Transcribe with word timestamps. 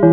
Hier 0.00 0.08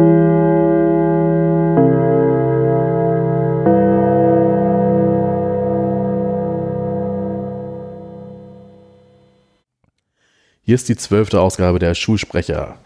ist 10.73 10.89
die 10.89 10.95
zwölfte 10.95 11.39
Ausgabe 11.39 11.77
der 11.77 11.93
Schulsprecher. 11.93 12.79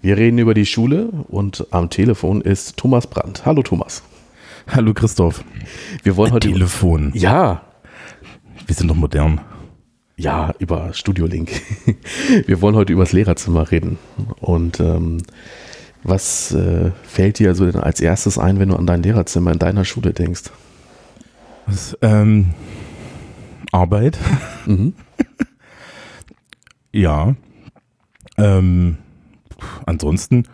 Wir 0.00 0.16
reden 0.16 0.38
über 0.38 0.54
die 0.54 0.66
Schule 0.66 1.10
und 1.28 1.64
am 1.70 1.90
Telefon 1.90 2.40
ist 2.40 2.76
Thomas 2.76 3.06
Brandt. 3.06 3.46
Hallo 3.46 3.62
Thomas. 3.62 4.02
Hallo 4.66 4.92
Christoph. 4.94 5.44
Wir 6.02 6.16
wollen 6.16 6.32
heute 6.32 6.50
Telefon. 6.50 7.12
Ja, 7.14 7.62
Wir 8.66 8.74
sind 8.74 8.88
doch 8.88 8.96
modern. 8.96 9.40
ja, 10.16 10.52
über 10.58 10.92
Studio 10.92 11.26
Link. 11.26 11.52
Wir 12.46 12.60
wollen 12.60 12.74
heute 12.74 12.92
über 12.92 13.04
das 13.04 13.12
Lehrerzimmer 13.12 13.70
reden. 13.70 13.98
Und 14.40 14.80
ähm, 14.80 15.18
was 16.02 16.52
äh, 16.52 16.90
fällt 17.02 17.38
dir 17.38 17.50
also 17.50 17.70
denn 17.70 17.80
als 17.80 18.00
erstes 18.00 18.38
ein, 18.38 18.58
wenn 18.58 18.68
du 18.68 18.76
an 18.76 18.86
dein 18.86 19.02
Lehrerzimmer 19.02 19.52
in 19.52 19.58
deiner 19.58 19.84
Schule 19.84 20.12
denkst? 20.12 20.50
Was, 21.66 21.96
ähm, 22.02 22.54
Arbeit. 23.70 24.18
Mhm. 24.66 24.94
Ja. 26.94 27.34
Ähm, 28.36 28.98
ansonsten, 29.86 30.44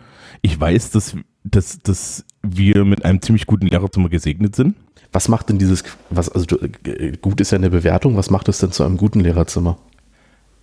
ich 0.41 0.57
weiß, 0.57 0.91
dass, 0.91 1.17
dass, 1.43 1.79
dass 1.79 2.25
wir 2.41 2.85
mit 2.85 3.03
einem 3.03 3.21
ziemlich 3.21 3.45
guten 3.45 3.67
Lehrerzimmer 3.67 4.07
gesegnet 4.07 4.55
sind. 4.55 4.75
Was 5.11 5.27
macht 5.27 5.49
denn 5.49 5.57
dieses, 5.57 5.83
was, 6.09 6.29
also 6.29 6.57
äh, 6.61 7.17
gut 7.17 7.41
ist 7.41 7.51
ja 7.51 7.57
eine 7.57 7.69
Bewertung, 7.69 8.15
was 8.15 8.29
macht 8.29 8.47
es 8.47 8.59
denn 8.59 8.71
zu 8.71 8.83
einem 8.83 8.95
guten 8.97 9.19
Lehrerzimmer? 9.19 9.79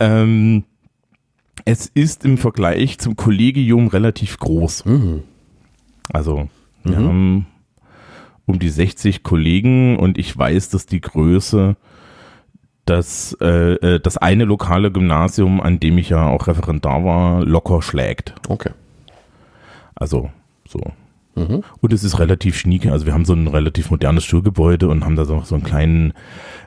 Ähm, 0.01 0.65
es 1.65 1.87
ist 1.87 2.25
im 2.25 2.39
Vergleich 2.39 2.99
zum 2.99 3.17
Kollegium 3.17 3.89
relativ 3.89 4.39
groß. 4.39 4.85
Mhm. 4.85 5.23
Also, 6.13 6.49
wir 6.85 6.99
Mhm. 7.01 7.05
haben 7.09 7.47
um 8.47 8.59
die 8.59 8.69
60 8.69 9.23
Kollegen 9.23 9.99
und 9.99 10.19
ich 10.19 10.37
weiß, 10.37 10.69
dass 10.69 10.87
die 10.87 11.01
Größe 11.01 11.77
das, 12.85 13.37
äh, 13.41 13.73
äh, 13.75 14.01
das 14.01 14.17
eine 14.17 14.45
lokale 14.45 14.93
Gymnasium, 14.93 15.61
an 15.61 15.81
dem 15.81 15.99
ich 15.99 16.11
ja 16.11 16.29
auch 16.29 16.47
Referendar 16.47 17.05
war, 17.05 17.45
locker 17.45 17.83
schlägt. 17.83 18.35
Okay. 18.49 18.71
Also 19.97 20.31
so. 20.69 20.81
Mhm. 21.37 21.63
Und 21.81 21.93
es 21.93 22.03
ist 22.03 22.19
relativ 22.19 22.59
schnieke. 22.59 22.91
Also 22.93 23.07
wir 23.07 23.13
haben 23.13 23.27
so 23.27 23.35
ein 23.35 23.47
relativ 23.47 23.91
modernes 23.91 24.25
Schulgebäude 24.25 24.89
und 24.89 25.05
haben 25.05 25.17
da 25.17 25.27
so, 25.27 25.43
so 25.45 25.55
einen 25.55 25.65
kleinen, 25.65 26.15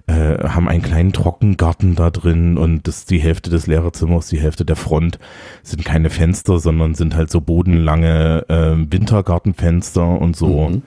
äh, 0.07 0.47
haben 0.47 0.69
einen 0.69 0.83
kleinen 0.83 1.11
Trockengarten 1.11 1.95
da 1.95 2.11
drin 2.11 2.57
und 2.57 2.87
das 2.87 3.05
die 3.05 3.19
Hälfte 3.19 3.49
des 3.49 3.67
Lehrerzimmers, 3.67 4.27
die 4.27 4.39
Hälfte 4.39 4.65
der 4.65 4.75
Front 4.75 5.17
sind 5.63 5.83
keine 5.83 6.11
Fenster, 6.11 6.59
sondern 6.59 6.93
sind 6.93 7.15
halt 7.15 7.31
so 7.31 7.41
bodenlange 7.41 8.45
äh, 8.47 8.75
Wintergartenfenster 8.91 10.07
und 10.07 10.35
so. 10.35 10.69
Mhm. 10.69 10.83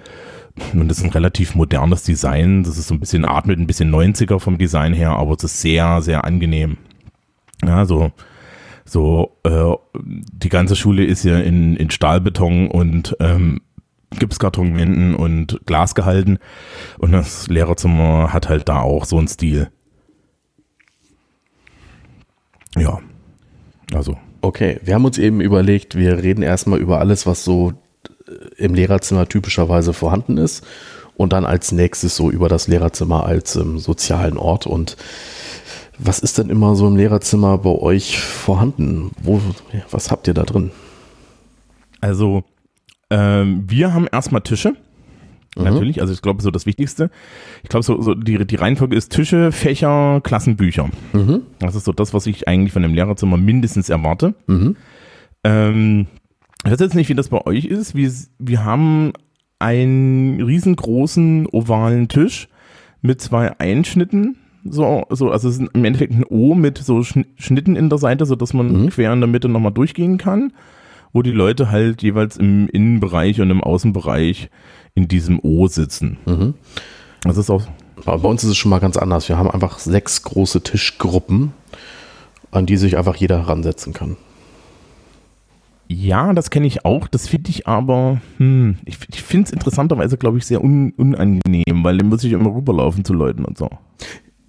Und 0.75 0.89
das 0.89 0.99
ist 0.99 1.05
ein 1.05 1.11
relativ 1.11 1.55
modernes 1.55 2.05
Design. 2.05 2.63
Das 2.63 2.79
ist 2.79 2.89
so 2.89 2.95
ein 2.95 3.01
bisschen 3.01 3.25
atmet, 3.25 3.59
ein 3.59 3.67
bisschen 3.67 3.91
90er 3.91 4.39
vom 4.39 4.59
Design 4.59 4.93
her, 4.93 5.11
aber 5.11 5.35
es 5.35 5.45
ist 5.45 5.61
sehr, 5.61 6.03
sehr 6.03 6.25
angenehm. 6.25 6.77
Ja, 7.65 7.85
so, 7.87 8.13
so, 8.85 9.37
äh, 9.45 9.75
die 10.05 10.49
ganze 10.49 10.77
Schule 10.77 11.05
ist 11.05 11.25
ja 11.25 11.39
in, 11.39 11.77
in 11.77 11.91
Stahlbeton 11.91 12.69
und 12.69 13.17
ähm, 13.21 13.61
Gipskartonwänden 14.19 15.15
und 15.15 15.61
Glas 15.67 15.95
gehalten. 15.95 16.39
Und 16.99 17.13
das 17.13 17.49
Lehrerzimmer 17.49 18.33
hat 18.33 18.49
halt 18.49 18.69
da 18.69 18.81
auch 18.81 19.05
so 19.05 19.19
einen 19.19 19.29
Stil. 19.29 19.71
Ja. 22.77 23.01
Also, 23.93 24.17
Okay, 24.45 24.81
wir 24.83 24.95
haben 24.95 25.05
uns 25.05 25.19
eben 25.19 25.41
überlegt, 25.41 25.97
wir 25.97 26.19
reden 26.19 26.43
erstmal 26.43 26.81
über 26.81 26.99
alles, 26.99 27.27
was 27.27 27.45
so 27.45 27.75
äh, 28.27 28.33
im 28.57 28.75
Lehrerzimmer 28.75 29.29
typischerweise 29.29 29.93
vorhanden 29.93 30.37
ist 30.37 30.65
und 31.17 31.33
dann 31.33 31.45
als 31.45 31.71
nächstes 31.71 32.17
so 32.17 32.29
über 32.29 32.49
das 32.49 32.67
Lehrerzimmer 32.67 33.25
als 33.25 33.55
ähm, 33.55 33.79
sozialen 33.79 34.37
Ort 34.37 34.67
und 34.67 34.97
was 35.97 36.19
ist 36.19 36.39
denn 36.39 36.51
immer 36.51 36.75
so 36.75 36.89
im 36.89 36.97
Lehrerzimmer 36.97 37.59
bei 37.59 37.71
euch 37.71 38.19
vorhanden? 38.19 39.13
Wo, 39.23 39.41
was 39.93 40.11
habt 40.11 40.27
ihr 40.27 40.35
da 40.35 40.43
drin? 40.43 40.73
also 42.01 42.43
ähm, 43.13 43.65
wir 43.69 43.93
haben 43.95 44.07
erstmal 44.11 44.41
Tische. 44.41 44.71
Mhm. 45.57 45.65
Natürlich, 45.65 46.01
also 46.01 46.13
ich 46.15 46.23
glaube 46.23 46.43
so 46.43 46.51
das 46.51 46.65
Wichtigste. 46.65 47.11
Ich 47.63 47.69
glaube 47.69 47.83
so, 47.85 48.01
so 48.01 48.15
die, 48.15 48.45
die 48.47 48.57
Reihenfolge 48.57 48.97
ist 48.97 49.13
Tische, 49.13 49.53
Fächer, 49.53 50.21
Klassenbücher. 50.23 50.89
Mhm. 51.13 51.43
Das 51.59 51.75
ist 51.75 51.85
so 51.85 51.93
das, 51.93 52.15
was 52.15 52.27
ich 52.27 52.49
eigentlich 52.49 52.73
von 52.73 52.83
einem 52.85 52.95
Lehrerzimmer 52.95 53.37
mindestens 53.37 53.91
erwarte. 53.91 54.35
Mhm. 54.47 54.77
Ähm, 55.45 56.07
ich 56.65 56.71
weiß 56.71 56.81
jetzt 56.81 56.95
nicht, 56.95 57.09
wie 57.11 57.15
das 57.15 57.29
bei 57.29 57.45
euch 57.47 57.67
ist. 57.67 57.95
Wir, 57.95 58.11
wir 58.39 58.65
haben 58.65 59.13
einen 59.59 60.41
riesengroßen 60.41 61.47
ovalen 61.53 62.09
Tisch 62.09 62.49
mit 63.03 63.21
zwei 63.21 63.59
Einschnitten. 63.61 64.37
So, 64.65 65.05
so, 65.11 65.31
also 65.31 65.49
es 65.49 65.59
ist 65.59 65.69
im 65.75 65.85
Endeffekt 65.85 66.13
ein 66.15 66.25
O 66.29 66.55
mit 66.55 66.79
so 66.79 66.99
Schn- 67.03 67.27
Schnitten 67.37 67.75
in 67.77 67.89
der 67.89 67.99
Seite, 67.99 68.27
sodass 68.27 68.55
man 68.55 68.85
Mhm. 68.85 68.89
quer 68.91 69.13
in 69.13 69.21
der 69.21 69.29
Mitte 69.29 69.49
nochmal 69.49 69.73
durchgehen 69.73 70.19
kann, 70.19 70.53
wo 71.13 71.23
die 71.23 71.31
Leute 71.31 71.71
halt 71.71 72.03
jeweils 72.03 72.37
im 72.37 72.69
Innenbereich 72.69 73.41
und 73.41 73.51
im 73.51 73.63
Außenbereich 73.63 74.51
in 74.95 75.09
diesem 75.09 75.39
O 75.43 75.67
sitzen. 75.67 76.19
Mhm. 76.27 76.55
Das 77.23 77.37
ist 77.37 77.51
auch, 77.51 77.63
bei 78.05 78.15
uns 78.15 78.43
ist 78.45 78.51
es 78.51 78.57
schon 78.57 78.71
mal 78.71 78.81
ganz 78.81 78.97
anders. 78.97 79.29
Wir 79.29 79.39
haben 79.39 79.51
einfach 79.51 79.79
sechs 79.79 80.23
große 80.23 80.63
Tischgruppen, 80.63 81.53
an 82.51 82.67
die 82.67 82.77
sich 82.77 82.97
einfach 82.97 83.17
jeder 83.17 83.41
ransetzen 83.41 83.93
kann. 83.93 84.17
ja, 85.89 86.33
das 86.33 86.51
kenne 86.51 86.67
ich 86.67 86.85
auch. 86.85 87.07
Das 87.07 87.29
finde 87.29 87.51
ich 87.51 87.67
aber, 87.67 88.21
hm, 88.39 88.79
ich, 88.85 88.97
ich 89.11 89.23
finde 89.23 89.47
es 89.47 89.53
interessanterweise, 89.53 90.17
glaube 90.17 90.39
ich, 90.39 90.47
sehr 90.47 90.63
un, 90.63 90.93
unangenehm, 90.97 91.85
weil 91.85 91.99
dann 91.99 92.09
muss 92.09 92.25
ich 92.25 92.33
immer 92.33 92.55
rüberlaufen 92.55 93.05
zu 93.05 93.13
Leuten 93.13 93.45
und 93.45 93.59
so. 93.59 93.69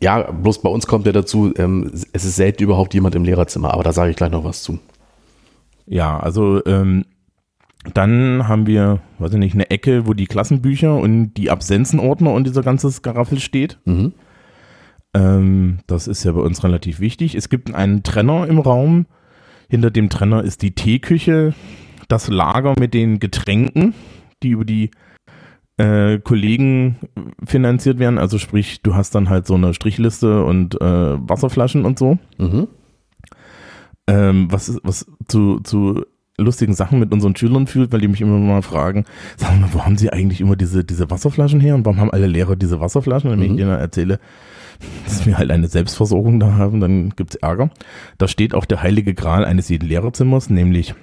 Ja, 0.02 0.32
bloß 0.32 0.62
bei 0.62 0.70
uns 0.70 0.88
kommt 0.88 1.06
ja 1.06 1.12
dazu, 1.12 1.54
ähm, 1.58 1.90
es 1.94 2.26
ist 2.26 2.36
selten 2.36 2.64
überhaupt 2.64 2.94
jemand 2.94 3.16
im 3.16 3.24
Lehrerzimmer, 3.24 3.74
aber 3.74 3.84
da 3.84 3.94
sage 3.94 4.12
ich 4.12 4.18
gleich 4.18 4.32
noch 4.32 4.44
was 4.44 4.64
zu. 4.64 4.80
Ja, 5.86 6.20
also 6.20 6.64
ähm, 6.66 7.06
dann 7.94 8.48
haben 8.48 8.66
wir, 8.66 9.02
weiß 9.20 9.34
ich 9.34 9.40
nicht, 9.40 9.54
eine 9.54 9.70
Ecke, 9.70 10.08
wo 10.08 10.14
die 10.14 10.28
Klassenbücher 10.28 10.96
und 10.96 11.34
die 11.34 11.50
Absenzenordner 11.50 12.32
und 12.32 12.48
dieser 12.48 12.64
ganze 12.64 12.90
Garaffel 13.02 13.40
steht. 13.40 13.80
Mhm. 13.86 14.14
Ähm, 15.14 15.80
das 15.88 16.08
ist 16.08 16.24
ja 16.24 16.32
bei 16.32 16.42
uns 16.42 16.64
relativ 16.64 17.00
wichtig. 17.00 17.36
Es 17.36 17.50
gibt 17.50 17.74
einen 17.74 18.04
Trenner 18.04 18.48
im 18.48 18.60
Raum. 18.60 19.06
Hinter 19.70 19.92
dem 19.92 20.10
Trenner 20.10 20.44
ist 20.44 20.62
die 20.62 20.76
Teeküche, 20.76 21.54
das 22.08 22.28
Lager 22.28 22.74
mit 22.80 22.94
den 22.94 23.20
Getränken, 23.20 23.94
die 24.44 24.50
über 24.50 24.66
die 24.66 24.92
äh, 25.78 26.20
Kollegen 26.20 26.98
finanziert 27.46 28.00
werden. 28.00 28.18
Also 28.18 28.38
sprich, 28.38 28.82
du 28.82 28.96
hast 28.96 29.16
dann 29.16 29.30
halt 29.30 29.48
so 29.48 29.56
eine 29.56 29.74
Strichliste 29.74 30.44
und 30.44 30.80
äh, 30.80 30.86
Wasserflaschen 31.30 31.86
und 31.86 32.00
so. 32.00 32.18
Mhm. 32.38 32.68
Ähm, 34.08 34.48
was, 34.52 34.80
was 34.84 35.06
zu, 35.28 35.60
zu 35.62 36.06
lustigen 36.38 36.74
Sachen 36.74 37.00
mit 37.00 37.14
unseren 37.14 37.36
Schülern 37.36 37.68
führt, 37.68 37.92
weil 37.92 38.02
die 38.02 38.08
mich 38.08 38.22
immer 38.22 38.38
mal 38.40 38.62
fragen, 38.64 39.06
sagen 39.38 39.62
wir, 39.62 39.74
wo 39.74 39.86
haben 39.86 39.98
sie 39.98 40.12
eigentlich 40.12 40.42
immer 40.42 40.56
diese, 40.56 40.84
diese 40.84 41.10
Wasserflaschen 41.12 41.60
her 41.60 41.76
und 41.76 41.86
warum 41.86 42.00
haben 42.00 42.12
alle 42.12 42.28
Lehrer 42.28 42.56
diese 42.56 42.80
Wasserflaschen? 42.80 43.30
Und 43.32 43.40
wenn 43.40 43.48
Mhm. 43.50 43.54
ich 43.54 43.58
denen 43.62 43.70
erzähle, 43.78 44.20
dass 45.06 45.26
wir 45.26 45.38
halt 45.38 45.52
eine 45.52 45.68
Selbstversorgung 45.68 46.40
da 46.40 46.54
haben, 46.54 46.80
dann 46.80 47.12
gibt's 47.12 47.36
Ärger. 47.36 47.70
Da 48.18 48.28
steht 48.28 48.54
auch 48.56 48.66
der 48.66 48.82
heilige 48.82 49.14
Gral 49.14 49.46
eines 49.46 49.70
jeden 49.70 49.88
Lehrerzimmers, 49.88 50.50
nämlich 50.50 50.96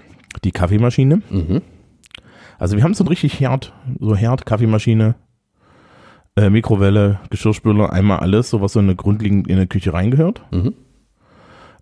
die 0.44 0.50
Kaffeemaschine. 0.52 1.22
Mhm. 1.30 1.62
Also 2.58 2.76
wir 2.76 2.82
haben 2.84 2.94
so 2.94 3.04
ein 3.04 3.08
richtig 3.08 3.40
Herd, 3.40 3.72
so 4.00 4.14
Herd, 4.16 4.44
Kaffeemaschine, 4.44 5.14
äh, 6.36 6.50
Mikrowelle, 6.50 7.20
Geschirrspüler, 7.30 7.92
einmal 7.92 8.18
alles, 8.18 8.50
so 8.50 8.60
was 8.60 8.72
so 8.74 8.80
in 8.80 8.86
eine 8.86 8.96
grundlegend 8.96 9.48
in 9.48 9.56
eine 9.56 9.66
Küche 9.66 9.92
reingehört. 9.94 10.42
Mhm. 10.50 10.74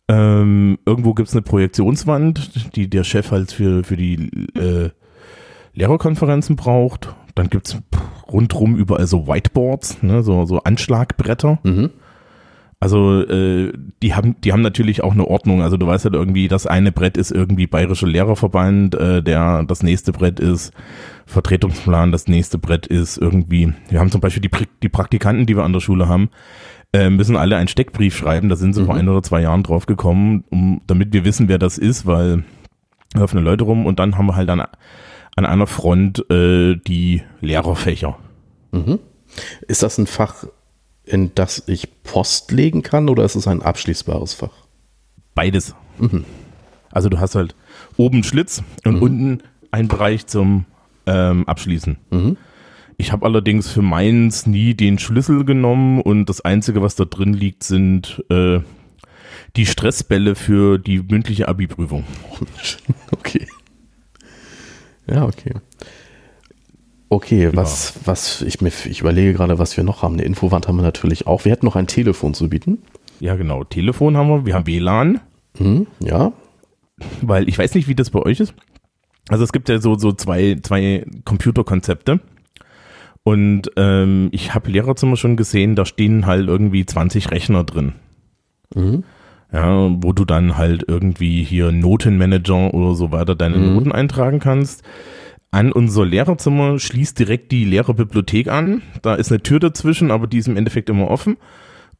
Ähm, 0.08 0.78
irgendwo 0.86 1.12
gibt 1.14 1.28
es 1.28 1.34
eine 1.34 1.42
Projektionswand, 1.42 2.74
die 2.76 2.88
der 2.88 3.04
Chef 3.04 3.30
halt 3.30 3.52
für, 3.52 3.84
für 3.84 3.96
die 3.96 4.30
äh, 4.54 4.90
Lehrerkonferenzen 5.74 6.56
braucht. 6.56 7.14
Dann 7.34 7.50
gibt 7.50 7.68
es 7.68 7.78
rundrum 8.26 8.76
überall 8.76 9.06
so 9.06 9.28
Whiteboards, 9.28 10.02
ne, 10.02 10.22
so, 10.22 10.46
so 10.46 10.60
Anschlagbretter. 10.60 11.58
Mhm. 11.62 11.90
Also 12.80 13.22
äh, 13.22 13.72
die 14.02 14.14
haben 14.14 14.36
die 14.42 14.52
haben 14.52 14.62
natürlich 14.62 15.02
auch 15.02 15.12
eine 15.12 15.26
Ordnung. 15.26 15.62
Also 15.62 15.76
du 15.76 15.86
weißt 15.86 16.04
halt 16.04 16.14
irgendwie, 16.14 16.46
das 16.46 16.66
eine 16.66 16.92
Brett 16.92 17.16
ist 17.16 17.32
irgendwie 17.32 17.66
Bayerischer 17.66 18.06
Lehrerverband, 18.06 18.94
äh, 18.94 19.22
der 19.22 19.64
das 19.64 19.82
nächste 19.82 20.12
Brett 20.12 20.38
ist 20.38 20.72
Vertretungsplan, 21.26 22.12
das 22.12 22.28
nächste 22.28 22.56
Brett 22.56 22.86
ist 22.86 23.18
irgendwie. 23.18 23.72
Wir 23.88 23.98
haben 23.98 24.12
zum 24.12 24.20
Beispiel 24.20 24.42
die, 24.42 24.50
die 24.82 24.88
Praktikanten, 24.88 25.46
die 25.46 25.56
wir 25.56 25.64
an 25.64 25.72
der 25.72 25.80
Schule 25.80 26.08
haben, 26.08 26.30
äh, 26.92 27.10
müssen 27.10 27.36
alle 27.36 27.56
einen 27.56 27.68
Steckbrief 27.68 28.16
schreiben. 28.16 28.48
Da 28.48 28.56
sind 28.56 28.72
sie 28.74 28.84
vor 28.84 28.94
Mhm. 28.94 29.00
ein 29.00 29.08
oder 29.08 29.22
zwei 29.22 29.40
Jahren 29.42 29.62
drauf 29.62 29.86
gekommen, 29.86 30.44
um, 30.50 30.80
damit 30.86 31.12
wir 31.12 31.24
wissen, 31.24 31.48
wer 31.48 31.58
das 31.58 31.78
ist, 31.78 32.06
weil 32.06 32.44
da 33.12 33.20
laufen 33.20 33.42
Leute 33.42 33.64
rum 33.64 33.86
und 33.86 33.98
dann 33.98 34.16
haben 34.18 34.26
wir 34.26 34.36
halt 34.36 34.48
an, 34.50 34.60
an 35.36 35.46
einer 35.46 35.66
Front 35.66 36.28
äh, 36.30 36.76
die 36.76 37.22
Lehrerfächer. 37.40 38.16
Mhm. 38.72 38.98
Ist 39.66 39.82
das 39.82 39.98
ein 39.98 40.06
Fach, 40.06 40.44
in 41.04 41.32
das 41.34 41.64
ich 41.68 42.02
Post 42.02 42.50
legen 42.52 42.82
kann 42.82 43.08
oder 43.08 43.24
ist 43.24 43.34
es 43.34 43.46
ein 43.48 43.62
abschließbares 43.62 44.34
Fach? 44.34 44.52
Beides. 45.34 45.74
Mhm. 45.98 46.24
Also 46.90 47.08
du 47.08 47.18
hast 47.20 47.34
halt 47.34 47.54
oben 47.96 48.24
Schlitz 48.24 48.62
und 48.84 48.96
Mhm. 48.96 49.02
unten 49.02 49.38
einen 49.70 49.88
Bereich 49.88 50.26
zum 50.26 50.64
ähm, 51.06 51.46
Abschließen. 51.46 51.96
Mhm. 52.10 52.36
Ich 52.98 53.12
habe 53.12 53.24
allerdings 53.24 53.70
für 53.70 53.80
meins 53.80 54.46
nie 54.46 54.74
den 54.74 54.98
Schlüssel 54.98 55.44
genommen 55.44 56.00
und 56.00 56.26
das 56.26 56.40
Einzige, 56.40 56.82
was 56.82 56.96
da 56.96 57.04
drin 57.04 57.32
liegt, 57.32 57.62
sind 57.62 58.24
äh, 58.28 58.58
die 59.56 59.66
Stressbälle 59.66 60.34
für 60.34 60.78
die 60.78 60.98
mündliche 60.98 61.48
Abi-Prüfung. 61.48 62.04
Okay. 63.10 63.46
Ja, 65.06 65.24
okay. 65.24 65.54
Okay, 67.08 67.50
was, 67.54 67.94
ja. 67.94 68.00
was, 68.04 68.42
ich, 68.42 68.60
mir, 68.60 68.68
ich 68.68 69.00
überlege 69.00 69.32
gerade, 69.32 69.58
was 69.58 69.76
wir 69.78 69.84
noch 69.84 70.02
haben. 70.02 70.14
Eine 70.14 70.24
Infowand 70.24 70.68
haben 70.68 70.76
wir 70.76 70.82
natürlich 70.82 71.26
auch. 71.26 71.46
Wir 71.46 71.52
hätten 71.52 71.64
noch 71.64 71.76
ein 71.76 71.86
Telefon 71.86 72.34
zu 72.34 72.50
bieten. 72.50 72.82
Ja, 73.18 73.36
genau. 73.36 73.64
Telefon 73.64 74.16
haben 74.16 74.28
wir. 74.28 74.44
Wir 74.44 74.54
haben 74.54 74.66
WLAN. 74.66 75.20
Mhm, 75.58 75.86
ja. 76.00 76.32
Weil 77.22 77.48
ich 77.48 77.58
weiß 77.58 77.74
nicht, 77.74 77.88
wie 77.88 77.94
das 77.94 78.10
bei 78.10 78.20
euch 78.20 78.40
ist. 78.40 78.52
Also 79.28 79.44
es 79.44 79.52
gibt 79.52 79.70
ja 79.70 79.80
so, 79.80 79.96
so 79.96 80.12
zwei, 80.12 80.58
zwei 80.62 81.06
Computerkonzepte. 81.24 82.20
Und 83.24 83.70
ähm, 83.76 84.28
ich 84.32 84.54
habe 84.54 84.70
Lehrerzimmer 84.70 85.16
schon 85.16 85.36
gesehen, 85.36 85.74
da 85.74 85.84
stehen 85.84 86.26
halt 86.26 86.48
irgendwie 86.48 86.86
20 86.86 87.30
Rechner 87.30 87.64
drin. 87.64 87.92
Mhm. 88.74 89.04
Ja, 89.52 89.88
wo 90.02 90.12
du 90.12 90.24
dann 90.24 90.58
halt 90.58 90.84
irgendwie 90.86 91.42
hier 91.42 91.72
Notenmanager 91.72 92.74
oder 92.74 92.94
so 92.94 93.12
weiter 93.12 93.34
deine 93.34 93.56
mhm. 93.56 93.74
Noten 93.74 93.92
eintragen 93.92 94.40
kannst. 94.40 94.82
An 95.50 95.72
unser 95.72 96.04
Lehrerzimmer 96.04 96.78
schließt 96.78 97.18
direkt 97.18 97.52
die 97.52 97.64
Lehrerbibliothek 97.64 98.48
an. 98.48 98.82
Da 99.00 99.14
ist 99.14 99.32
eine 99.32 99.42
Tür 99.42 99.60
dazwischen, 99.60 100.10
aber 100.10 100.26
die 100.26 100.38
ist 100.38 100.48
im 100.48 100.58
Endeffekt 100.58 100.90
immer 100.90 101.10
offen. 101.10 101.38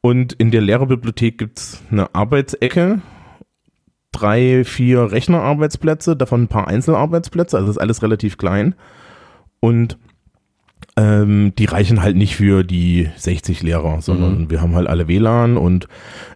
Und 0.03 0.35
in 0.35 0.51
der 0.51 0.61
Lehrerbibliothek 0.61 1.39
gibt's 1.39 1.83
eine 1.91 2.15
Arbeitsecke, 2.15 3.01
drei, 4.13 4.65
vier 4.65 5.11
Rechnerarbeitsplätze, 5.11 6.17
davon 6.17 6.43
ein 6.43 6.49
paar 6.49 6.69
Einzelarbeitsplätze, 6.69 7.57
also 7.57 7.71
ist 7.71 7.79
alles 7.79 8.03
relativ 8.03 8.37
klein. 8.37 8.75
Und 9.61 9.99
ähm, 10.97 11.53
die 11.57 11.67
reichen 11.67 12.03
halt 12.03 12.17
nicht 12.17 12.35
für 12.37 12.65
die 12.65 13.09
60 13.17 13.63
Lehrer, 13.63 14.01
sondern 14.03 14.43
mhm. 14.43 14.51
wir 14.51 14.61
haben 14.61 14.75
halt 14.75 14.89
alle 14.89 15.07
WLAN 15.07 15.57
und 15.57 15.87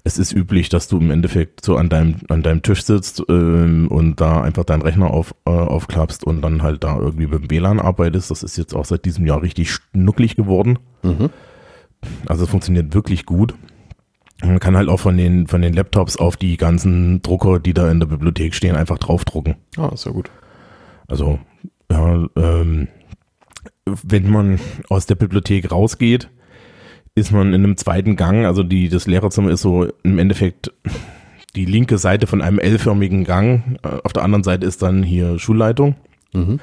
es 0.05 0.19
ist 0.19 0.33
üblich, 0.33 0.69
dass 0.69 0.87
du 0.87 0.99
im 0.99 1.11
Endeffekt 1.11 1.65
so 1.65 1.77
an 1.77 1.89
deinem, 1.89 2.17
an 2.29 2.43
deinem 2.43 2.63
Tisch 2.63 2.85
sitzt 2.85 3.23
ähm, 3.29 3.89
und 3.89 4.21
da 4.21 4.41
einfach 4.41 4.65
deinen 4.65 4.83
Rechner 4.83 5.11
auf, 5.11 5.35
äh, 5.47 5.51
aufklappst 5.51 6.25
und 6.25 6.43
dann 6.43 6.63
halt 6.63 6.85
da 6.85 6.97
irgendwie 6.97 7.27
mit 7.27 7.43
dem 7.43 7.51
WLAN 7.51 7.81
arbeitest. 7.81 8.31
Das 8.31 8.43
ist 8.43 8.57
jetzt 8.57 8.75
auch 8.75 8.85
seit 8.85 9.05
diesem 9.05 9.27
Jahr 9.27 9.43
richtig 9.43 9.73
schnucklig 9.73 10.37
geworden. 10.37 10.79
Mhm. 11.03 11.31
Also 12.27 12.45
es 12.45 12.51
funktioniert 12.51 12.95
wirklich 12.95 13.27
gut. 13.27 13.55
Man 14.45 14.61
kann 14.61 14.77
halt 14.77 14.89
auch 14.89 15.01
von 15.01 15.17
den, 15.17 15.47
von 15.47 15.63
den 15.63 15.73
Laptops 15.73 16.17
auf 16.17 16.37
die 16.37 16.57
ganzen 16.57 17.23
Drucker, 17.23 17.61
die 17.61 17.75
da 17.75 17.91
in 17.91 18.01
der 18.01 18.07
Bibliothek 18.07 18.55
stehen, 18.55 18.77
einfach 18.77 18.99
draufdrucken. 18.99 19.57
Ah, 19.77 19.91
ist 19.93 20.07
ja 20.07 20.13
gut. 20.13 20.31
Also, 21.07 21.39
ja, 21.91 22.27
ähm, 22.37 22.89
wenn 23.85 24.31
man 24.31 24.61
aus 24.89 25.07
der 25.07 25.15
Bibliothek 25.15 25.71
rausgeht, 25.71 26.31
ist 27.15 27.33
man 27.33 27.49
in 27.49 27.65
einem 27.65 27.77
zweiten 27.77 28.17
Gang, 28.17 28.47
also 28.47 28.63
die, 28.63 28.89
das 28.89 29.07
Lehrerzimmer 29.07 29.51
ist 29.51 29.63
so 29.63 29.87
im 30.03 30.19
Endeffekt 30.19 30.73
die 31.55 31.67
linke 31.67 31.99
Seite 31.99 32.27
von 32.27 32.41
einem 32.41 32.59
L-förmigen 32.59 33.25
Gang. 33.25 33.79
Äh, 33.83 33.99
auf 34.05 34.13
der 34.13 34.23
anderen 34.23 34.45
Seite 34.45 34.67
ist 34.67 34.83
dann 34.83 35.03
hier 35.03 35.39
Schulleitung. 35.39 35.97
Mhm. 36.33 36.61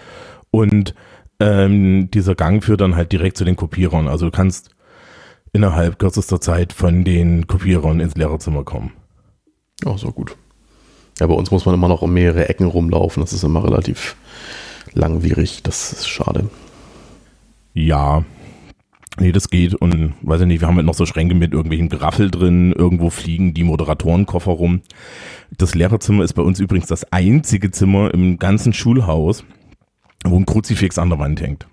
Und 0.51 0.95
ähm, 1.39 2.09
dieser 2.11 2.35
Gang 2.35 2.63
führt 2.63 2.81
dann 2.81 2.95
halt 2.95 3.11
direkt 3.11 3.37
zu 3.37 3.45
den 3.45 3.55
Kopierern. 3.55 4.07
Also 4.07 4.25
du 4.25 4.31
kannst 4.31 4.71
innerhalb 5.53 5.99
kürzester 5.99 6.41
Zeit 6.41 6.73
von 6.73 7.03
den 7.03 7.47
Kopierern 7.47 7.99
ins 7.99 8.15
Lehrerzimmer 8.15 8.63
kommen. 8.63 8.91
Ja, 9.85 9.97
so 9.97 10.11
gut. 10.11 10.35
Ja, 11.19 11.27
bei 11.27 11.33
uns 11.33 11.51
muss 11.51 11.65
man 11.65 11.75
immer 11.75 11.87
noch 11.87 12.01
um 12.01 12.13
mehrere 12.13 12.49
Ecken 12.49 12.65
rumlaufen. 12.65 13.21
Das 13.21 13.33
ist 13.33 13.43
immer 13.43 13.63
relativ 13.63 14.15
langwierig. 14.93 15.63
Das 15.63 15.93
ist 15.93 16.07
schade. 16.07 16.49
Ja. 17.73 18.23
Nee, 19.19 19.31
das 19.31 19.49
geht. 19.49 19.75
Und 19.75 20.13
weiß 20.21 20.41
ich 20.41 20.47
nicht, 20.47 20.61
wir 20.61 20.67
haben 20.67 20.77
halt 20.77 20.85
noch 20.85 20.93
so 20.93 21.05
Schränke 21.05 21.35
mit 21.35 21.51
irgendwelchen 21.51 21.89
Graffel 21.89 22.31
drin. 22.31 22.73
Irgendwo 22.73 23.09
fliegen 23.09 23.53
die 23.53 23.63
Moderatorenkoffer 23.63 24.51
rum. 24.51 24.81
Das 25.57 25.75
Lehrerzimmer 25.75 26.23
ist 26.23 26.33
bei 26.33 26.41
uns 26.41 26.59
übrigens 26.59 26.87
das 26.87 27.11
einzige 27.11 27.71
Zimmer 27.71 28.13
im 28.13 28.37
ganzen 28.37 28.71
Schulhaus, 28.73 29.43
wo 30.23 30.37
ein 30.37 30.45
Kruzifix 30.45 30.97
an 30.97 31.09
der 31.09 31.19
Wand 31.19 31.41
hängt. 31.41 31.67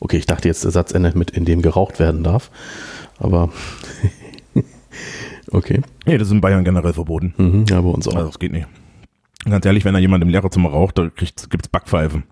Okay, 0.00 0.16
ich 0.16 0.26
dachte 0.26 0.48
jetzt, 0.48 0.64
der 0.64 0.70
Satz 0.70 0.92
endet 0.92 1.14
mit, 1.14 1.30
in 1.30 1.44
dem 1.44 1.62
geraucht 1.62 1.98
werden 1.98 2.24
darf. 2.24 2.50
Aber 3.18 3.50
okay. 5.50 5.80
Nee, 6.06 6.18
das 6.18 6.28
ist 6.28 6.32
in 6.32 6.40
Bayern 6.40 6.64
generell 6.64 6.92
verboten. 6.92 7.34
Mhm, 7.38 7.64
ja, 7.68 7.80
bei 7.80 7.88
uns 7.88 8.08
auch. 8.08 8.16
Also 8.16 8.26
das 8.26 8.38
geht 8.38 8.52
nicht. 8.52 8.66
Ganz 9.44 9.64
ehrlich, 9.64 9.84
wenn 9.84 9.94
da 9.94 10.00
jemand 10.00 10.22
im 10.22 10.28
Lehrerzimmer 10.28 10.70
raucht, 10.70 10.98
da 10.98 11.08
gibt 11.08 11.40
es 11.40 11.68
Backpfeifen. 11.68 12.24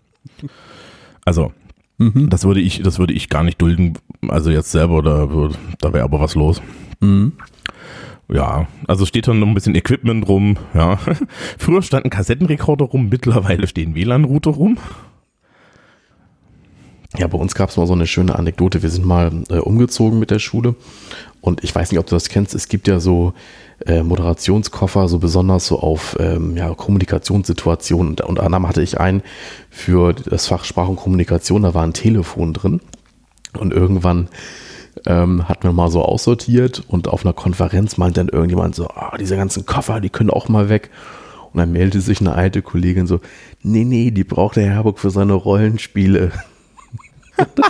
Also, 1.24 1.52
Mhm. 2.00 2.30
Das 2.30 2.44
würde 2.44 2.60
ich, 2.60 2.80
das 2.82 2.98
würde 2.98 3.12
ich 3.12 3.28
gar 3.28 3.44
nicht 3.44 3.60
dulden. 3.60 3.98
Also 4.26 4.50
jetzt 4.50 4.70
selber, 4.70 5.02
da, 5.02 5.28
da 5.80 5.92
wäre 5.92 6.04
aber 6.04 6.18
was 6.18 6.34
los. 6.34 6.62
Mhm. 7.00 7.32
Ja, 8.32 8.68
also 8.88 9.04
steht 9.04 9.28
da 9.28 9.34
noch 9.34 9.46
ein 9.46 9.54
bisschen 9.54 9.74
Equipment 9.74 10.26
rum. 10.26 10.56
Ja. 10.72 10.98
Früher 11.58 11.82
standen 11.82 12.08
Kassettenrekorder 12.08 12.86
rum, 12.86 13.10
mittlerweile 13.10 13.66
stehen 13.66 13.94
WLAN-Router 13.94 14.52
rum. 14.52 14.78
Ja, 17.18 17.26
bei 17.26 17.36
uns 17.36 17.54
gab 17.54 17.68
es 17.68 17.76
mal 17.76 17.86
so 17.86 17.92
eine 17.92 18.06
schöne 18.06 18.38
Anekdote. 18.38 18.82
Wir 18.82 18.90
sind 18.90 19.04
mal 19.04 19.30
äh, 19.50 19.58
umgezogen 19.58 20.18
mit 20.18 20.30
der 20.30 20.38
Schule 20.38 20.76
und 21.40 21.64
ich 21.64 21.74
weiß 21.74 21.90
nicht, 21.90 21.98
ob 21.98 22.06
du 22.06 22.14
das 22.14 22.28
kennst. 22.28 22.54
Es 22.54 22.68
gibt 22.68 22.86
ja 22.86 23.00
so 23.00 23.32
äh, 23.86 24.02
Moderationskoffer, 24.02 25.08
so 25.08 25.18
besonders 25.18 25.66
so 25.66 25.78
auf 25.78 26.16
ähm, 26.20 26.56
ja, 26.56 26.74
Kommunikationssituationen. 26.74 28.10
Und 28.10 28.20
unter 28.20 28.42
anderem 28.42 28.68
hatte 28.68 28.82
ich 28.82 29.00
einen 29.00 29.22
für 29.70 30.12
das 30.12 30.46
Fach 30.46 30.64
Sprach 30.64 30.88
und 30.88 30.96
Kommunikation, 30.96 31.62
da 31.62 31.72
war 31.74 31.84
ein 31.84 31.94
Telefon 31.94 32.52
drin. 32.52 32.80
Und 33.58 33.72
irgendwann 33.72 34.28
ähm, 35.06 35.48
hat 35.48 35.64
man 35.64 35.74
mal 35.74 35.90
so 35.90 36.02
aussortiert 36.02 36.84
und 36.88 37.08
auf 37.08 37.24
einer 37.24 37.32
Konferenz 37.32 37.96
meinte 37.96 38.20
dann 38.20 38.28
irgendjemand 38.28 38.74
so, 38.74 38.88
oh, 38.88 39.16
diese 39.18 39.36
ganzen 39.36 39.64
Koffer, 39.64 40.00
die 40.00 40.10
können 40.10 40.30
auch 40.30 40.48
mal 40.48 40.68
weg. 40.68 40.90
Und 41.52 41.58
dann 41.58 41.72
meldete 41.72 42.00
sich 42.00 42.20
eine 42.20 42.34
alte 42.34 42.62
Kollegin 42.62 43.06
so, 43.06 43.20
nee, 43.62 43.84
nee, 43.84 44.10
die 44.10 44.24
braucht 44.24 44.56
der 44.56 44.66
Herburg 44.66 44.98
für 44.98 45.10
seine 45.10 45.32
Rollenspiele. 45.32 46.32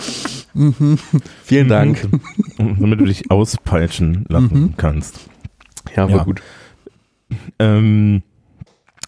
mhm. 0.54 0.98
Vielen 1.44 1.68
Dank. 1.68 2.08
Damit 2.78 3.00
du 3.00 3.04
dich 3.04 3.30
auspeitschen 3.30 4.24
lassen 4.28 4.60
mhm. 4.60 4.74
kannst. 4.76 5.28
Ja, 5.96 6.08
war 6.08 6.18
ja. 6.18 6.24
gut. 6.24 6.42
Ähm, 7.58 8.22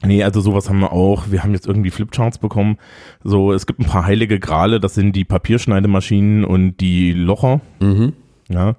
nee, 0.04 0.22
also 0.22 0.40
sowas 0.40 0.68
haben 0.68 0.80
wir 0.80 0.92
auch. 0.92 1.30
Wir 1.30 1.42
haben 1.42 1.52
jetzt 1.52 1.66
irgendwie 1.66 1.90
Flipcharts 1.90 2.38
bekommen. 2.38 2.78
So, 3.22 3.52
es 3.52 3.66
gibt 3.66 3.80
ein 3.80 3.86
paar 3.86 4.06
heilige 4.06 4.40
Grale, 4.40 4.80
das 4.80 4.94
sind 4.94 5.14
die 5.14 5.24
Papierschneidemaschinen 5.24 6.44
und 6.44 6.78
die 6.78 7.12
Locher. 7.12 7.60
Mhm. 7.80 8.12
Ja. 8.48 8.76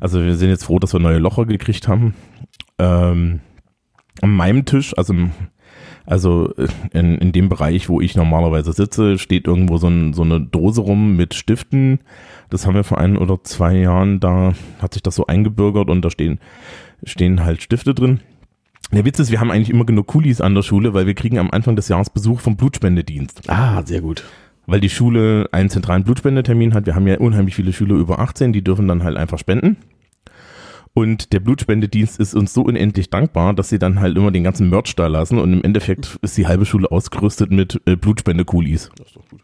Also 0.00 0.22
wir 0.22 0.36
sind 0.36 0.50
jetzt 0.50 0.64
froh, 0.64 0.78
dass 0.78 0.92
wir 0.92 1.00
neue 1.00 1.18
Locher 1.18 1.46
gekriegt 1.46 1.88
haben. 1.88 2.14
Ähm, 2.78 3.40
an 4.20 4.30
meinem 4.30 4.64
Tisch, 4.64 4.96
also 4.96 5.14
also 6.06 6.52
äh, 6.56 6.68
in, 6.92 7.18
in 7.18 7.32
dem 7.32 7.48
Bereich, 7.48 7.88
wo 7.88 8.00
ich 8.00 8.14
normalerweise 8.14 8.72
sitze, 8.72 9.18
steht 9.18 9.46
irgendwo 9.46 9.78
so, 9.78 9.88
ein, 9.88 10.12
so 10.12 10.22
eine 10.22 10.40
Dose 10.40 10.80
rum 10.80 11.16
mit 11.16 11.34
Stiften. 11.34 12.00
Das 12.50 12.66
haben 12.66 12.74
wir 12.74 12.84
vor 12.84 12.98
ein 12.98 13.16
oder 13.16 13.42
zwei 13.42 13.76
Jahren, 13.76 14.20
da 14.20 14.52
hat 14.80 14.94
sich 14.94 15.02
das 15.02 15.14
so 15.14 15.26
eingebürgert 15.26 15.88
und 15.88 16.02
da 16.02 16.10
stehen, 16.10 16.38
stehen 17.04 17.44
halt 17.44 17.62
Stifte 17.62 17.94
drin. 17.94 18.20
Der 18.92 19.04
Witz 19.04 19.18
ist, 19.18 19.30
wir 19.30 19.40
haben 19.40 19.50
eigentlich 19.50 19.70
immer 19.70 19.86
genug 19.86 20.06
Kulis 20.06 20.40
an 20.40 20.54
der 20.54 20.62
Schule, 20.62 20.94
weil 20.94 21.06
wir 21.06 21.14
kriegen 21.14 21.38
am 21.38 21.50
Anfang 21.50 21.74
des 21.74 21.88
Jahres 21.88 22.10
Besuch 22.10 22.40
vom 22.40 22.56
Blutspendedienst. 22.56 23.48
Ah, 23.48 23.82
sehr 23.84 24.02
gut. 24.02 24.24
Weil 24.66 24.80
die 24.80 24.90
Schule 24.90 25.48
einen 25.52 25.70
zentralen 25.70 26.04
Blutspendetermin 26.04 26.74
hat. 26.74 26.86
Wir 26.86 26.94
haben 26.94 27.06
ja 27.06 27.18
unheimlich 27.18 27.54
viele 27.54 27.72
Schüler 27.72 27.96
über 27.96 28.18
18, 28.18 28.52
die 28.52 28.62
dürfen 28.62 28.86
dann 28.86 29.02
halt 29.02 29.16
einfach 29.16 29.38
spenden. 29.38 29.76
Und 30.94 31.32
der 31.32 31.40
Blutspendedienst 31.40 32.20
ist 32.20 32.34
uns 32.34 32.54
so 32.54 32.62
unendlich 32.62 33.10
dankbar, 33.10 33.52
dass 33.52 33.68
sie 33.68 33.80
dann 33.80 34.00
halt 34.00 34.16
immer 34.16 34.30
den 34.30 34.44
ganzen 34.44 34.70
Merch 34.70 34.94
da 34.94 35.08
lassen 35.08 35.38
und 35.38 35.52
im 35.52 35.64
Endeffekt 35.64 36.18
ist 36.22 36.38
die 36.38 36.46
halbe 36.46 36.64
Schule 36.64 36.90
ausgerüstet 36.90 37.50
mit 37.50 37.80
äh, 37.84 37.96
Blutspendekulis. 37.96 38.90
Das 38.96 39.08
ist 39.08 39.16
doch 39.16 39.28
gut. 39.28 39.40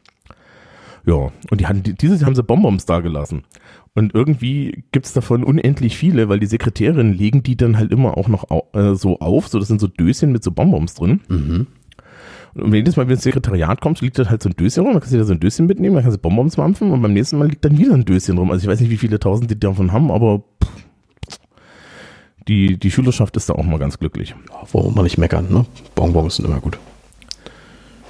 Ja, 1.06 1.32
und 1.50 1.60
die 1.60 1.66
hatten, 1.66 1.82
dieses 1.82 2.20
Jahr 2.20 2.28
haben 2.28 2.36
sie 2.36 2.44
Bonbons 2.44 2.86
da 2.86 3.00
gelassen. 3.00 3.42
Und 3.94 4.14
irgendwie 4.14 4.84
gibt's 4.92 5.12
davon 5.12 5.42
unendlich 5.42 5.96
viele, 5.96 6.28
weil 6.28 6.38
die 6.38 6.46
Sekretärinnen 6.46 7.12
legen 7.12 7.42
die 7.42 7.56
dann 7.56 7.76
halt 7.76 7.90
immer 7.90 8.16
auch 8.16 8.28
noch 8.28 8.44
äh, 8.72 8.94
so 8.94 9.18
auf. 9.18 9.48
So, 9.48 9.58
das 9.58 9.66
sind 9.66 9.80
so 9.80 9.88
Döschen 9.88 10.30
mit 10.30 10.44
so 10.44 10.52
Bonbons 10.52 10.94
drin. 10.94 11.20
Mhm. 11.28 11.66
Und 12.54 12.74
jedes 12.74 12.96
Mal, 12.96 13.08
wenn 13.08 13.14
das 13.14 13.24
Sekretariat 13.24 13.80
kommt, 13.80 14.00
liegt 14.00 14.18
da 14.18 14.28
halt 14.28 14.42
so 14.42 14.48
ein 14.48 14.56
Döschen 14.56 14.84
rum, 14.84 14.92
dann 14.92 15.00
kannst 15.00 15.14
du 15.14 15.18
da 15.18 15.24
so 15.24 15.32
ein 15.32 15.40
Döschen 15.40 15.66
mitnehmen, 15.66 15.94
dann 15.94 16.04
kannst 16.04 16.18
du 16.18 16.20
Bonbons 16.20 16.56
mampfen 16.56 16.90
und 16.90 17.00
beim 17.02 17.12
nächsten 17.12 17.38
Mal 17.38 17.48
liegt 17.48 17.64
dann 17.64 17.78
wieder 17.78 17.94
ein 17.94 18.04
Döschen 18.04 18.38
rum. 18.38 18.50
Also 18.50 18.64
ich 18.64 18.68
weiß 18.68 18.80
nicht, 18.80 18.90
wie 18.90 18.96
viele 18.96 19.18
tausend 19.18 19.50
die 19.50 19.58
davon 19.58 19.92
haben, 19.92 20.10
aber 20.10 20.44
pff, 20.62 20.70
die, 22.50 22.76
die 22.76 22.90
Schülerschaft 22.90 23.36
ist 23.36 23.48
da 23.48 23.54
auch 23.54 23.62
mal 23.62 23.78
ganz 23.78 23.98
glücklich. 23.98 24.34
Warum 24.72 24.94
man 24.94 25.04
nicht 25.04 25.18
meckern, 25.18 25.46
ne? 25.50 25.66
Bonbons 25.94 26.36
sind 26.36 26.46
immer 26.46 26.60
gut. 26.60 26.78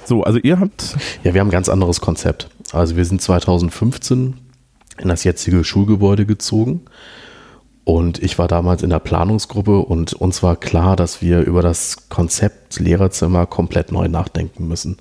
So, 0.03 0.23
also 0.23 0.39
ihr 0.39 0.59
habt. 0.59 0.97
Ja, 1.23 1.35
wir 1.35 1.41
haben 1.41 1.49
ein 1.49 1.51
ganz 1.51 1.69
anderes 1.69 2.01
Konzept. 2.01 2.49
Also 2.71 2.97
wir 2.97 3.05
sind 3.05 3.21
2015 3.21 4.33
in 4.97 5.07
das 5.07 5.23
jetzige 5.23 5.63
Schulgebäude 5.63 6.25
gezogen. 6.25 6.81
Und 7.83 8.21
ich 8.21 8.39
war 8.39 8.47
damals 8.47 8.81
in 8.81 8.89
der 8.89 8.99
Planungsgruppe 8.99 9.77
und 9.79 10.13
uns 10.13 10.41
war 10.41 10.55
klar, 10.55 10.95
dass 10.95 11.21
wir 11.21 11.41
über 11.41 11.61
das 11.61 12.09
Konzept 12.09 12.79
Lehrerzimmer 12.79 13.45
komplett 13.45 13.91
neu 13.91 14.07
nachdenken 14.07 14.67
müssen. 14.67 14.97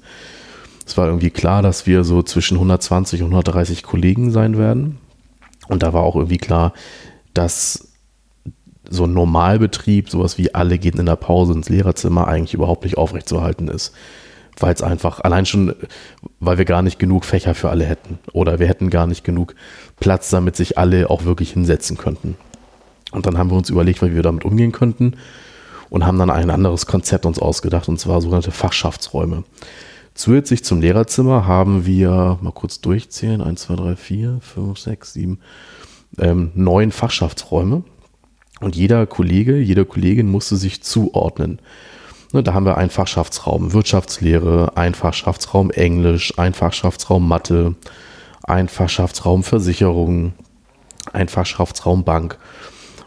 Es 0.86 0.98
war 0.98 1.06
irgendwie 1.06 1.30
klar, 1.30 1.62
dass 1.62 1.86
wir 1.86 2.04
so 2.04 2.22
zwischen 2.22 2.56
120 2.56 3.22
und 3.22 3.28
130 3.28 3.82
Kollegen 3.84 4.30
sein 4.30 4.58
werden. 4.58 4.98
Und 5.68 5.82
da 5.82 5.94
war 5.94 6.02
auch 6.02 6.16
irgendwie 6.16 6.38
klar, 6.38 6.74
dass 7.32 7.89
so 8.90 9.04
ein 9.04 9.14
Normalbetrieb, 9.14 10.10
sowas 10.10 10.36
wie 10.36 10.54
alle 10.54 10.78
gehen 10.78 10.98
in 10.98 11.06
der 11.06 11.16
Pause 11.16 11.52
ins 11.52 11.68
Lehrerzimmer, 11.68 12.28
eigentlich 12.28 12.54
überhaupt 12.54 12.84
nicht 12.84 12.98
aufrechtzuerhalten 12.98 13.68
ist. 13.68 13.94
Weil 14.58 14.74
es 14.74 14.82
einfach, 14.82 15.20
allein 15.20 15.46
schon, 15.46 15.74
weil 16.40 16.58
wir 16.58 16.64
gar 16.64 16.82
nicht 16.82 16.98
genug 16.98 17.24
Fächer 17.24 17.54
für 17.54 17.70
alle 17.70 17.84
hätten. 17.84 18.18
Oder 18.32 18.58
wir 18.58 18.68
hätten 18.68 18.90
gar 18.90 19.06
nicht 19.06 19.24
genug 19.24 19.54
Platz, 20.00 20.28
damit 20.28 20.56
sich 20.56 20.76
alle 20.76 21.08
auch 21.08 21.24
wirklich 21.24 21.52
hinsetzen 21.52 21.96
könnten. 21.96 22.36
Und 23.12 23.26
dann 23.26 23.38
haben 23.38 23.50
wir 23.50 23.56
uns 23.56 23.70
überlegt, 23.70 24.02
wie 24.02 24.14
wir 24.14 24.22
damit 24.22 24.44
umgehen 24.44 24.72
könnten 24.72 25.14
und 25.88 26.06
haben 26.06 26.18
dann 26.18 26.30
ein 26.30 26.50
anderes 26.50 26.86
Konzept 26.86 27.26
uns 27.26 27.38
ausgedacht, 27.38 27.88
und 27.88 27.98
zwar 27.98 28.20
sogenannte 28.20 28.52
Fachschaftsräume. 28.52 29.44
Zusätzlich 30.14 30.64
zum 30.64 30.80
Lehrerzimmer 30.80 31.46
haben 31.46 31.86
wir, 31.86 32.38
mal 32.40 32.52
kurz 32.52 32.80
durchzählen, 32.80 33.40
1, 33.40 33.62
2, 33.62 33.76
3, 33.76 33.96
4, 33.96 34.38
5, 34.40 34.78
6, 34.78 35.12
7, 35.12 35.38
ähm, 36.18 36.50
neun 36.54 36.92
Fachschaftsräume. 36.92 37.82
Und 38.60 38.76
jeder 38.76 39.06
Kollege, 39.06 39.56
jede 39.56 39.84
Kollegin 39.84 40.30
musste 40.30 40.56
sich 40.56 40.82
zuordnen. 40.82 41.60
Ne, 42.32 42.42
da 42.42 42.54
haben 42.54 42.66
wir 42.66 42.76
einen 42.76 42.90
Fachschaftsraum 42.90 43.72
Wirtschaftslehre, 43.72 44.76
einen 44.76 44.94
Fachschaftsraum 44.94 45.70
Englisch, 45.70 46.38
einen 46.38 46.54
Fachschaftsraum 46.54 47.26
Mathe, 47.26 47.74
einen 48.44 48.68
Fachschaftsraum 48.68 49.42
Versicherung, 49.42 50.34
einen 51.12 51.28
Fachschaftsraum 51.28 52.04
Bank. 52.04 52.38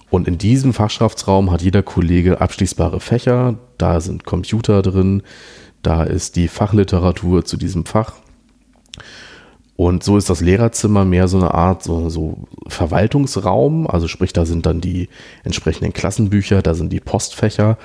Und 0.09 0.27
in 0.27 0.37
diesem 0.37 0.73
Fachschaftsraum 0.73 1.51
hat 1.51 1.61
jeder 1.61 1.83
Kollege 1.83 2.41
abschließbare 2.41 2.99
Fächer. 2.99 3.55
Da 3.77 4.01
sind 4.01 4.25
Computer 4.25 4.81
drin, 4.81 5.23
da 5.81 6.03
ist 6.03 6.35
die 6.35 6.47
Fachliteratur 6.47 7.45
zu 7.45 7.57
diesem 7.57 7.85
Fach. 7.85 8.13
Und 9.75 10.03
so 10.03 10.17
ist 10.17 10.29
das 10.29 10.41
Lehrerzimmer 10.41 11.03
mehr 11.03 11.27
so 11.27 11.37
eine 11.37 11.53
Art 11.53 11.83
so, 11.83 12.09
so, 12.09 12.37
Verwaltungsraum. 12.67 13.87
Also 13.87 14.07
sprich, 14.07 14.33
da 14.33 14.45
sind 14.45 14.65
dann 14.65 14.81
die 14.81 15.09
entsprechenden 15.43 15.93
Klassenbücher, 15.93 16.61
da 16.61 16.73
sind 16.73 16.91
die 16.93 16.99
Postfächer. 16.99 17.77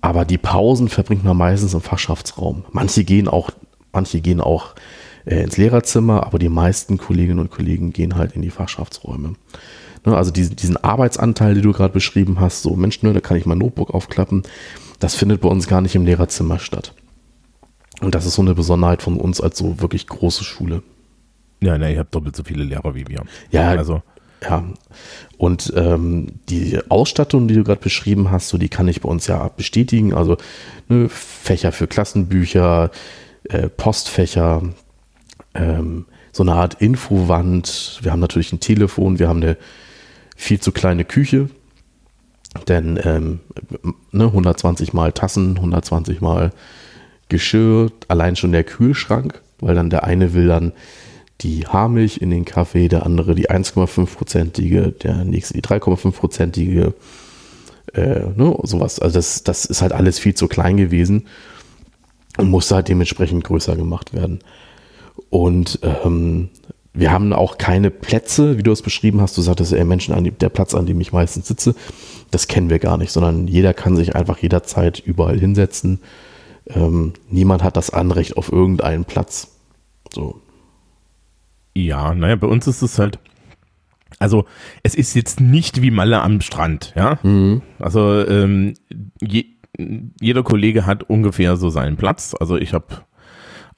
Aber 0.00 0.24
die 0.24 0.38
Pausen 0.38 0.88
verbringt 0.88 1.24
man 1.24 1.36
meistens 1.36 1.74
im 1.74 1.80
Fachschaftsraum. 1.80 2.64
Manche 2.70 3.04
gehen 3.04 3.26
auch, 3.26 3.50
manche 3.92 4.20
gehen 4.20 4.40
auch 4.40 4.74
äh, 5.24 5.42
ins 5.42 5.56
Lehrerzimmer, 5.56 6.26
aber 6.26 6.38
die 6.38 6.48
meisten 6.48 6.98
Kolleginnen 6.98 7.40
und 7.40 7.50
Kollegen 7.50 7.92
gehen 7.92 8.16
halt 8.16 8.32
in 8.32 8.42
die 8.42 8.50
Fachschaftsräume. 8.50 9.34
Ne, 10.04 10.16
also 10.16 10.30
diesen, 10.30 10.56
diesen 10.56 10.76
Arbeitsanteil, 10.76 11.54
den 11.54 11.62
du 11.62 11.72
gerade 11.72 11.94
beschrieben 11.94 12.38
hast, 12.38 12.62
so 12.62 12.76
Mensch, 12.76 13.02
ne, 13.02 13.14
da 13.14 13.20
kann 13.20 13.38
ich 13.38 13.46
mein 13.46 13.58
Notebook 13.58 13.94
aufklappen 13.94 14.42
das 15.04 15.14
findet 15.14 15.42
bei 15.42 15.48
uns 15.48 15.68
gar 15.68 15.82
nicht 15.82 15.94
im 15.94 16.06
Lehrerzimmer 16.06 16.58
statt. 16.58 16.94
Und 18.00 18.14
das 18.14 18.26
ist 18.26 18.34
so 18.34 18.42
eine 18.42 18.54
Besonderheit 18.54 19.02
von 19.02 19.16
uns 19.18 19.40
als 19.40 19.58
so 19.58 19.80
wirklich 19.80 20.06
große 20.06 20.44
Schule. 20.44 20.82
Ja, 21.60 21.78
ne, 21.78 21.92
ihr 21.92 22.00
habt 22.00 22.14
doppelt 22.14 22.36
so 22.36 22.44
viele 22.44 22.64
Lehrer 22.64 22.94
wie 22.94 23.06
wir. 23.08 23.22
Ja, 23.50 23.70
also. 23.70 24.02
Ja, 24.42 24.62
und 25.38 25.72
ähm, 25.74 26.40
die 26.50 26.78
Ausstattung, 26.90 27.48
die 27.48 27.54
du 27.54 27.64
gerade 27.64 27.80
beschrieben 27.80 28.30
hast, 28.30 28.48
so 28.48 28.58
die 28.58 28.68
kann 28.68 28.88
ich 28.88 29.00
bei 29.00 29.08
uns 29.08 29.26
ja 29.26 29.48
bestätigen. 29.48 30.12
Also 30.12 30.36
ne, 30.88 31.08
Fächer 31.08 31.72
für 31.72 31.86
Klassenbücher, 31.86 32.90
äh, 33.44 33.68
Postfächer, 33.70 34.62
ähm, 35.54 36.04
so 36.32 36.42
eine 36.42 36.52
Art 36.54 36.74
Infowand. 36.82 38.00
Wir 38.02 38.12
haben 38.12 38.20
natürlich 38.20 38.52
ein 38.52 38.60
Telefon, 38.60 39.18
wir 39.18 39.28
haben 39.28 39.42
eine 39.42 39.56
viel 40.36 40.60
zu 40.60 40.72
kleine 40.72 41.04
Küche, 41.04 41.48
denn 42.68 42.98
ähm, 43.02 43.40
ne, 44.12 44.24
120 44.24 44.92
mal 44.92 45.12
Tassen, 45.12 45.56
120 45.56 46.20
mal 46.20 46.52
Geschirr, 47.34 47.90
allein 48.06 48.36
schon 48.36 48.52
der 48.52 48.62
Kühlschrank, 48.62 49.42
weil 49.58 49.74
dann 49.74 49.90
der 49.90 50.04
eine 50.04 50.34
will 50.34 50.46
dann 50.46 50.72
die 51.40 51.66
Haarmilch 51.66 52.18
in 52.18 52.30
den 52.30 52.44
Kaffee, 52.44 52.86
der 52.86 53.04
andere 53.04 53.34
die 53.34 53.50
1,5-prozentige, 53.50 54.92
der 54.92 55.24
nächste 55.24 55.54
die 55.54 55.62
3,5-prozentige, 55.62 56.94
äh, 57.92 58.20
ne, 58.36 58.56
sowas. 58.62 59.00
Also 59.00 59.16
das, 59.16 59.42
das 59.42 59.64
ist 59.64 59.82
halt 59.82 59.92
alles 59.92 60.20
viel 60.20 60.34
zu 60.34 60.46
klein 60.46 60.76
gewesen 60.76 61.26
und 62.38 62.50
musste 62.50 62.76
halt 62.76 62.88
dementsprechend 62.88 63.42
größer 63.42 63.74
gemacht 63.74 64.14
werden. 64.14 64.38
Und 65.28 65.80
ähm, 65.82 66.50
wir 66.92 67.10
haben 67.10 67.32
auch 67.32 67.58
keine 67.58 67.90
Plätze, 67.90 68.58
wie 68.58 68.62
du 68.62 68.70
es 68.70 68.82
beschrieben 68.82 69.20
hast. 69.20 69.36
Du 69.36 69.42
sagtest, 69.42 69.72
ey, 69.72 69.84
Menschen, 69.84 70.36
der 70.38 70.48
Platz, 70.50 70.72
an 70.72 70.86
dem 70.86 71.00
ich 71.00 71.12
meistens 71.12 71.48
sitze, 71.48 71.74
das 72.30 72.46
kennen 72.46 72.70
wir 72.70 72.78
gar 72.78 72.96
nicht, 72.96 73.10
sondern 73.10 73.48
jeder 73.48 73.74
kann 73.74 73.96
sich 73.96 74.14
einfach 74.14 74.38
jederzeit 74.38 75.00
überall 75.00 75.38
hinsetzen. 75.38 75.98
Ähm, 76.66 77.12
niemand 77.28 77.62
hat 77.62 77.76
das 77.76 77.90
Anrecht 77.90 78.36
auf 78.36 78.50
irgendeinen 78.50 79.04
Platz. 79.04 79.58
So. 80.12 80.40
Ja, 81.74 82.14
naja, 82.14 82.36
bei 82.36 82.46
uns 82.46 82.66
ist 82.66 82.82
es 82.82 82.98
halt, 82.98 83.18
also 84.18 84.44
es 84.82 84.94
ist 84.94 85.14
jetzt 85.14 85.40
nicht 85.40 85.82
wie 85.82 85.90
Malle 85.90 86.22
am 86.22 86.40
Strand, 86.40 86.92
ja. 86.96 87.18
Mhm. 87.22 87.62
Also 87.78 88.26
ähm, 88.26 88.74
je, 89.20 89.46
jeder 90.20 90.42
Kollege 90.42 90.86
hat 90.86 91.02
ungefähr 91.04 91.56
so 91.56 91.68
seinen 91.68 91.96
Platz. 91.96 92.34
Also 92.38 92.56
ich 92.56 92.72
habe 92.72 93.04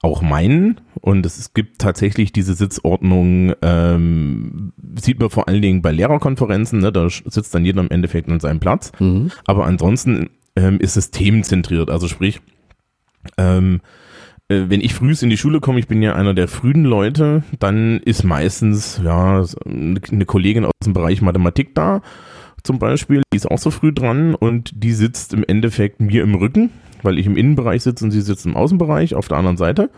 auch 0.02 0.23
meinen. 0.23 0.81
Und 1.00 1.26
es 1.26 1.55
gibt 1.55 1.81
tatsächlich 1.81 2.33
diese 2.33 2.55
Sitzordnung, 2.55 3.55
ähm, 3.62 4.73
sieht 5.00 5.19
man 5.21 5.31
vor 5.31 5.49
allen 5.49 5.62
Dingen 5.62 5.83
bei 5.83 5.93
Lehrerkonferenzen, 5.93 6.81
ne, 6.81 6.93
da 6.93 7.09
sitzt 7.09 7.55
dann 7.55 7.64
jeder 7.64 7.81
im 7.81 7.90
Endeffekt 7.90 8.31
an 8.31 8.40
seinem 8.40 8.61
Platz. 8.61 8.93
Mhm. 8.99 9.31
Aber 9.47 9.66
ansonsten 9.66 10.31
ähm, 10.55 10.78
ist 10.81 10.97
es 10.97 11.11
themenzentriert. 11.11 11.90
Also 11.90 12.09
sprich, 12.09 12.40
ähm, 13.38 13.80
äh, 14.49 14.64
wenn 14.68 14.80
ich 14.80 14.95
frühst 14.95 15.23
in 15.23 15.30
die 15.30 15.37
Schule 15.37 15.61
komme, 15.61 15.78
ich 15.78 15.88
bin 15.88 16.02
ja 16.02 16.14
einer 16.14 16.35
der 16.35 16.49
frühen 16.49 16.85
Leute, 16.85 17.42
dann 17.59 18.00
ist 18.00 18.25
meistens 18.25 19.00
ja 19.04 19.45
eine 19.64 20.26
Kollegin 20.26 20.64
aus 20.64 20.73
dem 20.85 20.92
Bereich 20.92 21.23
Mathematik 21.23 21.75
da, 21.75 22.02
zum 22.62 22.78
Beispiel, 22.78 23.23
die 23.33 23.37
ist 23.37 23.50
auch 23.50 23.59
so 23.59 23.71
früh 23.71 23.92
dran 23.92 24.35
und 24.35 24.71
die 24.75 24.92
sitzt 24.92 25.33
im 25.33 25.45
Endeffekt 25.47 26.00
mir 26.00 26.23
im 26.23 26.35
Rücken 26.35 26.71
weil 27.06 27.18
ich 27.18 27.26
im 27.26 27.37
Innenbereich 27.37 27.83
sitze 27.83 28.04
und 28.04 28.11
sie 28.11 28.21
sitzt 28.21 28.45
im 28.45 28.56
Außenbereich 28.56 29.14
auf 29.14 29.28
der 29.28 29.38
anderen 29.38 29.56
Seite. 29.56 29.90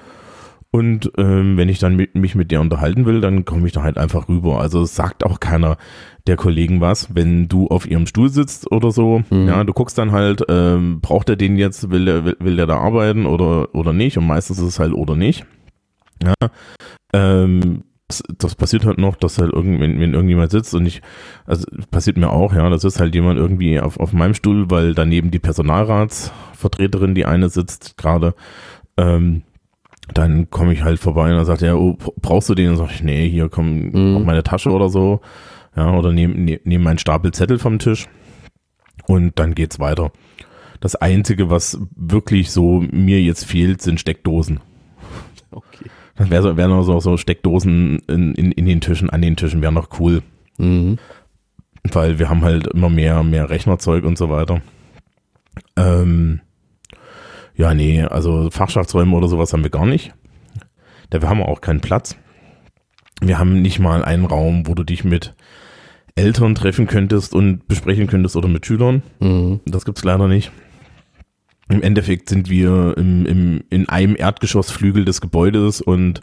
Und 0.70 1.10
ähm, 1.16 1.56
wenn 1.56 1.70
ich 1.70 1.78
dann 1.78 1.96
mit, 1.96 2.14
mich 2.14 2.34
mit 2.34 2.50
der 2.50 2.60
unterhalten 2.60 3.06
will, 3.06 3.22
dann 3.22 3.46
komme 3.46 3.66
ich 3.66 3.72
da 3.72 3.82
halt 3.82 3.96
einfach 3.96 4.28
rüber. 4.28 4.60
Also 4.60 4.84
sagt 4.84 5.24
auch 5.24 5.40
keiner 5.40 5.78
der 6.26 6.36
Kollegen 6.36 6.82
was, 6.82 7.14
wenn 7.14 7.48
du 7.48 7.68
auf 7.68 7.90
ihrem 7.90 8.06
Stuhl 8.06 8.28
sitzt 8.28 8.70
oder 8.70 8.90
so. 8.90 9.22
Mhm. 9.30 9.48
Ja, 9.48 9.64
du 9.64 9.72
guckst 9.72 9.96
dann 9.96 10.12
halt, 10.12 10.44
ähm, 10.48 11.00
braucht 11.00 11.30
er 11.30 11.36
den 11.36 11.56
jetzt, 11.56 11.90
will 11.90 12.04
der, 12.04 12.24
will, 12.26 12.36
will 12.40 12.56
der 12.56 12.66
da 12.66 12.76
arbeiten 12.76 13.24
oder, 13.24 13.74
oder 13.74 13.94
nicht? 13.94 14.18
Und 14.18 14.26
meistens 14.26 14.58
ist 14.58 14.64
es 14.64 14.78
halt 14.78 14.92
oder 14.92 15.16
nicht. 15.16 15.46
Ja, 16.22 16.34
ähm, 17.14 17.84
das, 18.08 18.22
das, 18.38 18.54
passiert 18.54 18.84
halt 18.84 18.98
noch, 18.98 19.16
dass 19.16 19.38
halt 19.38 19.52
irgend, 19.52 19.80
wenn, 19.80 20.00
wenn 20.00 20.14
irgendjemand 20.14 20.50
sitzt 20.50 20.74
und 20.74 20.84
ich, 20.86 21.02
also 21.46 21.64
passiert 21.90 22.16
mir 22.16 22.30
auch, 22.30 22.54
ja, 22.54 22.68
das 22.70 22.84
ist 22.84 23.00
halt 23.00 23.14
jemand 23.14 23.38
irgendwie 23.38 23.78
auf, 23.80 24.00
auf 24.00 24.12
meinem 24.12 24.34
Stuhl, 24.34 24.70
weil 24.70 24.94
daneben 24.94 25.30
die 25.30 25.38
Personalratsvertreterin, 25.38 27.14
die 27.14 27.26
eine 27.26 27.50
sitzt 27.50 27.96
gerade, 27.96 28.34
ähm, 28.96 29.42
dann 30.14 30.50
komme 30.50 30.72
ich 30.72 30.82
halt 30.82 30.98
vorbei 30.98 31.30
und 31.30 31.36
dann 31.36 31.44
sagt 31.44 31.62
er, 31.62 31.78
oh, 31.78 31.96
brauchst 32.20 32.48
du 32.48 32.54
den? 32.54 32.70
Und 32.70 32.76
sag 32.76 32.90
ich, 32.90 33.02
nee, 33.02 33.28
hier 33.28 33.48
komm, 33.48 33.90
mhm. 33.90 34.16
auf 34.16 34.24
meine 34.24 34.42
Tasche 34.42 34.70
oder 34.70 34.88
so, 34.88 35.20
ja, 35.76 35.92
oder 35.94 36.12
nehme 36.12 36.34
nehm, 36.34 36.60
nehm 36.64 36.82
meinen 36.82 36.98
Stapel 36.98 37.32
Zettel 37.32 37.58
vom 37.58 37.78
Tisch 37.78 38.08
und 39.06 39.38
dann 39.38 39.54
geht's 39.54 39.78
weiter. 39.78 40.12
Das 40.80 40.94
Einzige, 40.94 41.50
was 41.50 41.80
wirklich 41.96 42.50
so 42.50 42.84
mir 42.90 43.20
jetzt 43.20 43.44
fehlt, 43.44 43.82
sind 43.82 44.00
Steckdosen. 44.00 44.60
Okay. 45.50 45.90
Das 46.16 46.30
wäre 46.30 46.42
so, 46.42 46.56
wär 46.56 46.68
noch 46.68 46.82
so, 46.82 47.00
so 47.00 47.16
Steckdosen 47.16 48.00
in, 48.08 48.34
in, 48.34 48.52
in 48.52 48.66
den 48.66 48.80
Tischen, 48.80 49.10
an 49.10 49.22
den 49.22 49.36
Tischen 49.36 49.62
wäre 49.62 49.72
noch 49.72 50.00
cool. 50.00 50.22
Mhm. 50.58 50.98
Weil 51.90 52.18
wir 52.18 52.28
haben 52.28 52.42
halt 52.42 52.66
immer 52.68 52.90
mehr, 52.90 53.22
mehr 53.22 53.50
Rechnerzeug 53.50 54.04
und 54.04 54.18
so 54.18 54.28
weiter. 54.28 54.60
Ähm, 55.76 56.40
ja, 57.58 57.74
nee, 57.74 58.02
also 58.02 58.50
Fachschaftsräume 58.50 59.14
oder 59.16 59.28
sowas 59.28 59.52
haben 59.52 59.64
wir 59.64 59.70
gar 59.70 59.84
nicht. 59.84 60.14
Da 61.10 61.20
haben 61.22 61.38
wir 61.38 61.48
auch 61.48 61.60
keinen 61.60 61.80
Platz. 61.80 62.16
Wir 63.20 63.38
haben 63.38 63.60
nicht 63.62 63.80
mal 63.80 64.04
einen 64.04 64.24
Raum, 64.24 64.68
wo 64.68 64.74
du 64.74 64.84
dich 64.84 65.02
mit 65.02 65.34
Eltern 66.14 66.54
treffen 66.54 66.86
könntest 66.86 67.34
und 67.34 67.66
besprechen 67.66 68.06
könntest 68.06 68.36
oder 68.36 68.48
mit 68.48 68.64
Schülern. 68.64 69.02
Mhm. 69.18 69.60
Das 69.66 69.84
gibt's 69.84 70.04
leider 70.04 70.28
nicht. 70.28 70.52
Im 71.68 71.82
Endeffekt 71.82 72.28
sind 72.28 72.48
wir 72.48 72.94
im, 72.96 73.26
im, 73.26 73.64
in 73.70 73.88
einem 73.88 74.14
Erdgeschossflügel 74.16 75.04
des 75.04 75.20
Gebäudes 75.20 75.80
und 75.80 76.20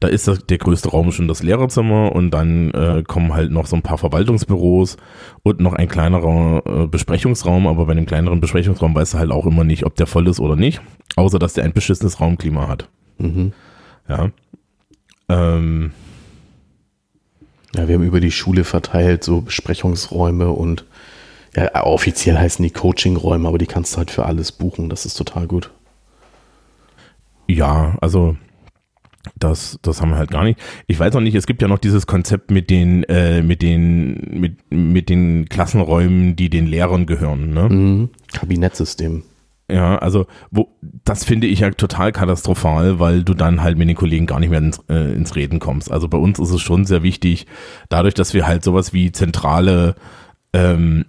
da 0.00 0.08
ist 0.08 0.28
das, 0.28 0.46
der 0.46 0.58
größte 0.58 0.90
Raum 0.90 1.10
schon 1.10 1.26
das 1.26 1.42
Lehrerzimmer 1.42 2.12
und 2.12 2.30
dann 2.30 2.70
äh, 2.70 3.02
kommen 3.06 3.34
halt 3.34 3.50
noch 3.50 3.66
so 3.66 3.74
ein 3.76 3.82
paar 3.82 3.98
Verwaltungsbüros 3.98 4.96
und 5.42 5.60
noch 5.60 5.72
ein 5.72 5.88
kleinerer 5.88 6.62
äh, 6.66 6.86
Besprechungsraum, 6.86 7.66
aber 7.66 7.86
bei 7.86 7.94
dem 7.94 8.06
kleineren 8.06 8.40
Besprechungsraum 8.40 8.94
weißt 8.94 9.14
du 9.14 9.18
halt 9.18 9.32
auch 9.32 9.46
immer 9.46 9.64
nicht, 9.64 9.84
ob 9.84 9.96
der 9.96 10.06
voll 10.06 10.28
ist 10.28 10.38
oder 10.38 10.54
nicht, 10.56 10.80
außer 11.16 11.38
dass 11.38 11.54
der 11.54 11.64
ein 11.64 11.72
beschissenes 11.72 12.20
Raumklima 12.20 12.68
hat. 12.68 12.88
Mhm. 13.18 13.52
Ja. 14.08 14.30
Ähm, 15.28 15.92
Ja, 17.74 17.86
wir 17.88 17.96
haben 17.96 18.04
über 18.04 18.20
die 18.20 18.30
Schule 18.30 18.64
verteilt 18.64 19.24
so 19.24 19.40
Besprechungsräume 19.42 20.48
und 20.50 20.84
ja, 21.54 21.84
offiziell 21.84 22.38
heißen 22.38 22.62
die 22.62 22.70
Coachingräume, 22.70 23.48
aber 23.48 23.58
die 23.58 23.66
kannst 23.66 23.94
du 23.94 23.98
halt 23.98 24.10
für 24.10 24.26
alles 24.26 24.52
buchen. 24.52 24.88
Das 24.88 25.04
ist 25.06 25.14
total 25.14 25.46
gut. 25.46 25.70
Ja, 27.46 27.96
also 28.00 28.36
das, 29.36 29.78
das 29.82 30.00
haben 30.00 30.10
wir 30.10 30.18
halt 30.18 30.30
gar 30.30 30.44
nicht. 30.44 30.58
Ich 30.86 30.98
weiß 30.98 31.14
auch 31.16 31.20
nicht, 31.20 31.34
es 31.34 31.46
gibt 31.46 31.62
ja 31.62 31.68
noch 31.68 31.78
dieses 31.78 32.06
Konzept 32.06 32.50
mit 32.50 32.70
den, 32.70 33.04
äh, 33.04 33.42
mit 33.42 33.62
den, 33.62 34.40
mit, 34.40 34.58
mit 34.70 35.08
den 35.08 35.48
Klassenräumen, 35.48 36.36
die 36.36 36.50
den 36.50 36.66
Lehrern 36.66 37.06
gehören, 37.06 37.52
ne? 37.52 37.68
Mhm. 37.68 38.10
Kabinettsystem. 38.32 39.22
Ja, 39.70 39.98
also 39.98 40.26
wo, 40.50 40.74
das 41.04 41.24
finde 41.24 41.46
ich 41.46 41.60
ja 41.60 41.70
total 41.70 42.10
katastrophal, 42.12 43.00
weil 43.00 43.22
du 43.22 43.34
dann 43.34 43.62
halt 43.62 43.76
mit 43.76 43.88
den 43.88 43.96
Kollegen 43.96 44.26
gar 44.26 44.40
nicht 44.40 44.48
mehr 44.48 44.60
ins, 44.60 44.80
äh, 44.88 45.12
ins 45.12 45.36
Reden 45.36 45.58
kommst. 45.58 45.92
Also 45.92 46.08
bei 46.08 46.16
uns 46.16 46.38
ist 46.38 46.50
es 46.50 46.62
schon 46.62 46.86
sehr 46.86 47.02
wichtig, 47.02 47.46
dadurch, 47.90 48.14
dass 48.14 48.32
wir 48.32 48.46
halt 48.46 48.64
sowas 48.64 48.94
wie 48.94 49.12
zentrale 49.12 49.94
ähm, 50.54 51.04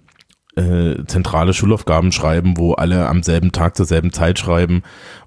äh, 0.56 1.04
zentrale 1.06 1.54
Schulaufgaben 1.54 2.12
schreiben, 2.12 2.56
wo 2.56 2.74
alle 2.74 3.08
am 3.08 3.22
selben 3.22 3.52
Tag 3.52 3.76
zur 3.76 3.86
selben 3.86 4.12
Zeit 4.12 4.38
schreiben 4.38 4.82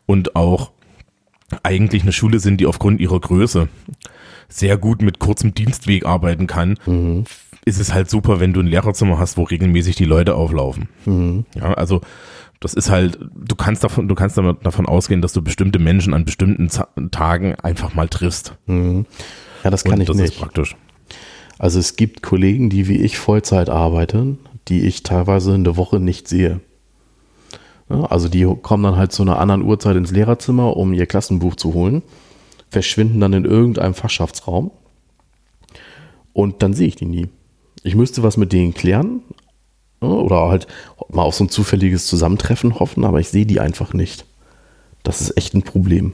und 0.05 0.35
auch 0.35 0.71
eigentlich 1.63 2.03
eine 2.03 2.11
Schule 2.11 2.39
sind, 2.39 2.59
die 2.59 2.65
aufgrund 2.65 2.99
ihrer 2.99 3.19
Größe 3.19 3.67
sehr 4.49 4.77
gut 4.77 5.01
mit 5.01 5.19
kurzem 5.19 5.53
Dienstweg 5.53 6.05
arbeiten 6.05 6.47
kann, 6.47 6.77
mhm. 6.85 7.25
ist 7.65 7.79
es 7.79 7.93
halt 7.93 8.09
super, 8.09 8.39
wenn 8.39 8.53
du 8.53 8.59
ein 8.59 8.67
Lehrerzimmer 8.67 9.19
hast, 9.19 9.37
wo 9.37 9.43
regelmäßig 9.43 9.95
die 9.95 10.05
Leute 10.05 10.35
auflaufen. 10.35 10.89
Mhm. 11.05 11.45
Ja, 11.55 11.73
also 11.73 12.01
das 12.59 12.73
ist 12.73 12.89
halt, 12.89 13.19
du 13.35 13.55
kannst 13.55 13.83
davon, 13.83 14.07
du 14.07 14.15
kannst 14.15 14.37
davon 14.37 14.85
ausgehen, 14.85 15.21
dass 15.21 15.33
du 15.33 15.41
bestimmte 15.41 15.79
Menschen 15.79 16.13
an 16.13 16.23
bestimmten 16.23 16.69
Tagen 17.11 17.55
einfach 17.55 17.93
mal 17.93 18.07
triffst. 18.07 18.55
Mhm. 18.67 19.05
Ja, 19.63 19.69
das 19.69 19.83
kann 19.83 19.95
Und 19.95 20.01
ich 20.01 20.07
das 20.07 20.17
nicht. 20.17 20.33
Ist 20.33 20.39
praktisch. 20.39 20.75
Also 21.59 21.79
es 21.79 21.95
gibt 21.95 22.21
Kollegen, 22.21 22.69
die 22.69 22.87
wie 22.87 22.97
ich 22.97 23.17
Vollzeit 23.17 23.69
arbeiten, 23.69 24.39
die 24.67 24.81
ich 24.85 25.03
teilweise 25.03 25.53
in 25.55 25.63
der 25.63 25.77
Woche 25.77 25.99
nicht 25.99 26.27
sehe. 26.27 26.61
Also 28.01 28.29
die 28.29 28.45
kommen 28.61 28.83
dann 28.83 28.95
halt 28.95 29.11
zu 29.11 29.23
einer 29.23 29.39
anderen 29.39 29.63
Uhrzeit 29.63 29.95
ins 29.95 30.11
Lehrerzimmer, 30.11 30.75
um 30.77 30.93
ihr 30.93 31.05
Klassenbuch 31.05 31.55
zu 31.55 31.73
holen, 31.73 32.01
verschwinden 32.69 33.19
dann 33.19 33.33
in 33.33 33.45
irgendeinem 33.45 33.93
Fachschaftsraum 33.93 34.71
und 36.33 36.63
dann 36.63 36.73
sehe 36.73 36.87
ich 36.87 36.95
die 36.95 37.05
nie. 37.05 37.27
Ich 37.83 37.95
müsste 37.95 38.23
was 38.23 38.37
mit 38.37 38.51
denen 38.51 38.73
klären 38.73 39.21
oder 39.99 40.49
halt 40.49 40.67
mal 41.09 41.21
auf 41.21 41.35
so 41.35 41.45
ein 41.45 41.49
zufälliges 41.49 42.07
Zusammentreffen 42.07 42.79
hoffen, 42.79 43.05
aber 43.05 43.19
ich 43.19 43.29
sehe 43.29 43.45
die 43.45 43.59
einfach 43.59 43.93
nicht. 43.93 44.25
Das 45.03 45.21
ist 45.21 45.37
echt 45.37 45.53
ein 45.53 45.63
Problem. 45.63 46.13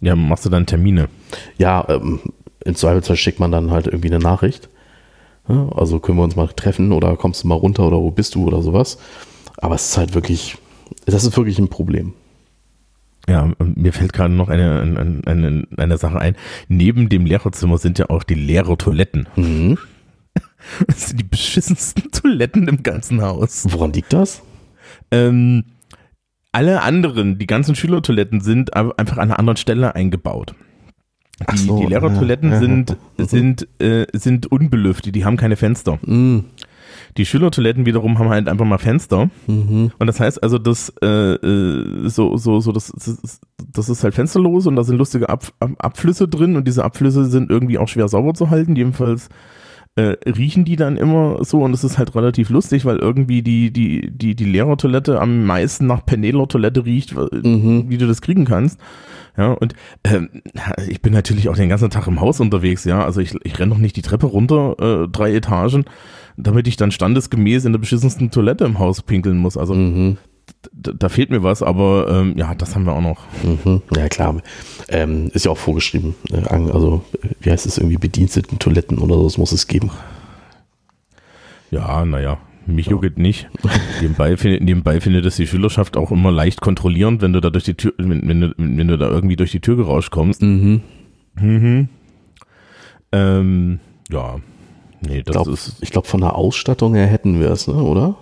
Ja, 0.00 0.14
machst 0.14 0.44
du 0.44 0.50
dann 0.50 0.66
Termine? 0.66 1.08
Ja, 1.58 1.86
ähm, 1.88 2.20
im 2.64 2.74
Zweifelsfall 2.74 3.16
schickt 3.16 3.40
man 3.40 3.52
dann 3.52 3.70
halt 3.70 3.86
irgendwie 3.86 4.10
eine 4.10 4.18
Nachricht. 4.18 4.68
Also 5.48 6.00
können 6.00 6.18
wir 6.18 6.24
uns 6.24 6.36
mal 6.36 6.48
treffen 6.48 6.92
oder 6.92 7.16
kommst 7.16 7.44
du 7.44 7.48
mal 7.48 7.54
runter 7.54 7.86
oder 7.86 7.98
wo 7.98 8.10
bist 8.10 8.34
du 8.34 8.46
oder 8.46 8.62
sowas. 8.62 8.98
Aber 9.58 9.76
es 9.76 9.90
ist 9.90 9.96
halt 9.96 10.14
wirklich, 10.14 10.58
das 11.06 11.24
ist 11.24 11.36
wirklich 11.36 11.58
ein 11.58 11.68
Problem. 11.68 12.14
Ja, 13.28 13.52
mir 13.58 13.92
fällt 13.92 14.12
gerade 14.12 14.32
noch 14.34 14.48
eine, 14.48 14.80
eine, 14.80 15.22
eine, 15.26 15.66
eine 15.76 15.98
Sache 15.98 16.20
ein. 16.20 16.36
Neben 16.68 17.08
dem 17.08 17.26
Lehrerzimmer 17.26 17.78
sind 17.78 17.98
ja 17.98 18.08
auch 18.10 18.22
die 18.22 18.34
Lehrertoiletten. 18.34 19.28
Mhm. 19.36 19.78
Das 20.88 21.08
sind 21.08 21.20
die 21.20 21.24
beschissensten 21.24 22.10
Toiletten 22.10 22.66
im 22.66 22.82
ganzen 22.82 23.22
Haus. 23.22 23.66
Woran 23.70 23.92
liegt 23.92 24.12
das? 24.12 24.42
Ähm, 25.12 25.64
alle 26.50 26.82
anderen, 26.82 27.38
die 27.38 27.46
ganzen 27.46 27.76
Schülertoiletten 27.76 28.40
sind 28.40 28.74
einfach 28.74 29.18
an 29.18 29.30
einer 29.30 29.38
anderen 29.38 29.58
Stelle 29.58 29.94
eingebaut. 29.94 30.54
Die, 31.52 31.56
so, 31.58 31.78
die 31.78 31.86
Lehrertoiletten 31.86 32.50
ja, 32.50 32.58
sind, 32.58 32.96
ja. 33.18 33.24
sind, 33.26 33.68
äh, 33.80 34.06
sind 34.12 34.50
unbelüftet, 34.50 35.14
die 35.14 35.24
haben 35.24 35.36
keine 35.36 35.56
Fenster. 35.56 35.98
Mhm. 36.04 36.46
Die 37.16 37.26
Schülertoiletten 37.26 37.86
wiederum 37.86 38.18
haben 38.18 38.28
halt 38.28 38.48
einfach 38.48 38.64
mal 38.64 38.78
Fenster. 38.78 39.30
Mhm. 39.46 39.92
Und 39.98 40.06
das 40.06 40.20
heißt 40.20 40.42
also, 40.42 40.58
dass 40.58 40.92
äh, 41.02 41.06
äh 41.06 42.08
so, 42.08 42.36
so, 42.36 42.60
so, 42.60 42.72
das, 42.72 42.92
das 43.72 43.88
ist 43.88 44.04
halt 44.04 44.14
fensterlos 44.14 44.66
und 44.66 44.76
da 44.76 44.84
sind 44.84 44.96
lustige 44.96 45.28
Ab, 45.28 45.46
Abflüsse 45.78 46.28
drin 46.28 46.56
und 46.56 46.66
diese 46.66 46.84
Abflüsse 46.84 47.24
sind 47.26 47.50
irgendwie 47.50 47.78
auch 47.78 47.88
schwer 47.88 48.08
sauber 48.08 48.34
zu 48.34 48.50
halten. 48.50 48.76
Jedenfalls 48.76 49.28
äh, 49.96 50.16
riechen 50.26 50.66
die 50.66 50.76
dann 50.76 50.98
immer 50.98 51.42
so 51.42 51.62
und 51.62 51.72
es 51.72 51.82
ist 51.82 51.96
halt 51.96 52.14
relativ 52.14 52.50
lustig, 52.50 52.84
weil 52.84 52.98
irgendwie 52.98 53.42
die, 53.42 53.72
die, 53.72 54.10
die, 54.10 54.36
die 54.36 54.44
Lehrertoilette 54.44 55.20
am 55.20 55.44
meisten 55.46 55.86
nach 55.86 56.04
Penela-Toilette 56.04 56.84
riecht, 56.84 57.14
mhm. 57.14 57.86
wie 57.88 57.96
du 57.96 58.06
das 58.06 58.20
kriegen 58.20 58.44
kannst. 58.44 58.78
Ja, 59.38 59.52
und 59.52 59.74
ähm, 60.04 60.42
ich 60.88 61.00
bin 61.00 61.12
natürlich 61.12 61.48
auch 61.48 61.56
den 61.56 61.70
ganzen 61.70 61.90
Tag 61.90 62.06
im 62.06 62.20
Haus 62.20 62.40
unterwegs, 62.40 62.84
ja. 62.84 63.04
Also 63.04 63.20
ich, 63.20 63.34
ich 63.42 63.58
renne 63.58 63.70
noch 63.70 63.78
nicht 63.78 63.96
die 63.96 64.02
Treppe 64.02 64.26
runter, 64.26 64.76
äh, 64.78 65.08
drei 65.08 65.34
Etagen, 65.34 65.84
damit 66.36 66.68
ich 66.68 66.76
dann 66.76 66.90
standesgemäß 66.90 67.64
in 67.64 67.72
der 67.72 67.78
beschissensten 67.78 68.30
Toilette 68.30 68.64
im 68.64 68.78
Haus 68.78 69.02
pinkeln 69.02 69.38
muss. 69.38 69.56
Also 69.56 69.74
mhm. 69.74 70.18
da, 70.72 71.08
fehlt 71.08 71.30
mir 71.30 71.42
was, 71.42 71.62
aber 71.62 72.08
ähm, 72.10 72.34
ja, 72.36 72.54
das 72.54 72.74
haben 72.74 72.84
wir 72.84 72.92
auch 72.92 73.00
noch. 73.00 73.24
Mhm. 73.42 73.82
Ja, 73.94 74.08
klar. 74.08 74.42
Ähm, 74.88 75.28
ist 75.32 75.44
ja 75.44 75.50
auch 75.50 75.58
vorgeschrieben. 75.58 76.14
Äh, 76.30 76.46
also, 76.48 77.04
wie 77.40 77.50
heißt 77.50 77.66
es 77.66 77.78
irgendwie, 77.78 77.98
bediensteten 77.98 78.58
Toiletten 78.58 78.98
oder 78.98 79.14
so, 79.16 79.24
das 79.24 79.38
muss 79.38 79.52
es 79.52 79.66
geben. 79.66 79.90
Ja, 81.70 82.04
naja. 82.04 82.38
Mich 82.66 82.86
juckt 82.86 83.16
nicht. 83.16 83.48
Nebenbei 84.00 84.36
findet, 84.36 84.62
nebenbei 84.62 85.00
findet 85.00 85.24
das 85.24 85.36
die 85.36 85.46
Schülerschaft 85.46 85.96
auch 85.96 86.10
immer 86.10 86.32
leicht 86.32 86.60
kontrollierend, 86.60 87.22
wenn 87.22 87.32
du 87.32 87.40
da 87.40 87.50
durch 87.50 87.62
die 87.62 87.74
Tür, 87.74 87.94
wenn, 87.96 88.28
wenn, 88.28 88.40
du, 88.40 88.54
wenn 88.56 88.88
du 88.88 88.98
da 88.98 89.08
irgendwie 89.08 89.36
durch 89.36 89.52
die 89.52 89.60
Tür 89.60 89.76
gerauscht 89.76 90.10
kommst. 90.10 90.42
Mhm. 90.42 90.80
Mhm. 91.40 91.88
Ähm, 93.12 93.78
ja. 94.10 94.40
Nee, 95.00 95.22
das 95.22 95.32
glaub, 95.32 95.48
ist. 95.48 95.76
Ich 95.80 95.90
glaube, 95.90 96.06
von 96.06 96.20
der 96.20 96.34
Ausstattung 96.34 96.94
her 96.94 97.06
hätten 97.06 97.40
wir 97.40 97.50
es, 97.50 97.66
ne, 97.66 97.74
oder? 97.74 98.16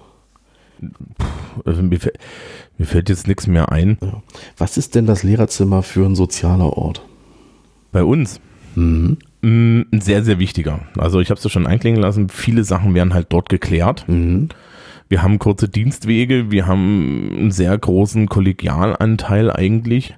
Also 1.64 1.82
mir, 1.82 1.98
mir, 2.78 2.86
fällt 2.86 3.08
jetzt 3.08 3.26
nichts 3.26 3.46
mehr 3.46 3.72
ein. 3.72 3.98
Was 4.56 4.76
ist 4.76 4.94
denn 4.94 5.06
das 5.06 5.22
Lehrerzimmer 5.22 5.82
für 5.82 6.04
ein 6.04 6.14
sozialer 6.14 6.76
Ort? 6.76 7.02
Bei 7.92 8.04
uns? 8.04 8.40
Mhm. 8.74 9.18
Mm, 9.40 9.82
ein 9.92 10.00
sehr, 10.00 10.24
sehr 10.24 10.38
wichtiger. 10.38 10.80
Also 10.98 11.20
ich 11.20 11.30
habe 11.30 11.38
es 11.38 11.44
ja 11.44 11.50
schon 11.50 11.66
einklingen 11.66 12.00
lassen, 12.00 12.28
viele 12.28 12.64
Sachen 12.64 12.94
werden 12.94 13.14
halt 13.14 13.26
dort 13.30 13.48
geklärt. 13.48 14.04
Mhm. 14.08 14.48
Wir 15.08 15.22
haben 15.22 15.38
kurze 15.38 15.68
Dienstwege, 15.68 16.50
wir 16.50 16.66
haben 16.66 17.30
einen 17.36 17.50
sehr 17.50 17.76
großen 17.76 18.26
Kollegialanteil 18.26 19.50
eigentlich. 19.50 20.16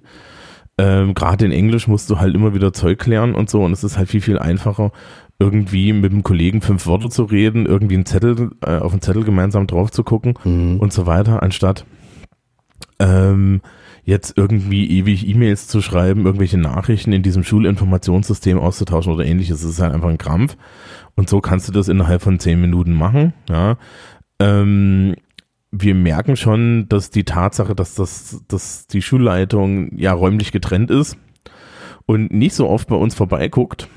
Ähm, 0.79 1.15
Gerade 1.15 1.45
in 1.45 1.53
Englisch 1.53 1.89
musst 1.89 2.09
du 2.09 2.21
halt 2.21 2.35
immer 2.35 2.55
wieder 2.55 2.73
Zeug 2.73 2.99
klären 2.99 3.35
und 3.35 3.51
so 3.51 3.65
und 3.65 3.73
es 3.73 3.83
ist 3.83 3.99
halt 3.99 4.09
viel, 4.09 4.21
viel 4.21 4.39
einfacher, 4.39 4.93
irgendwie 5.39 5.93
mit 5.93 6.13
dem 6.13 6.23
Kollegen 6.23 6.63
fünf 6.63 6.87
Worte 6.87 7.09
zu 7.09 7.25
reden, 7.25 7.67
irgendwie 7.67 7.95
einen 7.95 8.07
Zettel, 8.07 8.51
äh, 8.63 8.79
auf 8.79 8.93
einen 8.93 9.03
Zettel 9.03 9.25
gemeinsam 9.25 9.67
drauf 9.67 9.91
zu 9.91 10.03
gucken 10.03 10.35
mhm. 10.45 10.79
und 10.81 10.93
so 10.93 11.07
weiter, 11.07 11.43
anstatt 11.43 11.85
ähm, 12.99 13.61
jetzt 14.05 14.39
irgendwie 14.39 14.89
ewig 14.89 15.29
E-Mails 15.29 15.67
zu 15.67 15.83
schreiben, 15.83 16.27
irgendwelche 16.27 16.59
Nachrichten 16.59 17.13
in 17.13 17.23
diesem 17.23 17.43
Schulinformationssystem 17.43 18.59
auszutauschen 18.59 19.13
oder 19.13 19.27
ähnliches. 19.27 19.63
Es 19.63 19.71
ist 19.71 19.81
halt 19.81 19.93
einfach 19.93 20.09
ein 20.09 20.19
Krampf. 20.19 20.57
Und 21.17 21.29
so 21.29 21.41
kannst 21.41 21.69
du 21.69 21.73
das 21.73 21.89
innerhalb 21.89 22.23
von 22.23 22.39
zehn 22.39 22.61
Minuten 22.61 22.93
machen. 22.93 23.35
Ja. 23.49 23.79
Ähm, 24.39 25.17
wir 25.73 25.95
merken 25.95 26.37
schon, 26.37 26.89
dass 26.89 27.11
die 27.11 27.25
Tatsache, 27.25 27.75
dass 27.75 27.95
das, 27.95 28.45
dass 28.49 28.87
die 28.87 29.03
Schulleitung 29.03 29.97
ja 29.99 30.13
räumlich 30.13 30.53
getrennt 30.53 30.91
ist 30.91 31.19
und 32.07 32.33
nicht 32.33 32.55
so 32.55 32.69
oft 32.69 32.89
bei 32.89 32.97
uns 32.97 33.15
vorbeiguckt, 33.15 33.89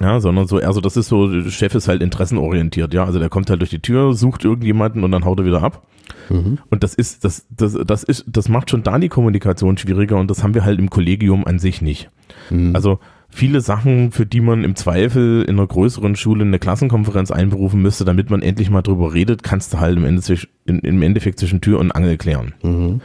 ja, 0.00 0.20
sondern 0.20 0.46
so, 0.46 0.58
also 0.58 0.80
das 0.80 0.96
ist 0.96 1.08
so, 1.08 1.42
Chef 1.50 1.74
ist 1.74 1.88
halt 1.88 2.02
interessenorientiert, 2.02 2.94
ja. 2.94 3.04
Also 3.04 3.18
der 3.18 3.28
kommt 3.28 3.50
halt 3.50 3.60
durch 3.60 3.70
die 3.70 3.80
Tür, 3.80 4.14
sucht 4.14 4.44
irgendjemanden 4.44 5.04
und 5.04 5.10
dann 5.10 5.24
haut 5.24 5.40
er 5.40 5.44
wieder 5.44 5.62
ab. 5.62 5.86
Mhm. 6.30 6.58
Und 6.70 6.82
das 6.82 6.94
ist, 6.94 7.24
das, 7.24 7.46
das, 7.50 7.76
das 7.86 8.04
ist, 8.04 8.24
das 8.26 8.48
macht 8.48 8.70
schon 8.70 8.82
da 8.82 8.98
die 8.98 9.08
Kommunikation 9.08 9.76
schwieriger 9.76 10.16
und 10.16 10.30
das 10.30 10.42
haben 10.42 10.54
wir 10.54 10.64
halt 10.64 10.78
im 10.78 10.90
Kollegium 10.90 11.46
an 11.46 11.58
sich 11.58 11.82
nicht. 11.82 12.10
Mhm. 12.50 12.74
Also 12.74 13.00
viele 13.28 13.60
Sachen, 13.60 14.12
für 14.12 14.26
die 14.26 14.40
man 14.40 14.64
im 14.64 14.76
Zweifel 14.76 15.42
in 15.42 15.58
einer 15.58 15.66
größeren 15.66 16.16
Schule 16.16 16.44
eine 16.44 16.58
Klassenkonferenz 16.58 17.30
einberufen 17.30 17.82
müsste, 17.82 18.04
damit 18.04 18.30
man 18.30 18.42
endlich 18.42 18.70
mal 18.70 18.82
drüber 18.82 19.14
redet, 19.14 19.42
kannst 19.42 19.74
du 19.74 19.80
halt 19.80 19.96
im 19.96 20.04
Endeffekt, 20.04 20.48
im 20.64 21.02
Endeffekt 21.02 21.38
zwischen 21.38 21.60
Tür 21.60 21.78
und 21.80 21.92
Angel 21.92 22.16
klären. 22.16 22.54
Mhm. 22.62 23.00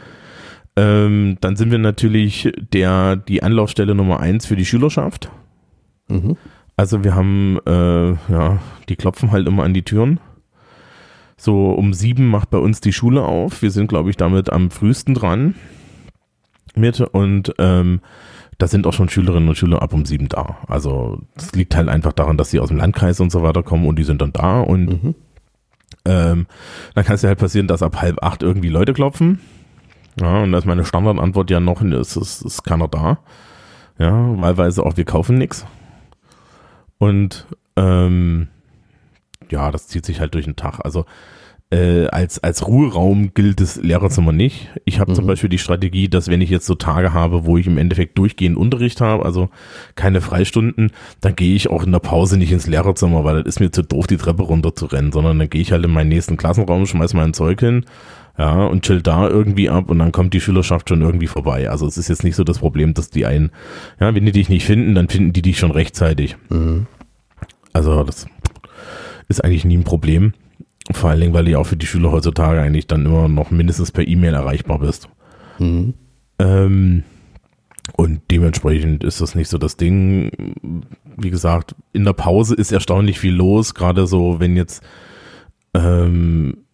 Ähm, 0.76 1.36
dann 1.40 1.56
sind 1.56 1.70
wir 1.70 1.78
natürlich 1.78 2.52
der, 2.72 3.16
die 3.16 3.42
Anlaufstelle 3.42 3.94
Nummer 3.94 4.20
eins 4.20 4.46
für 4.46 4.56
die 4.56 4.64
Schülerschaft. 4.64 5.30
Mhm. 6.08 6.36
Also 6.76 7.04
wir 7.04 7.14
haben, 7.14 7.58
äh, 7.66 8.10
ja, 8.32 8.58
die 8.88 8.96
klopfen 8.96 9.30
halt 9.30 9.46
immer 9.46 9.62
an 9.62 9.74
die 9.74 9.84
Türen. 9.84 10.18
So 11.36 11.72
um 11.72 11.92
sieben 11.92 12.28
macht 12.28 12.50
bei 12.50 12.58
uns 12.58 12.80
die 12.80 12.92
Schule 12.92 13.22
auf. 13.22 13.62
Wir 13.62 13.70
sind, 13.70 13.88
glaube 13.88 14.10
ich, 14.10 14.16
damit 14.16 14.50
am 14.50 14.70
frühesten 14.70 15.14
dran 15.14 15.54
mit 16.74 17.00
und 17.00 17.54
ähm, 17.58 18.00
da 18.58 18.66
sind 18.66 18.86
auch 18.86 18.92
schon 18.92 19.08
Schülerinnen 19.08 19.48
und 19.48 19.56
Schüler 19.56 19.82
ab 19.82 19.92
um 19.92 20.04
sieben 20.04 20.28
da. 20.28 20.58
Also 20.66 21.20
das 21.36 21.52
liegt 21.52 21.76
halt 21.76 21.88
einfach 21.88 22.12
daran, 22.12 22.36
dass 22.36 22.50
sie 22.50 22.60
aus 22.60 22.68
dem 22.68 22.78
Landkreis 22.78 23.20
und 23.20 23.30
so 23.30 23.42
weiter 23.42 23.62
kommen 23.62 23.86
und 23.86 23.96
die 23.98 24.04
sind 24.04 24.22
dann 24.22 24.32
da 24.32 24.60
und 24.60 24.86
mhm. 24.86 25.14
ähm, 26.04 26.46
dann 26.94 27.04
kann 27.04 27.14
es 27.14 27.22
ja 27.22 27.28
halt 27.28 27.38
passieren, 27.38 27.68
dass 27.68 27.82
ab 27.82 28.00
halb 28.00 28.22
acht 28.22 28.42
irgendwie 28.42 28.68
Leute 28.68 28.92
klopfen. 28.92 29.40
Ja, 30.20 30.42
und 30.42 30.52
da 30.52 30.58
ist 30.58 30.66
meine 30.66 30.84
Standardantwort 30.84 31.50
ja 31.50 31.58
noch, 31.58 31.82
es 31.82 32.16
ist, 32.16 32.42
ist 32.42 32.62
keiner 32.62 32.88
da. 32.88 33.18
Ja, 33.98 34.40
wahlweise 34.40 34.84
auch, 34.84 34.96
wir 34.96 35.04
kaufen 35.04 35.38
nichts. 35.38 35.66
Und 36.98 37.46
Ähm, 37.76 38.48
ja, 39.50 39.70
das 39.70 39.88
zieht 39.88 40.06
sich 40.06 40.20
halt 40.20 40.34
durch 40.34 40.44
den 40.44 40.56
Tag. 40.56 40.80
Also 40.84 41.04
äh, 41.70 42.06
als, 42.06 42.42
als 42.42 42.66
Ruheraum 42.66 43.34
gilt 43.34 43.60
das 43.60 43.76
Lehrerzimmer 43.76 44.32
nicht. 44.32 44.68
Ich 44.84 45.00
habe 45.00 45.12
mhm. 45.12 45.16
zum 45.16 45.26
Beispiel 45.26 45.48
die 45.48 45.58
Strategie, 45.58 46.08
dass 46.08 46.28
wenn 46.28 46.40
ich 46.40 46.50
jetzt 46.50 46.66
so 46.66 46.74
Tage 46.74 47.12
habe, 47.12 47.46
wo 47.46 47.56
ich 47.56 47.66
im 47.66 47.78
Endeffekt 47.78 48.18
durchgehend 48.18 48.56
Unterricht 48.56 49.00
habe, 49.00 49.24
also 49.24 49.48
keine 49.94 50.20
Freistunden, 50.20 50.92
dann 51.20 51.34
gehe 51.34 51.54
ich 51.54 51.70
auch 51.70 51.84
in 51.84 51.92
der 51.92 51.98
Pause 51.98 52.36
nicht 52.36 52.52
ins 52.52 52.66
Lehrerzimmer, 52.66 53.24
weil 53.24 53.42
das 53.42 53.46
ist 53.54 53.60
mir 53.60 53.70
zu 53.70 53.82
doof, 53.82 54.06
die 54.06 54.18
Treppe 54.18 54.42
runter 54.42 54.74
zu 54.74 54.86
rennen, 54.86 55.10
sondern 55.10 55.38
dann 55.38 55.50
gehe 55.50 55.62
ich 55.62 55.72
halt 55.72 55.84
in 55.84 55.90
meinen 55.90 56.10
nächsten 56.10 56.36
Klassenraum, 56.36 56.86
schmeiß 56.86 57.14
mein 57.14 57.34
Zeug 57.34 57.60
hin, 57.60 57.86
ja, 58.36 58.66
und 58.66 58.84
chill 58.84 59.00
da 59.00 59.28
irgendwie 59.28 59.70
ab 59.70 59.90
und 59.90 59.98
dann 59.98 60.12
kommt 60.12 60.34
die 60.34 60.40
Schülerschaft 60.40 60.88
schon 60.88 61.02
irgendwie 61.02 61.28
vorbei. 61.28 61.70
Also 61.70 61.86
es 61.86 61.96
ist 61.96 62.08
jetzt 62.08 62.24
nicht 62.24 62.34
so 62.34 62.42
das 62.42 62.58
Problem, 62.58 62.94
dass 62.94 63.10
die 63.10 63.26
einen, 63.26 63.50
ja, 64.00 64.14
wenn 64.14 64.26
die 64.26 64.32
dich 64.32 64.48
nicht 64.48 64.64
finden, 64.64 64.94
dann 64.94 65.08
finden 65.08 65.32
die 65.32 65.42
dich 65.42 65.58
schon 65.58 65.70
rechtzeitig. 65.70 66.36
Mhm. 66.48 66.86
Also 67.72 68.02
das 68.02 68.26
ist 69.28 69.44
eigentlich 69.44 69.64
nie 69.64 69.78
ein 69.78 69.84
Problem. 69.84 70.32
Vor 70.90 71.10
allen 71.10 71.20
Dingen, 71.20 71.32
weil 71.32 71.44
du 71.44 71.58
auch 71.58 71.66
für 71.66 71.76
die 71.76 71.86
Schüler 71.86 72.12
heutzutage 72.12 72.60
eigentlich 72.60 72.86
dann 72.86 73.06
immer 73.06 73.28
noch 73.28 73.50
mindestens 73.50 73.92
per 73.92 74.06
E-Mail 74.06 74.34
erreichbar 74.34 74.80
bist. 74.80 75.08
Mhm. 75.58 75.94
Ähm, 76.38 77.04
und 77.96 78.22
dementsprechend 78.30 79.04
ist 79.04 79.20
das 79.20 79.34
nicht 79.34 79.48
so 79.48 79.58
das 79.58 79.76
Ding. 79.76 80.54
Wie 81.16 81.30
gesagt, 81.30 81.74
in 81.92 82.04
der 82.04 82.14
Pause 82.14 82.54
ist 82.54 82.72
erstaunlich 82.72 83.20
viel 83.20 83.34
los, 83.34 83.74
gerade 83.74 84.06
so, 84.06 84.40
wenn 84.40 84.56
jetzt 84.56 84.82
ähm, 85.74 86.64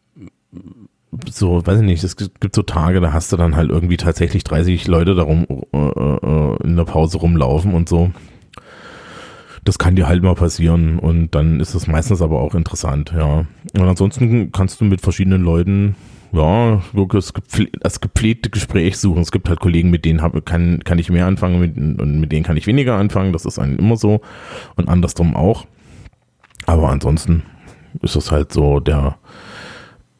so, 1.30 1.66
weiß 1.66 1.80
ich 1.80 1.84
nicht, 1.84 2.04
es 2.04 2.16
gibt 2.16 2.54
so 2.54 2.62
Tage, 2.62 3.00
da 3.00 3.12
hast 3.12 3.32
du 3.32 3.36
dann 3.36 3.56
halt 3.56 3.70
irgendwie 3.70 3.96
tatsächlich 3.96 4.44
30 4.44 4.86
Leute 4.86 5.14
darum 5.14 5.46
äh, 5.72 5.76
äh, 5.76 6.56
in 6.62 6.76
der 6.76 6.84
Pause 6.84 7.18
rumlaufen 7.18 7.74
und 7.74 7.88
so 7.88 8.10
das 9.64 9.78
kann 9.78 9.96
dir 9.96 10.08
halt 10.08 10.22
mal 10.22 10.34
passieren 10.34 10.98
und 10.98 11.34
dann 11.34 11.60
ist 11.60 11.74
es 11.74 11.86
meistens 11.86 12.22
aber 12.22 12.40
auch 12.40 12.54
interessant, 12.54 13.12
ja. 13.14 13.44
Und 13.74 13.82
ansonsten 13.82 14.52
kannst 14.52 14.80
du 14.80 14.84
mit 14.84 15.00
verschiedenen 15.00 15.42
Leuten 15.42 15.96
ja, 16.32 16.80
wirklich 16.92 17.32
das 17.80 18.00
gepflegte 18.00 18.50
Gespräch 18.50 18.98
suchen. 18.98 19.22
Es 19.22 19.32
gibt 19.32 19.48
halt 19.48 19.60
Kollegen, 19.60 19.90
mit 19.90 20.04
denen 20.04 20.22
habe, 20.22 20.42
kann, 20.42 20.82
kann 20.84 20.98
ich 20.98 21.10
mehr 21.10 21.26
anfangen 21.26 21.60
mit, 21.60 21.76
und 21.76 22.20
mit 22.20 22.32
denen 22.32 22.44
kann 22.44 22.56
ich 22.56 22.66
weniger 22.66 22.96
anfangen. 22.96 23.32
Das 23.32 23.44
ist 23.44 23.58
einem 23.58 23.78
immer 23.78 23.96
so 23.96 24.20
und 24.76 24.88
andersrum 24.88 25.34
auch. 25.34 25.66
Aber 26.66 26.90
ansonsten 26.90 27.42
ist 28.00 28.16
es 28.16 28.30
halt 28.30 28.52
so 28.52 28.78
der, 28.78 29.18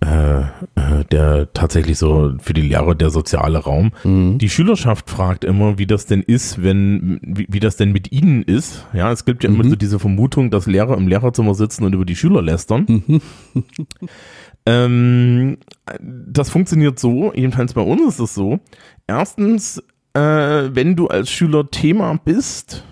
äh, 0.03 0.41
äh, 0.41 1.05
der 1.11 1.53
tatsächlich 1.53 1.99
so 1.99 2.33
für 2.41 2.55
die 2.55 2.63
Lehrer 2.63 2.95
der 2.95 3.11
soziale 3.11 3.59
Raum. 3.59 3.93
Mhm. 4.03 4.39
Die 4.39 4.49
Schülerschaft 4.49 5.11
fragt 5.11 5.45
immer, 5.45 5.79
wie 5.79 5.87
das 5.87 6.07
denn 6.07 6.23
ist, 6.23 6.63
wenn, 6.63 7.21
wie, 7.23 7.47
wie 7.51 7.61
das 7.61 7.77
denn 7.77 7.93
mit 7.93 8.11
ihnen 8.11 8.43
ist. 8.43 8.87
Ja, 8.95 9.13
es 9.13 9.27
gibt 9.27 9.45
ja 9.45 9.51
mhm. 9.51 9.61
immer 9.61 9.69
so 9.69 9.77
diese 9.77 9.99
Vermutung, 9.99 10.51
dass 10.51 10.67
Lehrer 10.67 10.97
im 10.97 11.07
Lehrerzimmer 11.07 11.55
sitzen 11.55 11.85
und 11.85 11.95
über 11.95 12.07
die 12.07 12.17
Schüler 12.17 12.41
lästern. 12.41 12.87
Mhm. 12.89 13.21
ähm, 14.67 15.59
das 16.01 16.49
funktioniert 16.49 16.99
so, 16.99 17.33
jedenfalls 17.35 17.75
bei 17.75 17.83
uns 17.83 18.15
ist 18.15 18.21
es 18.21 18.35
so. 18.35 18.61
Erstens, 19.07 19.83
äh, 20.15 20.21
wenn 20.21 20.97
du 20.97 21.09
als 21.09 21.31
Schüler 21.31 21.71
Thema 21.71 22.19
bist, 22.25 22.85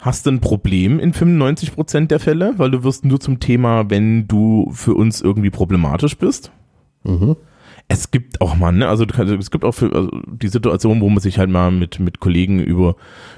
hast 0.00 0.26
du 0.26 0.30
ein 0.30 0.40
Problem 0.40 0.98
in 0.98 1.12
95 1.12 1.74
Prozent 1.74 2.10
der 2.10 2.20
Fälle, 2.20 2.54
weil 2.56 2.70
du 2.70 2.82
wirst 2.84 3.04
nur 3.04 3.20
zum 3.20 3.40
Thema, 3.40 3.90
wenn 3.90 4.26
du 4.26 4.70
für 4.72 4.94
uns 4.94 5.20
irgendwie 5.20 5.50
problematisch 5.50 6.16
bist. 6.16 6.50
Mhm. 7.04 7.36
Es 7.92 8.12
gibt 8.12 8.40
auch 8.40 8.54
mal, 8.54 8.70
ne, 8.70 8.86
also 8.86 9.04
es 9.04 9.50
gibt 9.50 9.64
auch 9.64 9.72
für, 9.72 9.92
also 9.92 10.10
die 10.26 10.46
Situation, 10.46 11.00
wo 11.00 11.08
man 11.08 11.18
sich 11.18 11.38
halt 11.38 11.50
mal 11.50 11.72
mit, 11.72 11.98
mit 11.98 12.20
Kollegen 12.20 12.60
über, 12.60 12.94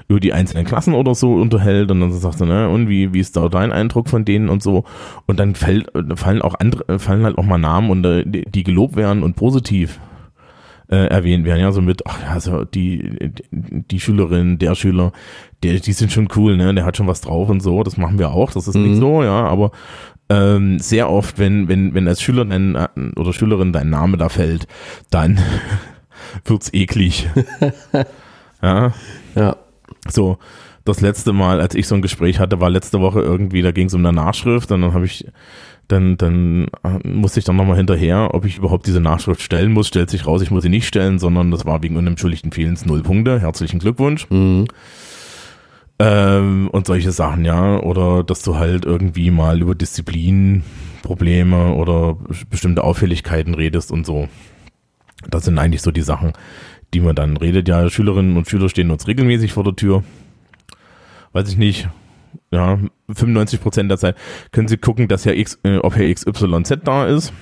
über 0.07 0.19
die 0.19 0.31
einzelnen 0.31 0.65
Klassen 0.65 0.93
oder 0.93 1.15
so 1.15 1.33
unterhält 1.33 1.89
und 1.89 1.99
dann 2.01 2.11
sagst 2.11 2.39
du, 2.39 2.45
ne, 2.45 2.69
und 2.69 2.87
wie, 2.87 3.13
wie 3.13 3.19
ist 3.19 3.35
da 3.35 3.49
dein 3.49 3.71
Eindruck 3.71 4.09
von 4.09 4.25
denen 4.25 4.49
und 4.49 4.61
so. 4.61 4.83
Und 5.25 5.39
dann 5.39 5.55
fällt, 5.55 5.89
fallen 6.15 6.43
auch 6.43 6.53
andere, 6.59 6.99
fallen 6.99 7.23
halt 7.23 7.39
auch 7.39 7.45
mal 7.45 7.57
Namen 7.57 7.89
und 7.89 8.03
die, 8.03 8.45
die 8.45 8.63
gelobt 8.63 8.95
werden 8.95 9.23
und 9.23 9.35
positiv 9.35 9.99
äh, 10.93 11.07
erwähnt 11.07 11.45
werden. 11.45 11.59
Ja, 11.59 11.71
so 11.71 11.81
mit, 11.81 12.05
ach 12.05 12.21
ja, 12.21 12.39
so 12.39 12.65
die, 12.65 13.31
die 13.51 13.99
Schülerin, 13.99 14.59
der 14.59 14.75
Schüler, 14.75 15.11
der, 15.63 15.79
die 15.79 15.93
sind 15.93 16.11
schon 16.11 16.27
cool, 16.35 16.55
ne? 16.55 16.73
Der 16.75 16.85
hat 16.85 16.97
schon 16.97 17.07
was 17.07 17.21
drauf 17.21 17.49
und 17.49 17.61
so. 17.61 17.81
Das 17.81 17.97
machen 17.97 18.19
wir 18.19 18.31
auch. 18.31 18.51
Das 18.51 18.67
ist 18.67 18.75
mhm. 18.75 18.83
nicht 18.83 18.99
so, 18.99 19.23
ja, 19.23 19.47
aber 19.47 19.71
ähm, 20.29 20.77
sehr 20.77 21.09
oft, 21.09 21.39
wenn, 21.39 21.67
wenn, 21.67 21.95
wenn 21.95 22.07
als 22.07 22.21
Schüler 22.21 22.45
dein, 22.45 22.75
äh, 22.75 22.87
oder 23.15 23.33
Schülerin 23.33 23.73
dein 23.73 23.89
Name 23.89 24.17
da 24.17 24.29
fällt, 24.29 24.67
dann 25.09 25.39
wird's 26.45 26.71
eklig. 26.73 27.27
ja. 28.61 28.93
Ja. 29.35 29.55
So, 30.09 30.37
das 30.85 31.01
letzte 31.01 31.33
Mal, 31.33 31.59
als 31.59 31.73
ich 31.73 31.87
so 31.87 31.95
ein 31.95 32.03
Gespräch 32.03 32.39
hatte, 32.39 32.59
war 32.59 32.69
letzte 32.69 32.99
Woche 32.99 33.21
irgendwie, 33.21 33.63
da 33.63 33.71
ging 33.71 33.87
es 33.87 33.93
um 33.95 34.05
eine 34.05 34.13
Nachschrift 34.13 34.71
und 34.71 34.81
dann 34.81 34.93
habe 34.93 35.05
ich 35.05 35.25
dann, 35.93 36.17
dann 36.17 36.67
äh, 36.83 37.07
musste 37.07 37.39
ich 37.39 37.45
dann 37.45 37.55
nochmal 37.55 37.77
hinterher, 37.77 38.33
ob 38.33 38.45
ich 38.45 38.57
überhaupt 38.57 38.87
diese 38.87 38.99
Nachschrift 38.99 39.41
stellen 39.41 39.71
muss. 39.71 39.87
Stellt 39.87 40.09
sich 40.09 40.25
raus, 40.25 40.41
ich 40.41 40.51
muss 40.51 40.63
sie 40.63 40.69
nicht 40.69 40.87
stellen, 40.87 41.19
sondern 41.19 41.51
das 41.51 41.65
war 41.65 41.83
wegen 41.83 41.95
unentschuldigten 41.95 42.51
Fehlens 42.51 42.85
null 42.85 43.03
Punkte. 43.03 43.39
Herzlichen 43.39 43.79
Glückwunsch. 43.79 44.29
Mhm. 44.29 44.65
Ähm, 45.99 46.69
und 46.71 46.87
solche 46.87 47.11
Sachen, 47.11 47.45
ja. 47.45 47.79
Oder 47.79 48.23
dass 48.23 48.41
du 48.41 48.55
halt 48.55 48.85
irgendwie 48.85 49.31
mal 49.31 49.61
über 49.61 49.75
Disziplinprobleme 49.75 51.73
oder 51.73 52.17
bestimmte 52.49 52.83
Auffälligkeiten 52.83 53.53
redest 53.53 53.91
und 53.91 54.05
so. 54.05 54.27
Das 55.29 55.45
sind 55.45 55.59
eigentlich 55.59 55.81
so 55.81 55.91
die 55.91 56.01
Sachen, 56.01 56.33
die 56.93 56.99
man 56.99 57.15
dann 57.15 57.37
redet. 57.37 57.67
Ja, 57.67 57.89
Schülerinnen 57.89 58.35
und 58.35 58.49
Schüler 58.49 58.67
stehen 58.67 58.91
uns 58.91 59.07
regelmäßig 59.07 59.53
vor 59.53 59.63
der 59.63 59.75
Tür. 59.75 60.03
Weiß 61.31 61.47
ich 61.49 61.57
nicht, 61.57 61.87
ja, 62.53 62.79
95 63.09 63.61
Prozent 63.61 63.89
der 63.89 63.97
Zeit 63.97 64.15
können 64.51 64.67
Sie 64.67 64.77
gucken, 64.77 65.07
dass 65.07 65.25
ja 65.25 65.33
X, 65.33 65.59
äh, 65.63 65.77
ob 65.77 65.95
Herr 65.95 66.13
XYZ 66.13 66.79
da 66.83 67.07
ist. 67.07 67.33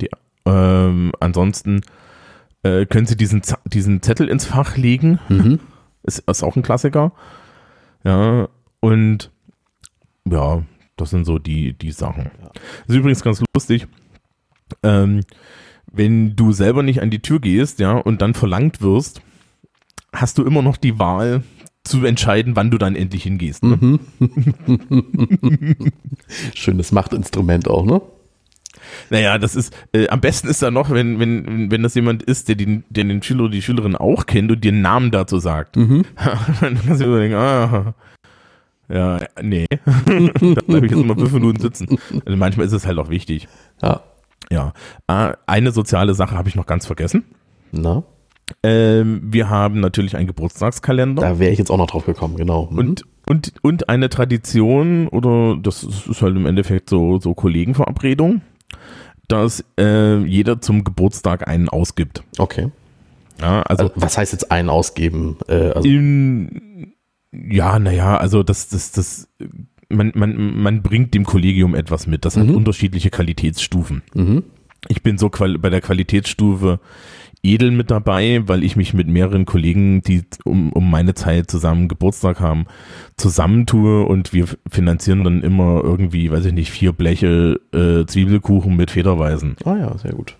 Die, 0.00 0.10
ähm, 0.44 1.12
ansonsten 1.20 1.80
äh, 2.62 2.84
können 2.84 3.06
Sie 3.06 3.16
diesen, 3.16 3.42
diesen 3.64 4.02
Zettel 4.02 4.28
ins 4.28 4.44
Fach 4.44 4.76
legen. 4.76 5.18
Mhm. 5.28 5.60
Ist, 6.04 6.20
ist 6.20 6.42
auch 6.42 6.56
ein 6.56 6.62
Klassiker. 6.62 7.12
Ja, 8.02 8.48
und 8.80 9.30
ja, 10.24 10.62
das 10.96 11.10
sind 11.10 11.26
so 11.26 11.38
die, 11.38 11.74
die 11.74 11.90
Sachen. 11.90 12.30
Ja. 12.40 12.50
ist 12.86 12.94
übrigens 12.94 13.22
ganz 13.22 13.42
lustig. 13.54 13.86
Ähm, 14.82 15.22
wenn 15.90 16.34
du 16.34 16.52
selber 16.52 16.82
nicht 16.82 17.02
an 17.02 17.10
die 17.10 17.20
Tür 17.20 17.40
gehst, 17.40 17.78
ja, 17.80 17.92
und 17.92 18.22
dann 18.22 18.32
verlangt 18.32 18.80
wirst, 18.80 19.20
hast 20.12 20.38
du 20.38 20.44
immer 20.44 20.62
noch 20.62 20.78
die 20.78 20.98
Wahl, 20.98 21.42
zu 21.88 22.04
entscheiden, 22.04 22.56
wann 22.56 22.70
du 22.70 22.78
dann 22.78 22.94
endlich 22.96 23.22
hingehst. 23.22 23.64
Ne? 23.64 23.78
Mhm. 23.80 24.00
Schönes 26.54 26.92
Machtinstrument 26.92 27.68
auch, 27.68 27.84
ne? 27.84 28.00
Naja, 29.10 29.38
das 29.38 29.54
ist, 29.54 29.74
äh, 29.92 30.08
am 30.08 30.20
besten 30.20 30.48
ist 30.48 30.62
da 30.62 30.70
noch, 30.70 30.90
wenn, 30.90 31.18
wenn, 31.18 31.70
wenn 31.70 31.82
das 31.82 31.94
jemand 31.94 32.22
ist, 32.22 32.48
der 32.48 32.56
den, 32.56 32.84
der 32.90 33.04
den 33.04 33.22
Schüler 33.22 33.44
oder 33.44 33.52
die 33.52 33.62
Schülerin 33.62 33.96
auch 33.96 34.26
kennt 34.26 34.50
und 34.50 34.62
dir 34.62 34.72
einen 34.72 34.82
Namen 34.82 35.10
dazu 35.10 35.38
sagt. 35.38 35.76
Mhm. 35.76 36.04
dann 36.60 36.78
kannst 36.80 37.00
du 37.00 37.06
überlegen, 37.06 37.34
ah, 37.34 37.94
ja, 38.88 39.20
nee. 39.42 39.66
da 39.84 40.62
bleibe 40.66 40.86
ich 40.86 40.92
jetzt 40.92 41.04
mal 41.04 41.16
fünf 41.16 41.32
Minuten 41.32 41.60
sitzen. 41.60 41.98
Also 42.24 42.36
manchmal 42.36 42.66
ist 42.66 42.72
es 42.72 42.86
halt 42.86 42.98
auch 42.98 43.10
wichtig. 43.10 43.48
Ja. 43.82 44.02
Ja. 44.50 44.72
Äh, 45.08 45.34
eine 45.46 45.72
soziale 45.72 46.14
Sache 46.14 46.36
habe 46.36 46.48
ich 46.48 46.54
noch 46.54 46.66
ganz 46.66 46.86
vergessen. 46.86 47.24
Na? 47.70 48.04
Ähm, 48.62 49.20
wir 49.24 49.48
haben 49.48 49.80
natürlich 49.80 50.16
einen 50.16 50.26
Geburtstagskalender. 50.26 51.22
Da 51.22 51.38
wäre 51.38 51.52
ich 51.52 51.58
jetzt 51.58 51.70
auch 51.70 51.76
noch 51.76 51.88
drauf 51.88 52.06
gekommen, 52.06 52.36
genau. 52.36 52.68
Mhm. 52.70 52.78
Und, 52.78 53.04
und, 53.26 53.52
und 53.62 53.88
eine 53.88 54.08
Tradition, 54.08 55.08
oder 55.08 55.56
das 55.60 55.84
ist 55.84 56.22
halt 56.22 56.36
im 56.36 56.46
Endeffekt 56.46 56.90
so, 56.90 57.18
so 57.20 57.34
Kollegenverabredung, 57.34 58.40
dass 59.28 59.64
äh, 59.78 60.18
jeder 60.24 60.60
zum 60.60 60.84
Geburtstag 60.84 61.46
einen 61.46 61.68
ausgibt. 61.68 62.22
Okay. 62.38 62.70
Ja, 63.40 63.62
also, 63.62 63.84
also 63.84 63.94
was 63.96 64.18
heißt 64.18 64.32
jetzt 64.32 64.50
einen 64.50 64.68
ausgeben? 64.68 65.36
Äh, 65.46 65.70
also 65.70 65.88
in, 65.88 66.92
ja, 67.32 67.78
naja, 67.78 68.16
also 68.16 68.42
das, 68.42 68.68
das, 68.68 68.90
das, 68.92 69.28
man, 69.88 70.12
man, 70.14 70.60
man 70.60 70.82
bringt 70.82 71.14
dem 71.14 71.24
Kollegium 71.24 71.74
etwas 71.74 72.06
mit. 72.06 72.24
Das 72.24 72.36
mhm. 72.36 72.40
hat 72.40 72.56
unterschiedliche 72.56 73.10
Qualitätsstufen. 73.10 74.02
Mhm. 74.14 74.44
Ich 74.88 75.02
bin 75.02 75.18
so 75.18 75.28
bei 75.28 75.70
der 75.70 75.80
Qualitätsstufe 75.80 76.80
edel 77.42 77.70
mit 77.70 77.90
dabei, 77.90 78.42
weil 78.46 78.64
ich 78.64 78.76
mich 78.76 78.94
mit 78.94 79.08
mehreren 79.08 79.44
Kollegen, 79.44 80.02
die 80.02 80.22
um, 80.44 80.72
um 80.72 80.90
meine 80.90 81.14
Zeit 81.14 81.50
zusammen 81.50 81.88
Geburtstag 81.88 82.40
haben, 82.40 82.66
zusammentue 83.16 84.04
und 84.04 84.32
wir 84.32 84.46
finanzieren 84.70 85.24
dann 85.24 85.42
immer 85.42 85.82
irgendwie, 85.82 86.30
weiß 86.30 86.46
ich 86.46 86.52
nicht, 86.52 86.70
vier 86.70 86.92
Bleche 86.92 87.60
äh, 87.72 88.04
Zwiebelkuchen 88.06 88.76
mit 88.76 88.90
Federweisen. 88.90 89.56
Ah 89.64 89.76
ja, 89.76 89.98
sehr 89.98 90.12
gut. 90.12 90.36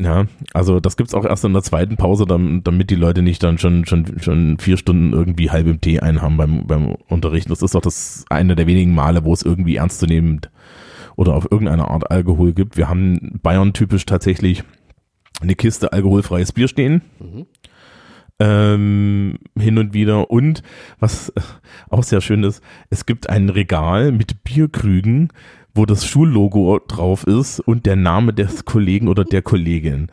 Ja, 0.00 0.26
also 0.54 0.78
das 0.78 0.96
gibt's 0.96 1.12
auch 1.12 1.24
erst 1.24 1.44
in 1.44 1.52
der 1.52 1.62
zweiten 1.62 1.96
Pause, 1.96 2.24
damit 2.24 2.90
die 2.90 2.94
Leute 2.94 3.22
nicht 3.22 3.42
dann 3.42 3.58
schon, 3.58 3.84
schon, 3.84 4.20
schon 4.20 4.58
vier 4.58 4.76
Stunden 4.76 5.12
irgendwie 5.12 5.50
halb 5.50 5.66
im 5.66 5.80
Tee 5.80 5.98
einhaben 5.98 6.36
beim, 6.36 6.66
beim 6.68 6.94
Unterrichten. 7.08 7.50
Das 7.50 7.62
ist 7.62 7.74
doch 7.74 7.80
das 7.80 8.24
eine 8.30 8.54
der 8.54 8.68
wenigen 8.68 8.94
Male, 8.94 9.24
wo 9.24 9.32
es 9.32 9.42
irgendwie 9.42 9.74
ernstzunehmend 9.74 10.50
oder 11.16 11.34
auf 11.34 11.50
irgendeine 11.50 11.88
Art 11.88 12.12
Alkohol 12.12 12.52
gibt. 12.52 12.76
Wir 12.76 12.88
haben 12.88 13.40
Bayern 13.42 13.72
typisch 13.72 14.06
tatsächlich 14.06 14.62
eine 15.40 15.54
Kiste 15.54 15.92
alkoholfreies 15.92 16.52
Bier 16.52 16.68
stehen. 16.68 17.02
Mhm. 17.18 17.46
ähm, 18.40 19.38
hin 19.58 19.78
und 19.78 19.94
wieder. 19.94 20.30
Und 20.30 20.62
was 21.00 21.32
auch 21.90 22.02
sehr 22.02 22.20
schön 22.20 22.44
ist, 22.44 22.62
es 22.90 23.06
gibt 23.06 23.28
ein 23.28 23.48
Regal 23.48 24.12
mit 24.12 24.44
Bierkrügen, 24.44 25.32
wo 25.74 25.86
das 25.86 26.06
Schullogo 26.06 26.80
drauf 26.86 27.26
ist 27.26 27.60
und 27.60 27.86
der 27.86 27.96
Name 27.96 28.32
des 28.32 28.64
Kollegen 28.64 29.08
oder 29.08 29.24
der 29.24 29.42
Kollegin. 29.42 30.08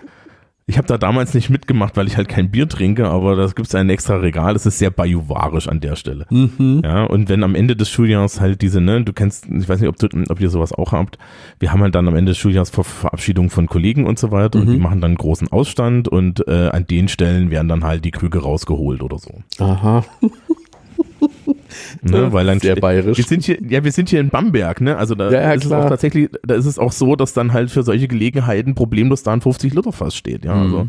Ich 0.68 0.80
habe 0.80 0.88
da 0.88 0.98
damals 0.98 1.36
nicht 1.36 1.52
mitgemacht, 1.52 1.96
weil 1.96 2.08
ich 2.08 2.18
halt 2.18 2.28
kein 2.28 2.50
Bier 2.50 2.68
trinke, 2.68 3.08
aber 3.08 3.36
da 3.36 3.46
gibt 3.46 3.68
es 3.68 3.76
ein 3.76 3.88
extra 3.92 4.16
Regal. 4.16 4.54
Das 4.54 4.66
ist 4.66 4.80
sehr 4.80 4.90
bajuwarisch 4.90 5.68
an 5.68 5.80
der 5.80 5.96
Stelle. 5.96 6.26
Mhm. 6.32 6.82
Ja, 6.84 7.04
und 7.04 7.30
wenn 7.30 7.44
am 7.44 7.54
Ende 7.54 7.76
des 7.76 7.88
Schuljahres 7.92 8.42
halt 8.42 8.64
diese, 8.64 8.82
ne, 8.82 9.04
du 9.04 9.14
kennst, 9.14 9.46
ich 9.46 9.70
weiß 9.70 9.80
nicht, 9.80 9.90
ob, 9.90 9.98
du, 9.98 10.08
ob 10.28 10.42
ihr 10.42 10.50
sowas 10.50 10.74
auch 10.74 10.92
habt, 10.92 11.20
wir 11.60 11.72
haben 11.72 11.82
halt 11.82 11.94
dann 11.94 12.08
am 12.08 12.16
Ende 12.16 12.32
des 12.32 12.40
Schuljahres 12.40 12.72
Ver 12.72 12.84
Verabschiedung 12.84 13.52
von 13.52 13.68
Kollegen 13.68 14.08
und 14.08 14.18
so 14.18 14.32
weiter 14.32 14.58
mhm. 14.58 14.66
und 14.68 14.74
die 14.74 14.80
machen 14.80 15.02
dann 15.02 15.12
einen 15.12 15.18
großen 15.18 15.52
Ausstand 15.52 16.08
und 16.08 16.48
äh, 16.48 16.70
an 16.70 16.88
den 16.88 17.10
Stellen 17.10 17.52
werden 17.52 17.68
dann 17.68 17.84
halt 17.84 18.04
die 18.04 18.12
Krüge 18.12 18.40
rausgeholt 18.40 19.04
oder 19.04 19.20
so. 19.20 19.44
Aha. 19.60 20.04
Ne, 22.02 22.32
weil 22.34 22.46
dann 22.46 22.60
Sehr 22.60 22.76
bayerisch. 22.76 23.18
Wir 23.18 23.24
sind 23.26 23.44
hier, 23.44 23.58
ja, 23.68 23.84
wir 23.84 23.92
sind 23.92 24.10
hier 24.10 24.20
in 24.20 24.30
Bamberg, 24.30 24.82
ne? 24.82 24.98
Also 24.98 25.16
da 25.16 25.30
Ja, 25.32 25.42
ja, 25.42 25.54
ist 25.54 25.64
es 25.64 25.70
klar. 25.70 25.86
auch 25.86 25.90
tatsächlich, 25.90 26.30
da 26.44 26.56
ist 26.56 26.66
es 26.66 26.78
auch 26.80 26.92
so, 26.92 27.16
dass 27.16 27.34
dann 27.34 27.54
halt 27.54 27.72
für 27.72 27.84
solche 27.84 28.08
Gelegenheiten 28.08 28.76
problemlos 28.76 29.24
da 29.24 29.34
ein 29.34 29.42
50 29.42 29.74
Liter 29.74 29.92
Fass 29.92 30.16
steht, 30.16 30.46
ja. 30.46 30.56
Mhm. 30.56 30.62
Also 30.64 30.88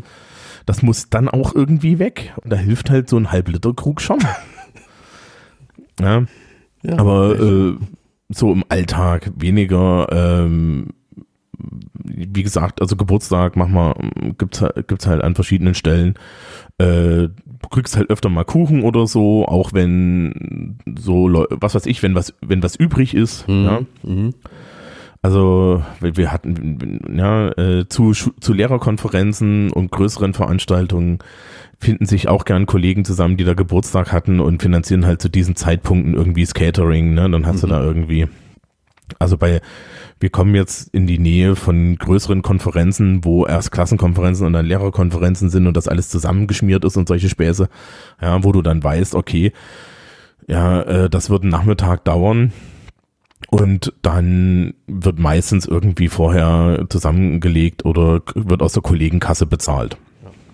das 0.65 0.81
muss 0.83 1.09
dann 1.09 1.29
auch 1.29 1.55
irgendwie 1.55 1.97
weg. 1.99 2.33
Und 2.43 2.51
da 2.51 2.57
hilft 2.57 2.89
halt 2.89 3.09
so 3.09 3.17
ein 3.17 3.31
halb 3.31 3.47
Liter 3.49 3.73
Krug 3.73 4.01
schon. 4.01 4.19
ja, 5.99 6.23
Ja, 6.83 6.97
aber 6.99 7.39
äh, 7.39 7.73
so 8.29 8.51
im 8.51 8.63
Alltag 8.69 9.31
weniger, 9.37 10.07
ähm, 10.11 10.87
wie 12.03 12.43
gesagt, 12.43 12.81
also 12.81 12.95
Geburtstag 12.95 13.55
manchmal 13.55 13.95
gibt's 14.37 14.61
halt- 14.61 14.87
gibt's 14.87 15.07
halt 15.07 15.23
an 15.23 15.33
verschiedenen 15.35 15.73
Stellen. 15.73 16.15
Äh, 16.79 17.29
du 17.29 17.69
kriegst 17.71 17.97
halt 17.97 18.09
öfter 18.09 18.29
mal 18.29 18.43
Kuchen 18.45 18.83
oder 18.83 19.07
so, 19.07 19.45
auch 19.45 19.73
wenn 19.73 20.77
so 20.97 21.27
was 21.49 21.75
weiß 21.75 21.85
ich, 21.87 22.03
wenn 22.03 22.15
was 22.15 22.33
wenn 22.41 22.61
was 22.63 22.75
übrig 22.75 23.13
ist. 23.15 23.47
Mhm. 23.47 23.63
Ja. 23.65 23.81
Mhm. 24.03 24.33
Also 25.23 25.83
wir 25.99 26.31
hatten 26.31 26.99
ja 27.17 27.49
äh, 27.57 27.87
zu 27.89 28.13
zu 28.13 28.53
Lehrerkonferenzen 28.53 29.71
und 29.71 29.91
größeren 29.91 30.33
Veranstaltungen 30.33 31.19
finden 31.79 32.05
sich 32.05 32.27
auch 32.27 32.45
gern 32.45 32.65
Kollegen 32.67 33.03
zusammen, 33.05 33.37
die 33.37 33.43
da 33.43 33.53
Geburtstag 33.53 34.11
hatten 34.11 34.39
und 34.39 34.61
finanzieren 34.61 35.05
halt 35.05 35.21
zu 35.21 35.29
diesen 35.29 35.55
Zeitpunkten 35.55 36.13
irgendwie 36.13 36.41
das 36.43 36.53
Catering. 36.53 37.13
Ne? 37.15 37.29
Dann 37.29 37.45
hast 37.45 37.63
du 37.63 37.67
Mhm. 37.67 37.71
da 37.71 37.83
irgendwie 37.83 38.27
also 39.19 39.37
bei, 39.37 39.61
wir 40.19 40.29
kommen 40.29 40.55
jetzt 40.55 40.89
in 40.93 41.07
die 41.07 41.19
Nähe 41.19 41.55
von 41.55 41.95
größeren 41.95 42.41
Konferenzen, 42.41 43.23
wo 43.23 43.45
erst 43.45 43.71
Klassenkonferenzen 43.71 44.45
und 44.45 44.53
dann 44.53 44.65
Lehrerkonferenzen 44.65 45.49
sind 45.49 45.67
und 45.67 45.77
das 45.77 45.87
alles 45.87 46.09
zusammengeschmiert 46.09 46.83
ist 46.85 46.97
und 46.97 47.07
solche 47.07 47.29
Späße, 47.29 47.69
ja, 48.21 48.43
wo 48.43 48.51
du 48.51 48.61
dann 48.61 48.83
weißt, 48.83 49.15
okay, 49.15 49.51
ja, 50.47 50.81
äh, 50.81 51.09
das 51.09 51.29
wird 51.29 51.43
einen 51.43 51.51
Nachmittag 51.51 52.03
dauern 52.05 52.51
und 53.49 53.93
dann 54.01 54.73
wird 54.87 55.19
meistens 55.19 55.65
irgendwie 55.65 56.07
vorher 56.07 56.85
zusammengelegt 56.89 57.85
oder 57.85 58.21
wird 58.35 58.61
aus 58.61 58.73
der 58.73 58.83
Kollegenkasse 58.83 59.45
bezahlt. 59.45 59.97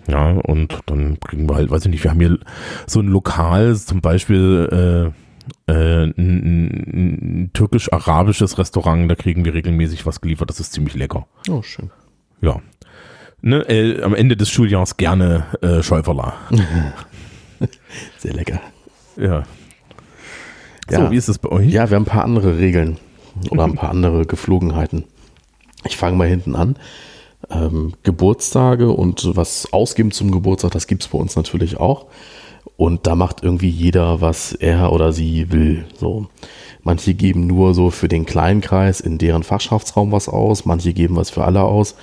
Ja, 0.06 0.32
und 0.32 0.80
dann 0.86 1.18
kriegen 1.18 1.48
wir 1.48 1.54
halt, 1.54 1.70
weiß 1.70 1.86
ich 1.86 1.90
nicht, 1.90 2.04
wir 2.04 2.10
haben 2.10 2.20
hier 2.20 2.38
so 2.86 3.00
ein 3.00 3.08
Lokal, 3.08 3.74
zum 3.74 4.02
Beispiel 4.02 5.12
äh, 5.12 5.23
äh, 5.66 5.72
ein, 6.04 6.14
ein, 6.16 7.42
ein 7.44 7.50
türkisch-arabisches 7.52 8.58
Restaurant, 8.58 9.10
da 9.10 9.14
kriegen 9.14 9.44
wir 9.44 9.54
regelmäßig 9.54 10.04
was 10.06 10.20
geliefert, 10.20 10.50
das 10.50 10.60
ist 10.60 10.72
ziemlich 10.72 10.94
lecker. 10.94 11.26
Oh, 11.48 11.62
schön. 11.62 11.90
Ja. 12.40 12.60
Ne, 13.40 13.58
äh, 13.68 14.02
am 14.02 14.14
Ende 14.14 14.36
des 14.36 14.50
Schuljahres 14.50 14.96
gerne 14.96 15.44
äh, 15.62 15.82
Schäuferla. 15.82 16.34
Sehr 18.18 18.32
lecker. 18.34 18.60
Ja. 19.16 19.44
So, 20.90 20.96
Ja. 21.02 21.10
wie 21.10 21.16
ist 21.16 21.28
es 21.28 21.38
bei 21.38 21.48
euch? 21.50 21.70
Ja, 21.70 21.88
wir 21.90 21.96
haben 21.96 22.02
ein 22.02 22.06
paar 22.06 22.24
andere 22.24 22.58
Regeln 22.58 22.98
oder 23.50 23.64
ein 23.64 23.74
paar 23.74 23.90
andere 23.90 24.26
Geflogenheiten. 24.26 25.04
Ich 25.86 25.96
fange 25.96 26.16
mal 26.16 26.28
hinten 26.28 26.54
an. 26.56 26.76
Ähm, 27.50 27.92
Geburtstage 28.02 28.90
und 28.90 29.36
was 29.36 29.72
ausgeben 29.72 30.10
zum 30.10 30.30
Geburtstag, 30.30 30.70
das 30.72 30.86
gibt 30.86 31.02
es 31.02 31.08
bei 31.08 31.18
uns 31.18 31.36
natürlich 31.36 31.76
auch. 31.78 32.06
Und 32.76 33.06
da 33.06 33.14
macht 33.14 33.42
irgendwie 33.42 33.68
jeder, 33.68 34.20
was 34.20 34.52
er 34.52 34.92
oder 34.92 35.12
sie 35.12 35.52
will. 35.52 35.84
So. 35.96 36.26
Manche 36.82 37.14
geben 37.14 37.46
nur 37.46 37.72
so 37.72 37.90
für 37.90 38.08
den 38.08 38.26
kleinen 38.26 38.60
Kreis 38.60 39.00
in 39.00 39.18
deren 39.18 39.42
Fachschaftsraum 39.42 40.12
was 40.12 40.28
aus, 40.28 40.64
manche 40.64 40.92
geben 40.92 41.16
was 41.16 41.30
für 41.30 41.44
alle 41.44 41.62
aus. 41.62 41.94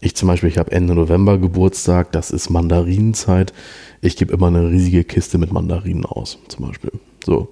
Ich 0.00 0.16
zum 0.16 0.26
Beispiel, 0.28 0.48
ich 0.48 0.58
habe 0.58 0.72
Ende 0.72 0.94
November 0.94 1.38
Geburtstag, 1.38 2.10
das 2.10 2.32
ist 2.32 2.50
Mandarinenzeit. 2.50 3.52
Ich 4.00 4.16
gebe 4.16 4.32
immer 4.32 4.48
eine 4.48 4.68
riesige 4.68 5.04
Kiste 5.04 5.38
mit 5.38 5.52
Mandarinen 5.52 6.04
aus, 6.04 6.38
zum 6.48 6.66
Beispiel. 6.66 6.90
So, 7.24 7.48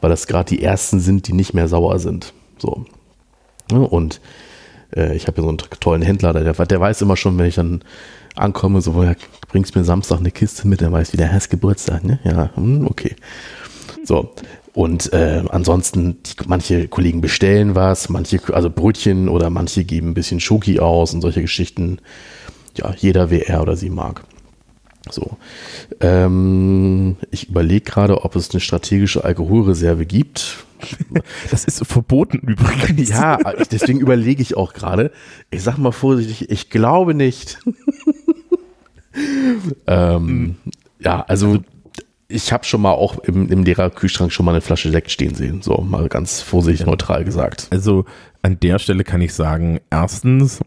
weil 0.00 0.10
das 0.10 0.28
gerade 0.28 0.48
die 0.54 0.62
ersten 0.62 1.00
sind, 1.00 1.26
die 1.26 1.32
nicht 1.32 1.54
mehr 1.54 1.66
sauer 1.66 1.98
sind. 1.98 2.32
So. 2.58 2.84
Ja, 3.72 3.78
Und 3.78 4.20
äh, 4.94 5.16
ich 5.16 5.26
habe 5.26 5.34
hier 5.34 5.42
so 5.42 5.48
einen 5.48 5.58
tollen 5.58 6.02
Händler, 6.02 6.32
der, 6.32 6.52
der 6.52 6.80
weiß 6.80 7.02
immer 7.02 7.16
schon, 7.16 7.36
wenn 7.36 7.46
ich 7.46 7.56
dann 7.56 7.82
ankomme, 8.38 8.80
so, 8.80 9.02
ja, 9.02 9.14
bringst 9.48 9.74
mir 9.74 9.84
Samstag 9.84 10.18
eine 10.18 10.30
Kiste 10.30 10.66
mit, 10.66 10.80
der 10.80 10.92
weiß 10.92 11.12
wieder, 11.12 11.32
hast 11.32 11.50
Geburtstag, 11.50 12.04
ne? 12.04 12.18
Ja, 12.24 12.50
hm, 12.54 12.86
okay. 12.86 13.16
So. 14.04 14.32
Und 14.74 15.12
äh, 15.12 15.42
ansonsten, 15.48 16.22
die, 16.22 16.34
manche 16.46 16.86
Kollegen 16.88 17.20
bestellen 17.20 17.74
was, 17.74 18.08
manche, 18.08 18.40
also 18.52 18.70
Brötchen 18.70 19.28
oder 19.28 19.50
manche 19.50 19.84
geben 19.84 20.10
ein 20.10 20.14
bisschen 20.14 20.40
Schoki 20.40 20.78
aus 20.78 21.12
und 21.14 21.20
solche 21.20 21.40
Geschichten. 21.40 21.98
Ja, 22.76 22.94
jeder, 22.96 23.30
wer 23.30 23.48
er 23.48 23.62
oder 23.62 23.76
sie 23.76 23.90
mag. 23.90 24.22
So. 25.10 25.36
Ähm, 26.00 27.16
ich 27.30 27.48
überlege 27.48 27.80
gerade, 27.80 28.24
ob 28.24 28.36
es 28.36 28.50
eine 28.50 28.60
strategische 28.60 29.24
Alkoholreserve 29.24 30.06
gibt. 30.06 30.64
Das 31.50 31.64
ist 31.64 31.84
verboten 31.84 32.38
übrigens. 32.38 33.08
Ja, 33.08 33.36
deswegen 33.72 33.98
überlege 33.98 34.40
ich 34.40 34.56
auch 34.56 34.74
gerade. 34.74 35.10
Ich 35.50 35.64
sag 35.64 35.76
mal 35.76 35.90
vorsichtig, 35.90 36.50
ich 36.50 36.70
glaube 36.70 37.14
nicht. 37.14 37.58
ähm, 39.86 40.56
ja, 41.00 41.22
also 41.22 41.58
ich 42.28 42.52
habe 42.52 42.64
schon 42.64 42.82
mal 42.82 42.92
auch 42.92 43.18
im, 43.20 43.48
im 43.48 43.64
Lehrerkühlschrank 43.64 44.32
schon 44.32 44.44
mal 44.44 44.52
eine 44.52 44.60
Flasche 44.60 44.90
Sekt 44.90 45.10
stehen 45.10 45.34
sehen. 45.34 45.62
So, 45.62 45.78
mal 45.78 46.08
ganz 46.08 46.42
vorsichtig 46.42 46.86
neutral 46.86 47.24
gesagt. 47.24 47.68
Also 47.70 48.04
an 48.42 48.60
der 48.60 48.78
Stelle 48.78 49.02
kann 49.04 49.22
ich 49.22 49.32
sagen, 49.32 49.80
erstens, 49.90 50.60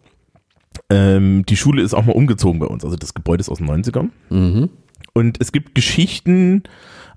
ähm, 0.90 1.46
die 1.46 1.58
Schule 1.58 1.84
ist 1.84 1.94
auch 1.94 2.06
mal 2.06 2.14
umgezogen 2.16 2.60
bei 2.60 2.66
uns. 2.66 2.84
Also 2.84 2.96
das 2.96 3.14
Gebäude 3.14 3.42
ist 3.42 3.50
aus 3.50 3.60
den 3.60 3.70
90ern. 3.70 4.10
Mhm. 4.30 4.70
Und 5.14 5.40
es 5.40 5.52
gibt 5.52 5.76
Geschichten 5.76 6.64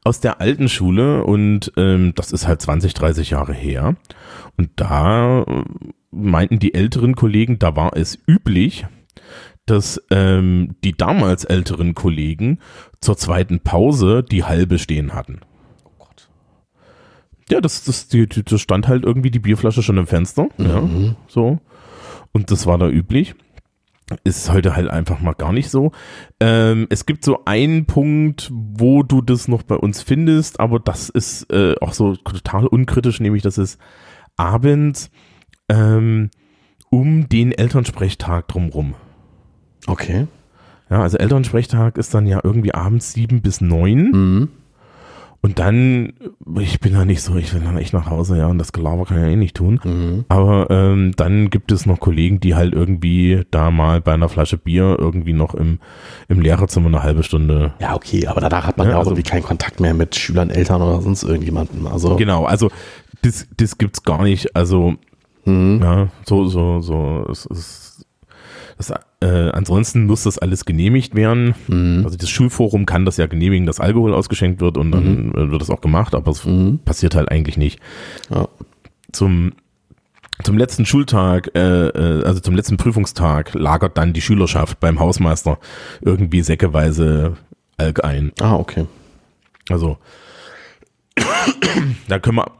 aus 0.04 0.20
der 0.20 0.40
alten 0.40 0.68
Schule 0.68 1.24
und 1.24 1.72
ähm, 1.78 2.12
das 2.14 2.30
ist 2.30 2.46
halt 2.46 2.60
20, 2.60 2.92
30 2.92 3.30
Jahre 3.30 3.54
her. 3.54 3.96
Und 4.58 4.70
da 4.76 5.42
äh, 5.42 5.64
meinten 6.10 6.58
die 6.58 6.74
älteren 6.74 7.16
Kollegen, 7.16 7.58
da 7.58 7.74
war 7.74 7.96
es 7.96 8.18
üblich, 8.26 8.86
dass 9.66 10.02
ähm, 10.10 10.76
die 10.84 10.96
damals 10.96 11.44
älteren 11.44 11.94
Kollegen 11.94 12.58
zur 13.00 13.16
zweiten 13.16 13.60
Pause 13.60 14.22
die 14.22 14.44
halbe 14.44 14.78
stehen 14.78 15.14
hatten. 15.14 15.40
Ja, 17.50 17.60
das, 17.60 17.84
das, 17.84 18.08
die, 18.08 18.26
die, 18.26 18.42
das 18.42 18.60
stand 18.60 18.88
halt 18.88 19.04
irgendwie 19.04 19.30
die 19.30 19.38
Bierflasche 19.38 19.82
schon 19.82 19.98
im 19.98 20.06
Fenster. 20.06 20.48
Ja, 20.56 20.82
so. 21.28 21.58
Und 22.32 22.50
das 22.50 22.66
war 22.66 22.78
da 22.78 22.88
üblich. 22.88 23.34
Ist 24.22 24.52
heute 24.52 24.76
halt 24.76 24.88
einfach 24.88 25.20
mal 25.20 25.32
gar 25.32 25.52
nicht 25.52 25.70
so. 25.70 25.92
Ähm, 26.40 26.86
es 26.90 27.06
gibt 27.06 27.24
so 27.24 27.44
einen 27.46 27.86
Punkt, 27.86 28.50
wo 28.52 29.02
du 29.02 29.22
das 29.22 29.48
noch 29.48 29.62
bei 29.62 29.76
uns 29.76 30.02
findest, 30.02 30.60
aber 30.60 30.78
das 30.78 31.08
ist 31.08 31.50
äh, 31.50 31.74
auch 31.80 31.94
so 31.94 32.14
total 32.16 32.66
unkritisch, 32.66 33.20
nämlich 33.20 33.42
das 33.42 33.56
ist 33.56 33.80
abends 34.36 35.10
ähm, 35.70 36.30
um 36.90 37.28
den 37.28 37.52
Elternsprechtag 37.52 38.48
drumrum. 38.48 38.94
Okay. 39.86 40.26
Ja, 40.90 41.00
also 41.02 41.16
Elternsprechtag 41.18 41.96
ist 41.98 42.14
dann 42.14 42.26
ja 42.26 42.40
irgendwie 42.42 42.74
abends 42.74 43.12
sieben 43.12 43.40
bis 43.42 43.60
neun. 43.60 44.10
Mhm. 44.12 44.48
Und 45.40 45.58
dann, 45.58 46.14
ich 46.58 46.80
bin 46.80 46.94
da 46.94 47.04
nicht 47.04 47.20
so, 47.20 47.36
ich 47.36 47.52
will 47.52 47.60
dann 47.60 47.76
echt 47.76 47.92
nach 47.92 48.08
Hause, 48.08 48.38
ja, 48.38 48.46
und 48.46 48.56
das 48.56 48.72
Gelaber 48.72 49.04
kann 49.04 49.18
ich 49.18 49.24
ja 49.24 49.28
eh 49.28 49.36
nicht 49.36 49.54
tun. 49.54 49.78
Mhm. 49.84 50.24
Aber 50.30 50.68
ähm, 50.70 51.12
dann 51.16 51.50
gibt 51.50 51.70
es 51.70 51.84
noch 51.84 52.00
Kollegen, 52.00 52.40
die 52.40 52.54
halt 52.54 52.72
irgendwie 52.72 53.42
da 53.50 53.70
mal 53.70 54.00
bei 54.00 54.14
einer 54.14 54.30
Flasche 54.30 54.56
Bier 54.56 54.96
irgendwie 54.98 55.34
noch 55.34 55.54
im, 55.54 55.80
im 56.28 56.40
Lehrerzimmer 56.40 56.86
eine 56.86 57.02
halbe 57.02 57.22
Stunde. 57.24 57.74
Ja, 57.78 57.94
okay, 57.94 58.26
aber 58.26 58.40
danach 58.40 58.66
hat 58.66 58.78
man 58.78 58.86
Ja, 58.86 58.92
ja, 58.92 58.96
auch 58.96 59.00
also- 59.00 59.10
irgendwie 59.10 59.28
keinen 59.28 59.42
Kontakt 59.42 59.80
mehr 59.80 59.92
mit 59.92 60.16
Schülern, 60.16 60.48
Eltern 60.48 60.80
oder 60.80 61.02
sonst 61.02 61.24
irgendjemandem. 61.24 61.86
Also, 61.88 62.16
Genau, 62.16 62.44
also 62.46 62.70
das, 63.20 63.46
das 63.54 63.76
gibt's 63.76 64.02
gar 64.02 64.22
nicht. 64.22 64.56
Also, 64.56 64.94
mhm. 65.44 65.80
ja, 65.82 66.08
so, 66.26 66.46
so, 66.46 66.80
so, 66.80 67.26
es 67.30 67.44
ist, 67.44 67.83
das, 68.76 68.92
äh, 69.20 69.50
ansonsten 69.50 70.06
muss 70.06 70.24
das 70.24 70.38
alles 70.38 70.64
genehmigt 70.64 71.14
werden. 71.14 71.54
Mhm. 71.68 72.02
Also 72.04 72.16
das 72.16 72.28
Schulforum 72.30 72.86
kann 72.86 73.04
das 73.04 73.16
ja 73.16 73.26
genehmigen, 73.26 73.66
dass 73.66 73.80
Alkohol 73.80 74.14
ausgeschenkt 74.14 74.60
wird 74.60 74.76
und 74.76 74.92
dann 74.92 75.32
äh, 75.32 75.50
wird 75.50 75.60
das 75.62 75.70
auch 75.70 75.80
gemacht, 75.80 76.14
aber 76.14 76.30
es 76.32 76.44
Mhm. 76.44 76.80
passiert 76.84 77.14
halt 77.14 77.30
eigentlich 77.30 77.56
nicht. 77.56 77.80
ja. 78.30 78.48
zum 79.12 79.52
zum 80.42 80.58
letzten 80.58 80.84
Schultag, 80.84 81.52
äh, 81.54 81.86
äh, 81.88 82.24
also 82.24 82.40
zum 82.40 82.56
letzten 82.56 82.76
Prüfungstag, 82.76 83.54
lagert 83.54 83.96
dann 83.96 84.12
die 84.12 84.20
Schülerschaft 84.20 84.80
beim 84.80 84.98
Hausmeister 84.98 85.58
irgendwie 86.00 86.40
säckeweise 86.42 87.36
Alk 87.76 88.02
ein. 88.04 88.32
Ah, 88.40 88.56
okay. 88.56 88.86
Also 89.70 89.98
da 92.08 92.18
können 92.18 92.38
wir. 92.38 92.50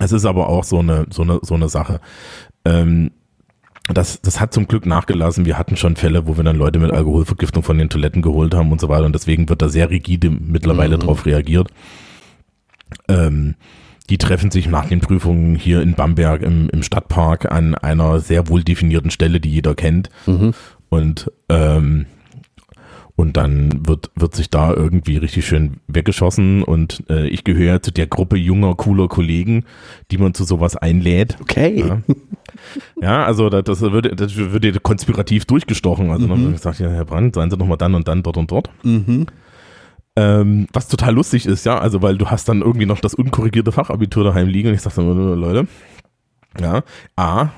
Es 0.00 0.10
ist 0.12 0.24
aber 0.24 0.48
auch 0.48 0.64
so 0.64 0.80
eine 0.80 1.06
so 1.10 1.22
eine 1.22 1.38
so 1.42 1.54
eine 1.54 1.68
Sache. 1.68 2.00
Ähm, 2.64 3.12
das, 3.88 4.20
das 4.20 4.40
hat 4.40 4.52
zum 4.52 4.68
Glück 4.68 4.86
nachgelassen. 4.86 5.46
Wir 5.46 5.58
hatten 5.58 5.76
schon 5.76 5.96
Fälle, 5.96 6.26
wo 6.26 6.36
wir 6.36 6.44
dann 6.44 6.56
Leute 6.56 6.78
mit 6.78 6.92
Alkoholvergiftung 6.92 7.62
von 7.62 7.78
den 7.78 7.88
Toiletten 7.88 8.22
geholt 8.22 8.54
haben 8.54 8.70
und 8.70 8.80
so 8.80 8.88
weiter. 8.88 9.06
Und 9.06 9.14
deswegen 9.14 9.48
wird 9.48 9.62
da 9.62 9.68
sehr 9.68 9.90
rigide 9.90 10.30
mittlerweile 10.30 10.96
mhm. 10.96 11.00
drauf 11.00 11.26
reagiert. 11.26 11.68
Ähm, 13.08 13.54
die 14.10 14.18
treffen 14.18 14.50
sich 14.50 14.68
nach 14.68 14.86
den 14.86 15.00
Prüfungen 15.00 15.54
hier 15.54 15.82
in 15.82 15.94
Bamberg 15.94 16.42
im, 16.42 16.68
im 16.70 16.82
Stadtpark 16.82 17.50
an 17.50 17.74
einer 17.74 18.20
sehr 18.20 18.48
wohl 18.48 18.62
definierten 18.62 19.10
Stelle, 19.10 19.40
die 19.40 19.50
jeder 19.50 19.74
kennt. 19.74 20.10
Mhm. 20.26 20.54
Und 20.88 21.30
ähm, 21.48 22.06
und 23.18 23.36
dann 23.36 23.84
wird, 23.84 24.12
wird 24.14 24.36
sich 24.36 24.48
da 24.48 24.72
irgendwie 24.72 25.16
richtig 25.16 25.44
schön 25.44 25.80
weggeschossen 25.88 26.62
und 26.62 27.02
äh, 27.10 27.26
ich 27.26 27.42
gehöre 27.42 27.82
zu 27.82 27.90
der 27.90 28.06
Gruppe 28.06 28.36
junger, 28.36 28.76
cooler 28.76 29.08
Kollegen, 29.08 29.64
die 30.12 30.18
man 30.18 30.34
zu 30.34 30.44
sowas 30.44 30.76
einlädt. 30.76 31.36
Okay. 31.40 31.80
Ja, 31.80 32.00
ja 33.02 33.24
also 33.24 33.50
das, 33.50 33.64
das, 33.64 33.80
wird, 33.80 34.20
das 34.20 34.36
wird 34.36 34.82
konspirativ 34.84 35.46
durchgestochen. 35.46 36.12
Also 36.12 36.26
mhm. 36.26 36.30
dann 36.30 36.52
gesagt, 36.52 36.78
ja, 36.78 36.90
Herr 36.90 37.04
Brandt, 37.04 37.34
seien 37.34 37.50
Sie 37.50 37.56
doch 37.56 37.66
mal 37.66 37.76
dann 37.76 37.96
und 37.96 38.06
dann 38.06 38.22
dort 38.22 38.36
und 38.36 38.52
dort. 38.52 38.70
Mhm. 38.84 39.26
Ähm, 40.14 40.68
was 40.72 40.86
total 40.86 41.12
lustig 41.12 41.46
ist, 41.46 41.66
ja, 41.66 41.76
also 41.76 42.00
weil 42.02 42.18
du 42.18 42.26
hast 42.30 42.48
dann 42.48 42.62
irgendwie 42.62 42.86
noch 42.86 43.00
das 43.00 43.14
unkorrigierte 43.14 43.72
Fachabitur 43.72 44.22
daheim 44.22 44.46
liegen 44.46 44.68
und 44.68 44.74
ich 44.76 44.80
sag 44.80 44.92
so, 44.92 45.02
Leute, 45.02 45.66
ja, 46.60 46.84
A, 47.16 47.48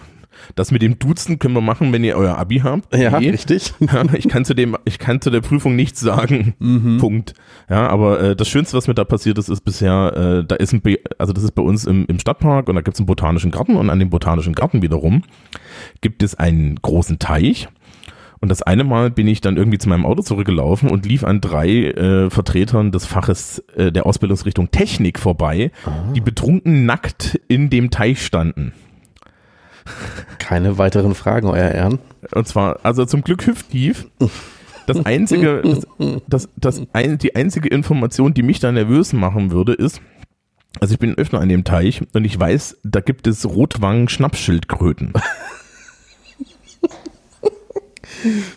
das 0.54 0.70
mit 0.70 0.82
dem 0.82 0.98
Duzen 0.98 1.38
können 1.38 1.54
wir 1.54 1.60
machen, 1.60 1.92
wenn 1.92 2.04
ihr 2.04 2.16
euer 2.16 2.38
Abi 2.38 2.58
habt. 2.58 2.94
Ja, 2.96 3.18
e. 3.20 3.30
richtig. 3.30 3.72
Ja, 3.80 4.04
ich 4.14 4.28
kann 4.28 4.44
zu 4.44 4.54
dem, 4.54 4.76
ich 4.84 4.98
kann 4.98 5.20
zu 5.20 5.30
der 5.30 5.40
Prüfung 5.40 5.74
nichts 5.74 6.00
sagen. 6.00 6.54
Mhm. 6.58 6.98
Punkt. 6.98 7.34
Ja, 7.68 7.88
aber 7.88 8.20
äh, 8.20 8.36
das 8.36 8.48
Schönste, 8.48 8.76
was 8.76 8.86
mir 8.86 8.94
da 8.94 9.04
passiert 9.04 9.36
ist, 9.38 9.48
ist 9.48 9.62
bisher, 9.62 10.40
äh, 10.42 10.46
da 10.46 10.54
ist 10.56 10.72
ein, 10.72 10.80
Be 10.80 10.98
also 11.18 11.32
das 11.32 11.42
ist 11.42 11.52
bei 11.52 11.62
uns 11.62 11.86
im, 11.86 12.06
im 12.06 12.18
Stadtpark 12.18 12.68
und 12.68 12.76
da 12.76 12.82
gibt 12.82 12.94
es 12.94 13.00
einen 13.00 13.06
botanischen 13.06 13.50
Garten 13.50 13.76
und 13.76 13.90
an 13.90 13.98
dem 13.98 14.10
botanischen 14.10 14.54
Garten 14.54 14.82
wiederum 14.82 15.22
gibt 16.00 16.22
es 16.22 16.34
einen 16.36 16.76
großen 16.76 17.18
Teich. 17.18 17.68
Und 18.40 18.48
das 18.48 18.62
eine 18.62 18.84
Mal 18.84 19.10
bin 19.10 19.28
ich 19.28 19.42
dann 19.42 19.58
irgendwie 19.58 19.78
zu 19.78 19.88
meinem 19.88 20.06
Auto 20.06 20.22
zurückgelaufen 20.22 20.88
und 20.90 21.04
lief 21.04 21.24
an 21.24 21.42
drei 21.42 21.68
äh, 21.68 22.30
Vertretern 22.30 22.90
des 22.90 23.04
Faches 23.04 23.62
äh, 23.76 23.92
der 23.92 24.06
Ausbildungsrichtung 24.06 24.70
Technik 24.70 25.18
vorbei, 25.18 25.72
ah. 25.84 26.12
die 26.14 26.22
betrunken 26.22 26.86
nackt 26.86 27.38
in 27.48 27.68
dem 27.68 27.90
Teich 27.90 28.24
standen. 28.24 28.72
Keine 30.38 30.78
weiteren 30.78 31.14
Fragen, 31.14 31.48
euer 31.48 31.70
Ehren. 31.70 31.98
Und 32.34 32.46
zwar, 32.48 32.80
also 32.82 33.04
zum 33.04 33.22
Glück 33.22 33.46
hüfttief. 33.46 34.06
Das 34.86 35.04
einzige, 35.06 35.62
das, 35.62 35.86
das, 36.26 36.48
das 36.56 36.82
ein, 36.92 37.18
die 37.18 37.36
einzige 37.36 37.68
Information, 37.68 38.34
die 38.34 38.42
mich 38.42 38.58
da 38.58 38.72
nervös 38.72 39.12
machen 39.12 39.52
würde, 39.52 39.72
ist, 39.72 40.00
also 40.80 40.94
ich 40.94 40.98
bin 40.98 41.16
öfter 41.16 41.40
an 41.40 41.48
dem 41.48 41.64
Teich 41.64 42.02
und 42.12 42.24
ich 42.24 42.38
weiß, 42.38 42.78
da 42.82 43.00
gibt 43.00 43.26
es 43.26 43.46
Rotwangen-Schnappschildkröten. 43.46 45.12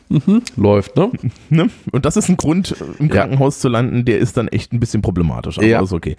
mhm, 0.09 0.41
läuft, 0.55 0.95
ne? 0.95 1.11
ne? 1.49 1.69
Und 1.91 2.05
das 2.05 2.17
ist 2.17 2.29
ein 2.29 2.37
Grund, 2.37 2.75
im 2.99 3.09
Krankenhaus 3.09 3.57
ja. 3.57 3.61
zu 3.61 3.69
landen, 3.69 4.05
der 4.05 4.17
ist 4.17 4.37
dann 4.37 4.47
echt 4.47 4.73
ein 4.73 4.79
bisschen 4.79 5.01
problematisch, 5.01 5.57
aber 5.57 5.67
ja. 5.67 5.81
ist 5.81 5.93
okay 5.93 6.17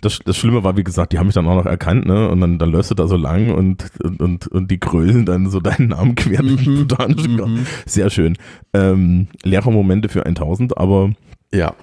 das, 0.00 0.18
das 0.24 0.36
Schlimme 0.36 0.62
war, 0.62 0.76
wie 0.76 0.84
gesagt, 0.84 1.12
die 1.12 1.18
haben 1.18 1.26
mich 1.26 1.34
dann 1.34 1.46
auch 1.46 1.54
noch 1.54 1.66
erkannt, 1.66 2.06
ne? 2.06 2.28
Und 2.28 2.40
dann, 2.40 2.58
dann 2.58 2.70
läufst 2.70 2.90
du 2.90 2.94
da 2.94 3.06
so 3.06 3.16
lang 3.16 3.52
und, 3.52 3.86
und, 4.02 4.20
und, 4.20 4.46
und 4.48 4.70
die 4.70 4.78
grölen 4.78 5.24
dann 5.24 5.48
so 5.50 5.60
deinen 5.60 5.88
Namen 5.88 6.14
quer 6.14 6.42
durch 6.42 6.64
den 6.64 6.86
mhm. 6.86 7.54
mhm. 7.54 7.66
Sehr 7.86 8.10
schön. 8.10 8.36
Ähm, 8.74 9.28
leere 9.42 9.72
Momente 9.72 10.08
für 10.08 10.26
1000, 10.26 10.76
aber. 10.76 11.12
Ja. 11.52 11.74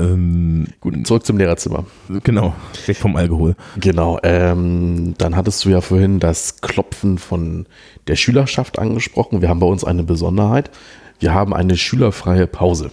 Ähm, 0.00 0.68
Gut, 0.80 1.06
zurück 1.06 1.26
zum 1.26 1.38
Lehrerzimmer. 1.38 1.84
Genau, 2.22 2.54
weg 2.86 2.96
vom 2.96 3.16
Alkohol. 3.16 3.56
Genau. 3.80 4.18
Ähm, 4.22 5.14
dann 5.18 5.34
hattest 5.34 5.64
du 5.64 5.70
ja 5.70 5.80
vorhin 5.80 6.20
das 6.20 6.60
Klopfen 6.60 7.18
von 7.18 7.66
der 8.06 8.14
Schülerschaft 8.14 8.78
angesprochen. 8.78 9.42
Wir 9.42 9.48
haben 9.48 9.58
bei 9.58 9.66
uns 9.66 9.82
eine 9.82 10.04
Besonderheit. 10.04 10.70
Wir 11.18 11.34
haben 11.34 11.52
eine 11.52 11.76
schülerfreie 11.76 12.46
Pause. 12.46 12.92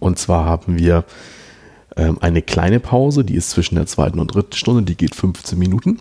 Und 0.00 0.18
zwar 0.18 0.44
haben 0.44 0.78
wir 0.78 1.04
ähm, 1.96 2.18
eine 2.20 2.42
kleine 2.42 2.80
Pause, 2.80 3.24
die 3.24 3.34
ist 3.34 3.50
zwischen 3.50 3.74
der 3.76 3.86
zweiten 3.86 4.18
und 4.18 4.34
dritten 4.34 4.56
Stunde, 4.56 4.82
die 4.82 4.96
geht 4.96 5.14
15 5.14 5.58
Minuten. 5.58 6.00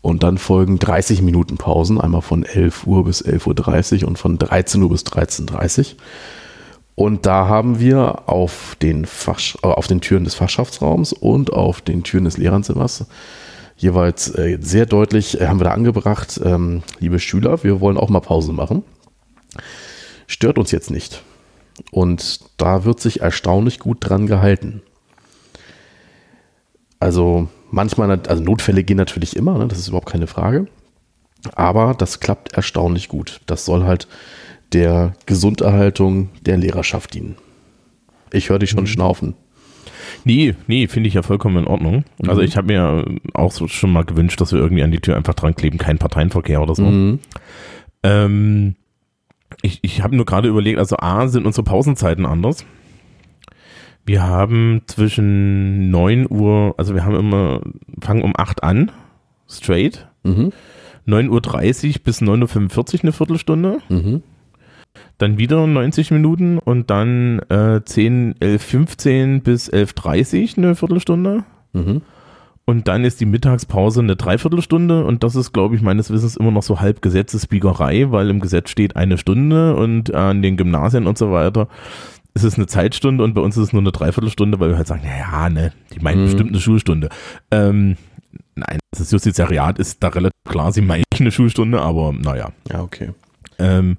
Und 0.00 0.22
dann 0.22 0.38
folgen 0.38 0.78
30 0.78 1.22
Minuten 1.22 1.56
Pausen, 1.56 2.00
einmal 2.00 2.22
von 2.22 2.44
11 2.44 2.86
Uhr 2.86 3.04
bis 3.04 3.24
11.30 3.24 4.02
Uhr 4.02 4.08
und 4.08 4.18
von 4.18 4.38
13 4.38 4.82
Uhr 4.82 4.90
bis 4.90 5.02
13.30 5.02 5.78
Uhr. 5.78 5.86
Und 6.94 7.26
da 7.26 7.46
haben 7.46 7.78
wir 7.78 8.28
auf 8.28 8.76
den, 8.80 9.04
Fach, 9.04 9.40
äh, 9.62 9.66
auf 9.66 9.86
den 9.86 10.00
Türen 10.00 10.24
des 10.24 10.34
Fachschaftsraums 10.34 11.12
und 11.12 11.52
auf 11.52 11.80
den 11.80 12.02
Türen 12.02 12.24
des 12.24 12.38
Lehrerzimmers 12.38 13.06
jeweils 13.76 14.34
äh, 14.34 14.58
sehr 14.60 14.86
deutlich, 14.86 15.40
äh, 15.40 15.46
haben 15.46 15.60
wir 15.60 15.64
da 15.64 15.70
angebracht, 15.70 16.40
ähm, 16.44 16.82
liebe 16.98 17.20
Schüler, 17.20 17.62
wir 17.62 17.80
wollen 17.80 17.96
auch 17.96 18.08
mal 18.08 18.20
Pause 18.20 18.52
machen. 18.52 18.82
Stört 20.26 20.58
uns 20.58 20.72
jetzt 20.72 20.90
nicht. 20.90 21.22
Und 21.92 22.40
da 22.56 22.84
wird 22.84 23.00
sich 23.00 23.20
erstaunlich 23.20 23.78
gut 23.78 23.98
dran 24.00 24.26
gehalten. 24.26 24.82
Also 27.00 27.48
manchmal, 27.70 28.20
also 28.26 28.42
Notfälle 28.42 28.84
gehen 28.84 28.96
natürlich 28.96 29.36
immer, 29.36 29.58
ne? 29.58 29.68
das 29.68 29.78
ist 29.78 29.88
überhaupt 29.88 30.10
keine 30.10 30.26
Frage. 30.26 30.66
Aber 31.54 31.94
das 31.94 32.20
klappt 32.20 32.54
erstaunlich 32.54 33.08
gut. 33.08 33.40
Das 33.46 33.64
soll 33.64 33.84
halt 33.84 34.08
der 34.72 35.14
Gesunderhaltung 35.26 36.30
der 36.42 36.56
Lehrerschaft 36.56 37.14
dienen. 37.14 37.36
Ich 38.32 38.50
höre 38.50 38.58
dich 38.58 38.70
schon 38.70 38.84
mhm. 38.84 38.88
schnaufen. 38.88 39.34
Nee, 40.24 40.54
nee, 40.66 40.88
finde 40.88 41.08
ich 41.08 41.14
ja 41.14 41.22
vollkommen 41.22 41.58
in 41.58 41.66
Ordnung. 41.66 42.04
Also 42.26 42.40
mhm. 42.40 42.46
ich 42.46 42.56
habe 42.56 42.66
mir 42.66 43.04
auch 43.34 43.52
so 43.52 43.68
schon 43.68 43.92
mal 43.92 44.04
gewünscht, 44.04 44.40
dass 44.40 44.52
wir 44.52 44.58
irgendwie 44.58 44.82
an 44.82 44.90
die 44.90 45.00
Tür 45.00 45.16
einfach 45.16 45.34
dran 45.34 45.54
kleben, 45.54 45.78
kein 45.78 45.98
Parteienverkehr 45.98 46.60
oder 46.60 46.74
so. 46.74 46.84
Mhm. 46.84 47.20
Ähm, 48.02 48.74
ich 49.62 49.78
ich 49.82 50.02
habe 50.02 50.16
nur 50.16 50.26
gerade 50.26 50.48
überlegt, 50.48 50.78
also 50.78 50.96
A, 50.98 51.28
sind 51.28 51.46
unsere 51.46 51.64
Pausenzeiten 51.64 52.26
anders. 52.26 52.64
Wir 54.08 54.26
haben 54.26 54.80
zwischen 54.86 55.90
9 55.90 56.28
Uhr, 56.30 56.74
also 56.78 56.94
wir 56.94 57.04
haben 57.04 57.14
immer, 57.14 57.60
fangen 58.00 58.22
um 58.22 58.32
8 58.34 58.62
an, 58.62 58.90
straight. 59.46 60.08
Mhm. 60.22 60.50
9.30 61.06 61.88
Uhr 61.88 61.94
bis 62.04 62.22
9.45 62.22 62.94
Uhr 62.94 63.00
eine 63.02 63.12
Viertelstunde. 63.12 63.78
Mhm. 63.90 64.22
Dann 65.18 65.36
wieder 65.36 65.66
90 65.66 66.10
Minuten 66.10 66.56
und 66.56 66.88
dann 66.88 67.40
äh, 67.50 67.82
10, 67.84 68.36
11, 68.40 68.62
15 68.62 69.42
bis 69.42 69.70
11.30 69.70 70.56
Uhr 70.56 70.64
eine 70.64 70.74
Viertelstunde. 70.74 71.44
Mhm. 71.74 72.00
Und 72.64 72.88
dann 72.88 73.04
ist 73.04 73.20
die 73.20 73.26
Mittagspause 73.26 74.00
eine 74.00 74.16
Dreiviertelstunde 74.16 75.04
und 75.04 75.22
das 75.22 75.36
ist, 75.36 75.52
glaube 75.52 75.76
ich, 75.76 75.82
meines 75.82 76.10
Wissens 76.10 76.36
immer 76.36 76.50
noch 76.50 76.62
so 76.62 76.80
halb 76.80 77.02
Gesetzesbiegerei, 77.02 78.10
weil 78.10 78.30
im 78.30 78.40
Gesetz 78.40 78.70
steht 78.70 78.96
eine 78.96 79.18
Stunde 79.18 79.76
und 79.76 80.14
an 80.14 80.40
den 80.40 80.56
Gymnasien 80.56 81.06
und 81.06 81.18
so 81.18 81.30
weiter 81.30 81.68
ist 82.42 82.52
es 82.52 82.58
eine 82.58 82.66
Zeitstunde 82.66 83.24
und 83.24 83.34
bei 83.34 83.40
uns 83.40 83.56
ist 83.56 83.64
es 83.64 83.72
nur 83.72 83.82
eine 83.82 83.92
Dreiviertelstunde, 83.92 84.60
weil 84.60 84.70
wir 84.70 84.76
halt 84.76 84.86
sagen, 84.86 85.02
ja, 85.04 85.18
ja, 85.18 85.50
ne, 85.50 85.72
die 85.94 86.00
meinen 86.00 86.22
mhm. 86.22 86.24
bestimmt 86.24 86.50
eine 86.50 86.60
Schulstunde. 86.60 87.08
Ähm, 87.50 87.96
nein, 88.54 88.78
das 88.92 89.10
Justizariat 89.10 89.78
ist 89.78 90.02
da 90.02 90.08
relativ 90.08 90.38
klar, 90.48 90.72
sie 90.72 90.80
meinen 90.80 91.04
eine 91.18 91.30
Schulstunde, 91.30 91.80
aber 91.80 92.12
naja. 92.12 92.50
Ja, 92.70 92.82
okay. 92.82 93.10
Ähm, 93.58 93.98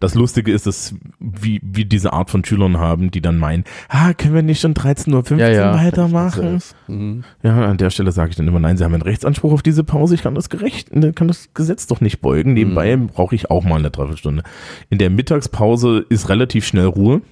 das 0.00 0.14
Lustige 0.14 0.52
ist, 0.52 0.66
dass 0.66 0.94
wir 1.20 1.60
wie 1.62 1.84
diese 1.84 2.12
Art 2.12 2.30
von 2.30 2.44
Schülern 2.44 2.78
haben, 2.78 3.10
die 3.10 3.20
dann 3.20 3.38
meinen, 3.38 3.64
ah, 3.88 4.12
können 4.14 4.34
wir 4.34 4.42
nicht 4.42 4.60
schon 4.60 4.74
13.15 4.74 5.32
Uhr 5.32 5.38
ja, 5.38 5.48
ja. 5.50 5.74
weitermachen? 5.74 6.60
Mhm. 6.88 7.24
Ja, 7.42 7.66
an 7.66 7.76
der 7.76 7.90
Stelle 7.90 8.12
sage 8.12 8.30
ich 8.30 8.36
dann 8.36 8.48
immer, 8.48 8.60
nein, 8.60 8.76
Sie 8.76 8.84
haben 8.84 8.94
einen 8.94 9.02
Rechtsanspruch 9.02 9.52
auf 9.52 9.62
diese 9.62 9.84
Pause, 9.84 10.14
ich 10.14 10.22
kann 10.22 10.34
das 10.34 10.48
gerecht, 10.48 10.90
kann 11.14 11.28
das 11.28 11.50
Gesetz 11.54 11.86
doch 11.86 12.00
nicht 12.00 12.20
beugen. 12.20 12.54
Nebenbei 12.54 12.96
mhm. 12.96 13.08
brauche 13.08 13.34
ich 13.34 13.50
auch 13.50 13.64
mal 13.64 13.78
eine 13.78 13.90
Dreiviertelstunde. 13.90 14.42
In 14.90 14.98
der 14.98 15.10
Mittagspause 15.10 16.04
ist 16.08 16.28
relativ 16.28 16.66
schnell 16.66 16.86
Ruhe 16.86 17.22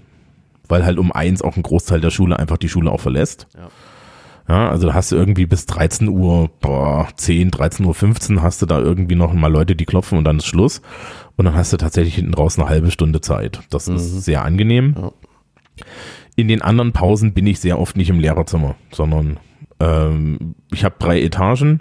weil 0.72 0.86
halt 0.86 0.98
um 0.98 1.12
eins 1.12 1.42
auch 1.42 1.54
ein 1.54 1.62
Großteil 1.62 2.00
der 2.00 2.08
Schule 2.08 2.38
einfach 2.38 2.56
die 2.56 2.70
Schule 2.70 2.90
auch 2.90 3.00
verlässt. 3.00 3.46
Ja. 3.54 3.68
Ja, 4.48 4.70
also 4.70 4.86
da 4.86 4.94
hast 4.94 5.12
du 5.12 5.16
irgendwie 5.16 5.44
bis 5.44 5.66
13 5.66 6.08
Uhr, 6.08 6.48
boah, 6.60 7.08
10, 7.14 7.50
13 7.50 7.84
Uhr 7.84 7.94
15 7.94 8.40
hast 8.40 8.62
du 8.62 8.66
da 8.66 8.80
irgendwie 8.80 9.14
noch 9.14 9.34
mal 9.34 9.52
Leute, 9.52 9.76
die 9.76 9.84
klopfen 9.84 10.16
und 10.16 10.24
dann 10.24 10.38
ist 10.38 10.46
Schluss. 10.46 10.80
Und 11.36 11.44
dann 11.44 11.54
hast 11.54 11.74
du 11.74 11.76
tatsächlich 11.76 12.14
hinten 12.14 12.32
raus 12.32 12.58
eine 12.58 12.70
halbe 12.70 12.90
Stunde 12.90 13.20
Zeit. 13.20 13.60
Das 13.68 13.86
mhm. 13.86 13.96
ist 13.96 14.24
sehr 14.24 14.44
angenehm. 14.44 14.94
Ja. 14.96 15.12
In 16.36 16.48
den 16.48 16.62
anderen 16.62 16.92
Pausen 16.92 17.34
bin 17.34 17.46
ich 17.46 17.60
sehr 17.60 17.78
oft 17.78 17.94
nicht 17.94 18.08
im 18.08 18.18
Lehrerzimmer, 18.18 18.74
sondern 18.92 19.38
ähm, 19.78 20.54
ich 20.72 20.84
habe 20.84 20.96
drei 20.98 21.20
Etagen 21.20 21.80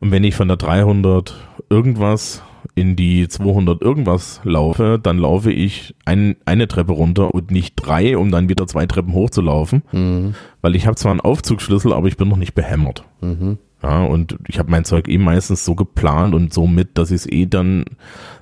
und 0.00 0.10
wenn 0.10 0.22
ich 0.22 0.34
von 0.34 0.48
der 0.48 0.58
300 0.58 1.34
irgendwas 1.70 2.42
in 2.74 2.96
die 2.96 3.28
200 3.28 3.82
irgendwas 3.82 4.40
laufe, 4.44 4.98
dann 5.02 5.18
laufe 5.18 5.52
ich 5.52 5.94
ein, 6.04 6.36
eine 6.44 6.68
Treppe 6.68 6.92
runter 6.92 7.34
und 7.34 7.50
nicht 7.50 7.74
drei, 7.76 8.16
um 8.16 8.30
dann 8.30 8.48
wieder 8.48 8.66
zwei 8.66 8.86
Treppen 8.86 9.14
hochzulaufen. 9.14 9.82
Mhm. 9.92 10.34
Weil 10.60 10.76
ich 10.76 10.86
habe 10.86 10.96
zwar 10.96 11.10
einen 11.10 11.20
Aufzugsschlüssel, 11.20 11.92
aber 11.92 12.08
ich 12.08 12.16
bin 12.16 12.28
noch 12.28 12.36
nicht 12.36 12.54
behämmert. 12.54 13.04
Mhm. 13.20 13.58
Ja, 13.82 14.04
und 14.04 14.38
ich 14.46 14.58
habe 14.58 14.70
mein 14.70 14.84
Zeug 14.84 15.08
eh 15.08 15.18
meistens 15.18 15.64
so 15.64 15.74
geplant 15.74 16.34
und 16.34 16.54
so 16.54 16.66
mit, 16.66 16.98
dass 16.98 17.10
ich 17.10 17.16
es 17.16 17.30
eh 17.30 17.46
dann 17.46 17.84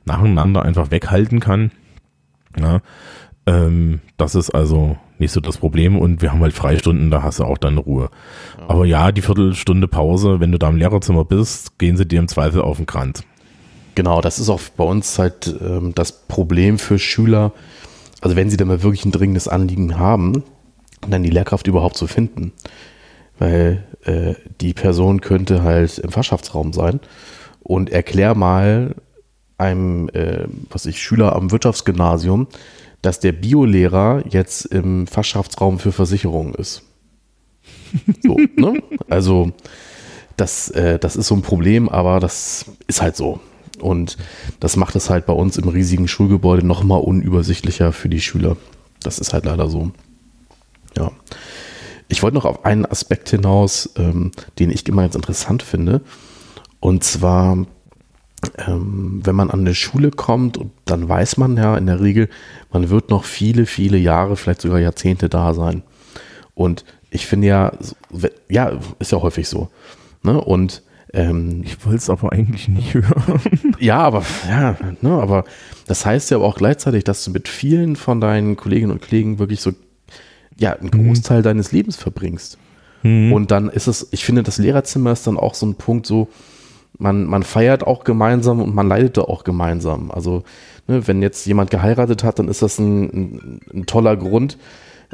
nacheinander 0.05 0.63
einfach 0.63 0.91
weghalten 0.91 1.41
kann. 1.41 1.71
Ja, 2.59 2.83
ähm, 3.47 4.01
das 4.17 4.35
ist 4.35 4.51
also 4.51 4.99
nicht 5.19 5.33
so 5.33 5.41
das 5.41 5.59
Problem 5.59 5.99
und 5.99 6.23
wir 6.23 6.33
haben 6.33 6.41
halt 6.41 6.53
Freistunden, 6.53 7.11
da 7.11 7.23
hast 7.23 7.41
du 7.41 7.45
auch 7.45 7.59
deine 7.59 7.81
Ruhe. 7.81 8.11
Aber 8.69 8.87
ja, 8.87 9.13
die 9.13 9.23
Viertelstunde 9.23 9.89
Pause, 9.89 10.41
wenn 10.41 10.53
du 10.53 10.59
da 10.59 10.69
im 10.69 10.77
Lehrerzimmer 10.77 11.25
bist, 11.25 11.79
gehen 11.79 11.97
sie 11.97 12.07
dir 12.07 12.19
im 12.19 12.29
Zweifel 12.29 12.63
auf 12.63 12.79
den 12.79 12.87
Kranz. 12.87 13.25
Genau, 13.95 14.21
das 14.21 14.39
ist 14.39 14.49
auch 14.49 14.61
bei 14.77 14.85
uns 14.85 15.19
halt 15.19 15.55
ähm, 15.61 15.93
das 15.95 16.13
Problem 16.13 16.79
für 16.79 16.99
Schüler, 16.99 17.53
also 18.21 18.37
wenn 18.37 18.51
sie 18.51 18.57
dann 18.57 18.69
mal 18.69 18.83
wirklich 18.83 19.05
ein 19.05 19.13
dringendes 19.13 19.49
Anliegen 19.49 19.99
haben, 19.99 20.45
dann 21.09 21.23
die 21.23 21.31
Lehrkraft 21.31 21.67
überhaupt 21.67 21.97
zu 21.97 22.07
finden. 22.07 22.53
Weil 23.39 23.85
äh, 24.05 24.35
die 24.61 24.75
Person 24.75 25.21
könnte 25.21 25.63
halt 25.63 25.99
im 25.99 26.11
Fachschaftsraum 26.11 26.73
sein 26.73 27.01
und 27.63 27.91
erklär 27.91 28.35
mal 28.35 28.95
einem, 29.57 30.09
äh, 30.11 30.47
was 30.71 30.87
ich, 30.87 31.03
Schüler 31.03 31.35
am 31.35 31.51
Wirtschaftsgymnasium, 31.51 32.49
dass 33.03 33.21
der 33.21 33.33
Biolehrer 33.33 34.23
jetzt 34.29 34.67
im 34.67 35.07
Fachschaftsraum 35.07 35.79
für 35.79 35.93
Versicherungen 35.93 36.55
ist. 36.55 36.83
So, 38.23 38.37
ne? 38.57 38.81
Also, 39.09 39.53
das, 40.37 40.71
äh, 40.71 40.99
das 40.99 41.17
ist 41.17 41.27
so 41.27 41.35
ein 41.35 41.43
Problem, 41.43 41.89
aber 41.89 42.21
das 42.21 42.67
ist 42.87 43.03
halt 43.03 43.17
so. 43.17 43.41
Und 43.81 44.17
das 44.61 44.77
macht 44.77 44.97
es 44.97 45.11
halt 45.11 45.27
bei 45.27 45.33
uns 45.33 45.57
im 45.57 45.69
riesigen 45.69 46.09
Schulgebäude 46.09 46.67
nochmal 46.67 47.01
unübersichtlicher 47.01 47.93
für 47.93 48.09
die 48.09 48.21
Schüler. 48.21 48.57
Das 49.03 49.19
ist 49.19 49.33
halt 49.33 49.45
leider 49.45 49.69
so. 49.69 49.93
Ja. 50.97 51.11
Ich 52.09 52.23
wollte 52.23 52.35
noch 52.35 52.45
auf 52.45 52.65
einen 52.65 52.87
Aspekt 52.87 53.29
hinaus, 53.29 53.91
ähm, 53.97 54.33
den 54.59 54.71
ich 54.71 54.87
immer 54.89 55.03
ganz 55.03 55.15
interessant 55.15 55.63
finde. 55.63 56.01
Und 56.81 57.05
zwar, 57.05 57.67
ähm, 58.67 59.21
wenn 59.23 59.37
man 59.37 59.51
an 59.51 59.61
eine 59.61 59.75
Schule 59.75 60.11
kommt, 60.11 60.59
dann 60.87 61.09
weiß 61.09 61.37
man 61.37 61.57
ja 61.57 61.77
in 61.77 61.87
der 61.87 62.01
Regel, 62.01 62.29
man 62.73 62.91
wird 62.91 63.11
noch 63.11 63.25
viele, 63.25 63.67
viele 63.67 63.97
Jahre, 63.97 64.37
vielleicht 64.37 64.63
sogar 64.63 64.81
Jahrzehnte 64.81 65.29
da 65.29 65.55
sein. 65.55 65.83
Und 66.55 66.85
ich 67.11 67.27
finde 67.27 67.47
ja, 67.47 67.73
ja, 68.49 68.73
ist 68.99 69.13
ja 69.13 69.23
häufig 69.23 69.49
so. 69.49 69.69
Ne? 70.23 70.41
Und 70.41 70.83
ähm, 71.13 71.63
ich 71.65 71.85
wollte 71.85 71.99
es 71.99 72.11
aber 72.11 72.33
eigentlich 72.33 72.69
nicht 72.69 72.95
hören. 72.95 73.41
Ja, 73.79 73.99
aber 73.99 74.25
ja, 74.49 74.77
ne, 75.01 75.11
aber 75.11 75.45
das 75.87 76.07
heißt 76.07 76.31
ja 76.31 76.37
aber 76.37 76.47
auch 76.47 76.57
gleichzeitig, 76.57 77.05
dass 77.05 77.25
du 77.25 77.31
mit 77.31 77.49
vielen 77.49 77.97
von 77.97 78.21
deinen 78.21 78.57
Kolleginnen 78.57 78.93
und 78.93 79.03
Kollegen 79.03 79.39
wirklich 79.39 79.61
so 79.61 79.73
ja 80.57 80.73
einen 80.73 80.91
mhm. 80.93 81.09
Großteil 81.09 81.41
mhm. 81.41 81.45
deines 81.45 81.73
Lebens 81.73 81.97
verbringst. 81.97 82.59
Mhm. 83.03 83.33
Und 83.33 83.51
dann 83.51 83.69
ist 83.69 83.87
es, 83.87 84.09
ich 84.13 84.25
finde, 84.25 84.43
das 84.43 84.59
Lehrerzimmer 84.59 85.13
ist 85.13 85.27
dann 85.27 85.39
auch 85.39 85.55
so 85.55 85.67
ein 85.67 85.75
Punkt, 85.75 86.07
so 86.07 86.29
man 86.99 87.25
man 87.25 87.43
feiert 87.43 87.87
auch 87.87 88.05
gemeinsam 88.05 88.61
und 88.61 88.75
man 88.75 88.87
leidet 88.87 89.17
da 89.17 89.23
auch 89.23 89.43
gemeinsam. 89.43 90.11
Also 90.11 90.45
ne, 90.87 91.07
wenn 91.09 91.23
jetzt 91.23 91.47
jemand 91.47 91.71
geheiratet 91.71 92.23
hat, 92.23 92.39
dann 92.39 92.49
ist 92.49 92.63
das 92.63 92.79
ein, 92.79 93.03
ein, 93.05 93.61
ein 93.75 93.87
toller 93.87 94.17
Grund. 94.17 94.59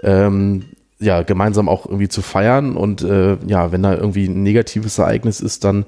Ähm, 0.03 0.65
ja, 0.99 1.23
gemeinsam 1.23 1.69
auch 1.69 1.87
irgendwie 1.87 2.09
zu 2.09 2.23
feiern 2.23 2.77
und 2.77 3.03
äh, 3.03 3.37
ja, 3.47 3.73
wenn 3.73 3.83
da 3.83 3.95
irgendwie 3.95 4.27
ein 4.27 4.43
negatives 4.43 4.99
Ereignis 4.99 5.41
ist, 5.41 5.65
dann, 5.65 5.85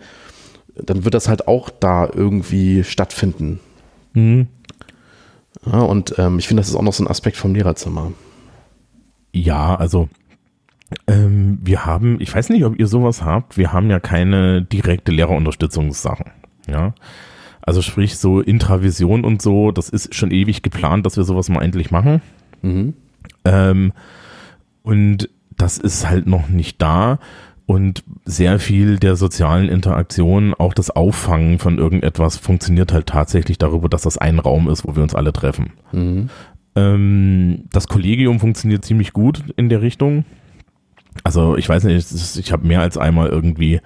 dann 0.77 1.05
wird 1.05 1.15
das 1.15 1.29
halt 1.29 1.49
auch 1.49 1.71
da 1.71 2.09
irgendwie 2.13 2.85
stattfinden. 2.85 3.61
Mhm. 4.13 4.49
Ja, 5.65 5.81
und 5.81 6.15
ähm, 6.19 6.39
ich 6.39 6.47
finde, 6.47 6.61
das 6.61 6.69
ist 6.69 6.77
auch 6.77 6.83
noch 6.83 6.93
so 6.93 7.05
ein 7.05 7.09
Aspekt 7.09 7.37
vom 7.37 7.55
Lehrerzimmer. 7.55 8.13
Ja, 9.33 9.75
also 9.77 10.09
ähm, 11.07 11.59
wir 11.63 11.85
haben, 11.85 12.21
ich 12.21 12.35
weiß 12.35 12.49
nicht, 12.51 12.65
ob 12.65 12.79
ihr 12.79 12.87
sowas 12.87 13.23
habt, 13.23 13.57
wir 13.57 13.73
haben 13.73 13.91
ja 13.91 14.01
keine 14.01 14.63
direkte 14.63 15.13
Lehrerunterstützungssachen. 15.13 16.27
Ja. 16.67 16.95
Also 17.63 17.83
sprich 17.83 18.17
so 18.17 18.41
Intravision 18.41 19.25
und 19.25 19.43
so, 19.43 19.73
das 19.73 19.89
ist 19.91 20.15
schon 20.15 20.31
ewig 20.31 20.63
geplant, 20.63 21.05
dass 21.05 21.17
wir 21.17 21.25
sowas 21.25 21.49
mal 21.49 21.63
endlich 21.63 21.91
machen. 21.91 22.23
Mhm. 22.63 22.95
Ähm, 23.45 23.93
und 24.89 25.29
das 25.55 25.77
ist 25.77 26.09
halt 26.09 26.27
noch 26.27 26.49
nicht 26.49 26.81
da. 26.81 27.19
Und 27.67 28.05
sehr 28.25 28.59
viel 28.59 28.99
der 28.99 29.17
sozialen 29.17 29.69
Interaktion, 29.69 30.55
auch 30.55 30.73
das 30.73 30.89
Auffangen 30.89 31.59
von 31.59 31.77
irgendetwas, 31.77 32.39
funktioniert 32.39 32.95
halt 32.95 33.07
tatsächlich 33.07 33.59
darüber, 33.59 33.91
dass 33.91 34.01
das 34.03 34.17
ein 34.17 34.39
Raum 34.39 34.71
ist, 34.71 34.87
wo 34.87 34.97
wir 34.97 35.03
uns 35.03 35.15
alle 35.15 35.35
treffen. 35.35 35.73
Mhm. 35.93 36.31
Ähm, 36.75 37.65
das 37.71 37.87
Kollegium 37.87 38.41
funktioniert 38.41 38.83
ziemlich 38.83 39.13
gut 39.13 39.45
in 39.59 39.69
der 39.69 39.83
Richtung. 39.83 40.25
Also 41.23 41.59
ich 41.59 41.69
weiß 41.69 41.85
nicht, 41.85 42.11
ich 42.39 42.51
habe 42.51 42.67
mehr 42.67 42.81
als 42.81 42.97
einmal 42.97 43.29
irgendwie 43.29 43.83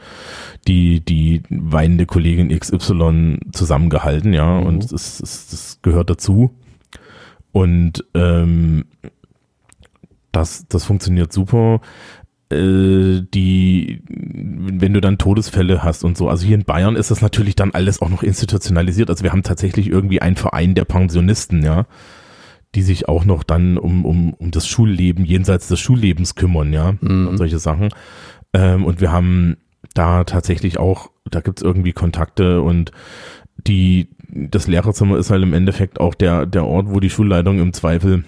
die, 0.68 1.00
die 1.00 1.42
weinende 1.50 2.06
Kollegin 2.06 2.56
XY 2.56 3.40
zusammengehalten, 3.50 4.32
ja, 4.32 4.60
mhm. 4.60 4.66
und 4.66 4.92
das, 4.92 5.18
das, 5.18 5.48
das 5.48 5.78
gehört 5.82 6.10
dazu. 6.10 6.52
Und 7.50 8.04
ähm, 8.14 8.84
das, 10.32 10.66
das 10.68 10.84
funktioniert 10.84 11.32
super. 11.32 11.80
Äh, 12.52 13.22
die, 13.34 14.02
wenn 14.08 14.92
du 14.92 15.00
dann 15.00 15.18
Todesfälle 15.18 15.82
hast 15.82 16.04
und 16.04 16.16
so. 16.18 16.28
Also 16.28 16.46
hier 16.46 16.56
in 16.56 16.64
Bayern 16.64 16.96
ist 16.96 17.10
das 17.10 17.22
natürlich 17.22 17.56
dann 17.56 17.72
alles 17.72 18.02
auch 18.02 18.10
noch 18.10 18.22
institutionalisiert. 18.22 19.10
Also 19.10 19.24
wir 19.24 19.32
haben 19.32 19.42
tatsächlich 19.42 19.88
irgendwie 19.88 20.20
einen 20.20 20.36
Verein 20.36 20.74
der 20.74 20.84
Pensionisten, 20.84 21.62
ja, 21.62 21.86
die 22.74 22.82
sich 22.82 23.08
auch 23.08 23.24
noch 23.24 23.42
dann 23.42 23.78
um, 23.78 24.04
um, 24.04 24.34
um 24.34 24.50
das 24.50 24.66
Schulleben 24.66 25.24
jenseits 25.24 25.68
des 25.68 25.80
Schullebens 25.80 26.34
kümmern, 26.34 26.72
ja, 26.72 26.94
mhm. 27.00 27.28
und 27.28 27.38
solche 27.38 27.58
Sachen. 27.58 27.88
Ähm, 28.52 28.84
und 28.84 29.00
wir 29.00 29.12
haben 29.12 29.56
da 29.94 30.24
tatsächlich 30.24 30.78
auch, 30.78 31.10
da 31.30 31.40
gibt's 31.40 31.62
irgendwie 31.62 31.92
Kontakte 31.92 32.60
und 32.60 32.92
die, 33.66 34.08
das 34.28 34.66
Lehrerzimmer 34.66 35.18
ist 35.18 35.30
halt 35.30 35.42
im 35.42 35.54
Endeffekt 35.54 36.00
auch 36.00 36.14
der, 36.14 36.46
der 36.46 36.66
Ort, 36.66 36.86
wo 36.88 37.00
die 37.00 37.10
Schulleitung 37.10 37.60
im 37.60 37.72
Zweifel 37.72 38.24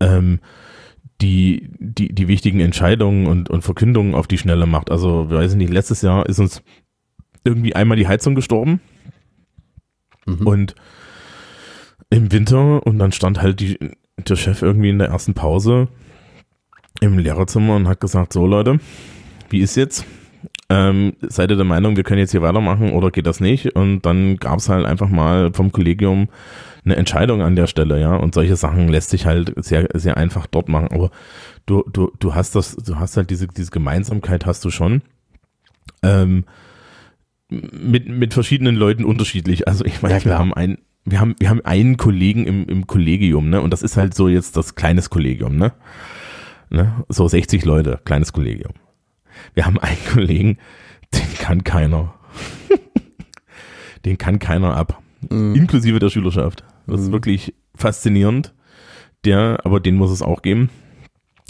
ähm, 0.00 0.40
die, 1.20 1.70
die, 1.78 2.14
die 2.14 2.28
wichtigen 2.28 2.60
Entscheidungen 2.60 3.26
und, 3.26 3.48
und 3.48 3.62
Verkündungen 3.62 4.14
auf 4.14 4.26
die 4.26 4.38
Schnelle 4.38 4.66
macht. 4.66 4.90
Also, 4.90 5.30
weiß 5.30 5.52
ich 5.52 5.58
nicht, 5.58 5.72
letztes 5.72 6.02
Jahr 6.02 6.26
ist 6.26 6.38
uns 6.38 6.62
irgendwie 7.44 7.74
einmal 7.74 7.96
die 7.96 8.08
Heizung 8.08 8.34
gestorben. 8.34 8.80
Mhm. 10.26 10.46
Und 10.46 10.74
im 12.10 12.32
Winter 12.32 12.86
und 12.86 12.98
dann 12.98 13.12
stand 13.12 13.40
halt 13.40 13.60
die, 13.60 13.78
der 14.16 14.36
Chef 14.36 14.62
irgendwie 14.62 14.90
in 14.90 14.98
der 14.98 15.08
ersten 15.08 15.34
Pause 15.34 15.88
im 17.00 17.18
Lehrerzimmer 17.18 17.76
und 17.76 17.88
hat 17.88 18.00
gesagt, 18.00 18.32
so 18.32 18.46
Leute, 18.46 18.78
wie 19.50 19.60
ist 19.60 19.76
jetzt? 19.76 20.04
Ähm, 20.68 21.14
seid 21.20 21.50
ihr 21.50 21.56
der 21.56 21.64
Meinung, 21.64 21.96
wir 21.96 22.02
können 22.02 22.18
jetzt 22.18 22.32
hier 22.32 22.42
weitermachen 22.42 22.92
oder 22.92 23.10
geht 23.10 23.26
das 23.26 23.40
nicht? 23.40 23.76
Und 23.76 24.02
dann 24.02 24.36
gab 24.36 24.58
es 24.58 24.68
halt 24.68 24.84
einfach 24.84 25.08
mal 25.08 25.52
vom 25.52 25.70
Kollegium 25.70 26.28
eine 26.86 26.96
Entscheidung 26.96 27.42
an 27.42 27.56
der 27.56 27.66
Stelle, 27.66 28.00
ja. 28.00 28.16
Und 28.16 28.34
solche 28.34 28.56
Sachen 28.56 28.88
lässt 28.88 29.10
sich 29.10 29.26
halt 29.26 29.52
sehr, 29.56 29.88
sehr 29.94 30.16
einfach 30.16 30.46
dort 30.46 30.68
machen. 30.68 30.88
Aber 30.92 31.10
du, 31.66 31.84
du, 31.92 32.12
du 32.18 32.34
hast 32.34 32.54
das, 32.54 32.76
du 32.76 32.96
hast 32.98 33.16
halt 33.16 33.30
diese, 33.30 33.48
diese 33.48 33.70
Gemeinsamkeit 33.70 34.46
hast 34.46 34.64
du 34.64 34.70
schon. 34.70 35.02
Ähm, 36.02 36.44
mit, 37.48 38.08
mit 38.08 38.34
verschiedenen 38.34 38.76
Leuten 38.76 39.04
unterschiedlich. 39.04 39.68
Also 39.68 39.84
ich 39.84 40.02
meine, 40.02 40.18
ja, 40.18 40.24
wir 40.24 40.38
haben 40.38 40.54
einen, 40.54 40.78
wir 41.04 41.20
haben, 41.20 41.36
wir 41.38 41.50
haben 41.50 41.64
einen 41.64 41.96
Kollegen 41.96 42.46
im, 42.46 42.66
im 42.68 42.86
Kollegium, 42.86 43.50
ne? 43.50 43.60
Und 43.60 43.72
das 43.72 43.82
ist 43.82 43.96
halt 43.96 44.14
so 44.14 44.28
jetzt 44.28 44.56
das 44.56 44.74
kleines 44.74 45.10
Kollegium, 45.10 45.56
ne? 45.56 45.72
ne? 46.70 47.04
So 47.08 47.28
60 47.28 47.64
Leute, 47.64 48.00
kleines 48.04 48.32
Kollegium. 48.32 48.72
Wir 49.54 49.66
haben 49.66 49.78
einen 49.78 49.98
Kollegen, 50.12 50.58
den 51.14 51.34
kann 51.38 51.64
keiner. 51.64 52.14
den 54.04 54.18
kann 54.18 54.38
keiner 54.38 54.76
ab. 54.76 55.02
Mhm. 55.30 55.54
Inklusive 55.54 55.98
der 55.98 56.10
Schülerschaft. 56.10 56.64
Das 56.86 57.00
ist 57.00 57.08
mhm. 57.08 57.12
wirklich 57.12 57.54
faszinierend. 57.74 58.54
Der, 59.24 59.60
aber 59.64 59.80
den 59.80 59.96
muss 59.96 60.10
es 60.10 60.22
auch 60.22 60.42
geben. 60.42 60.70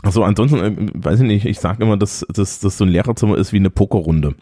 Also 0.03 0.22
ansonsten, 0.24 0.59
äh, 0.59 0.91
weiß 0.95 1.20
ich 1.20 1.26
nicht, 1.26 1.45
ich 1.47 1.59
sage 1.59 1.82
immer, 1.82 1.97
dass, 1.97 2.24
dass, 2.32 2.61
dass 2.61 2.78
so 2.78 2.84
ein 2.84 2.91
Lehrerzimmer 2.91 3.37
ist 3.37 3.53
wie 3.53 3.59
eine 3.59 3.70
Pokerrunde. 3.70 4.34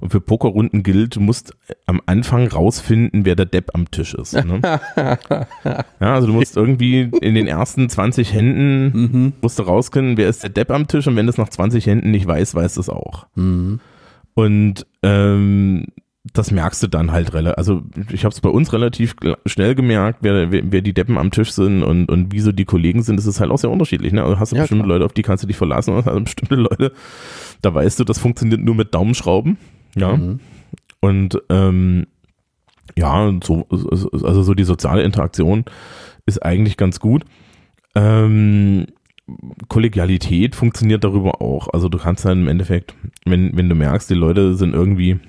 Und 0.00 0.10
für 0.10 0.20
Pokerrunden 0.20 0.84
gilt, 0.84 1.16
du 1.16 1.20
musst 1.20 1.56
am 1.86 2.00
Anfang 2.06 2.46
rausfinden, 2.46 3.24
wer 3.24 3.34
der 3.34 3.46
Depp 3.46 3.74
am 3.74 3.90
Tisch 3.90 4.14
ist. 4.14 4.32
Ne? 4.34 4.60
ja, 4.96 6.14
also 6.14 6.28
du 6.28 6.32
musst 6.34 6.56
irgendwie 6.56 7.10
in 7.20 7.34
den 7.34 7.48
ersten 7.48 7.88
20 7.88 8.32
Händen 8.32 8.92
mhm. 8.92 9.32
musst 9.40 9.58
du 9.58 9.64
rausfinden, 9.64 10.16
wer 10.16 10.28
ist 10.28 10.44
der 10.44 10.50
Depp 10.50 10.70
am 10.70 10.86
Tisch 10.86 11.08
und 11.08 11.16
wenn 11.16 11.28
es 11.28 11.38
nach 11.38 11.48
20 11.48 11.86
Händen 11.86 12.12
nicht 12.12 12.26
weiß, 12.26 12.54
weiß 12.54 12.76
es 12.76 12.88
auch. 12.88 13.26
Mhm. 13.34 13.80
Und 14.34 14.86
ähm, 15.02 15.86
das 16.32 16.50
merkst 16.50 16.82
du 16.82 16.86
dann 16.86 17.12
halt 17.12 17.32
relativ, 17.32 17.58
also 17.58 17.82
ich 18.10 18.24
habe 18.24 18.32
es 18.32 18.40
bei 18.40 18.48
uns 18.48 18.72
relativ 18.72 19.16
schnell 19.46 19.74
gemerkt, 19.74 20.18
wer, 20.22 20.50
wer, 20.50 20.62
wer, 20.64 20.82
die 20.82 20.92
Deppen 20.92 21.18
am 21.18 21.30
Tisch 21.30 21.52
sind 21.52 21.82
und, 21.82 22.10
und 22.10 22.32
wie 22.32 22.40
so 22.40 22.52
die 22.52 22.64
Kollegen 22.64 23.02
sind, 23.02 23.16
das 23.16 23.26
ist 23.26 23.40
halt 23.40 23.50
auch 23.50 23.58
sehr 23.58 23.70
unterschiedlich. 23.70 24.12
Ne? 24.12 24.22
Also 24.22 24.38
hast 24.38 24.52
du 24.52 24.56
ja, 24.56 24.62
bestimmte 24.62 24.84
klar. 24.84 24.96
Leute, 24.96 25.04
auf 25.06 25.12
die 25.12 25.22
kannst 25.22 25.44
du 25.44 25.48
dich 25.48 25.56
verlassen 25.56 25.92
und 25.92 25.98
hast 25.98 26.08
also 26.08 26.20
bestimmte 26.20 26.56
Leute, 26.56 26.92
da 27.62 27.74
weißt 27.74 28.00
du, 28.00 28.04
das 28.04 28.18
funktioniert 28.18 28.60
nur 28.60 28.74
mit 28.74 28.94
Daumenschrauben. 28.94 29.58
Ja. 29.94 30.16
Mhm. 30.16 30.40
Und 31.00 31.40
ähm, 31.48 32.06
ja, 32.96 33.32
so, 33.44 33.66
also 33.68 34.42
so 34.42 34.54
die 34.54 34.64
soziale 34.64 35.02
Interaktion 35.02 35.64
ist 36.26 36.42
eigentlich 36.44 36.76
ganz 36.76 36.98
gut. 37.00 37.24
Ähm, 37.94 38.86
Kollegialität 39.68 40.54
funktioniert 40.54 41.04
darüber 41.04 41.42
auch. 41.42 41.68
Also 41.72 41.88
du 41.88 41.98
kannst 41.98 42.24
dann 42.24 42.42
im 42.42 42.48
Endeffekt, 42.48 42.94
wenn, 43.24 43.56
wenn 43.56 43.68
du 43.68 43.74
merkst, 43.74 44.08
die 44.10 44.14
Leute 44.14 44.54
sind 44.54 44.74
irgendwie 44.74 45.20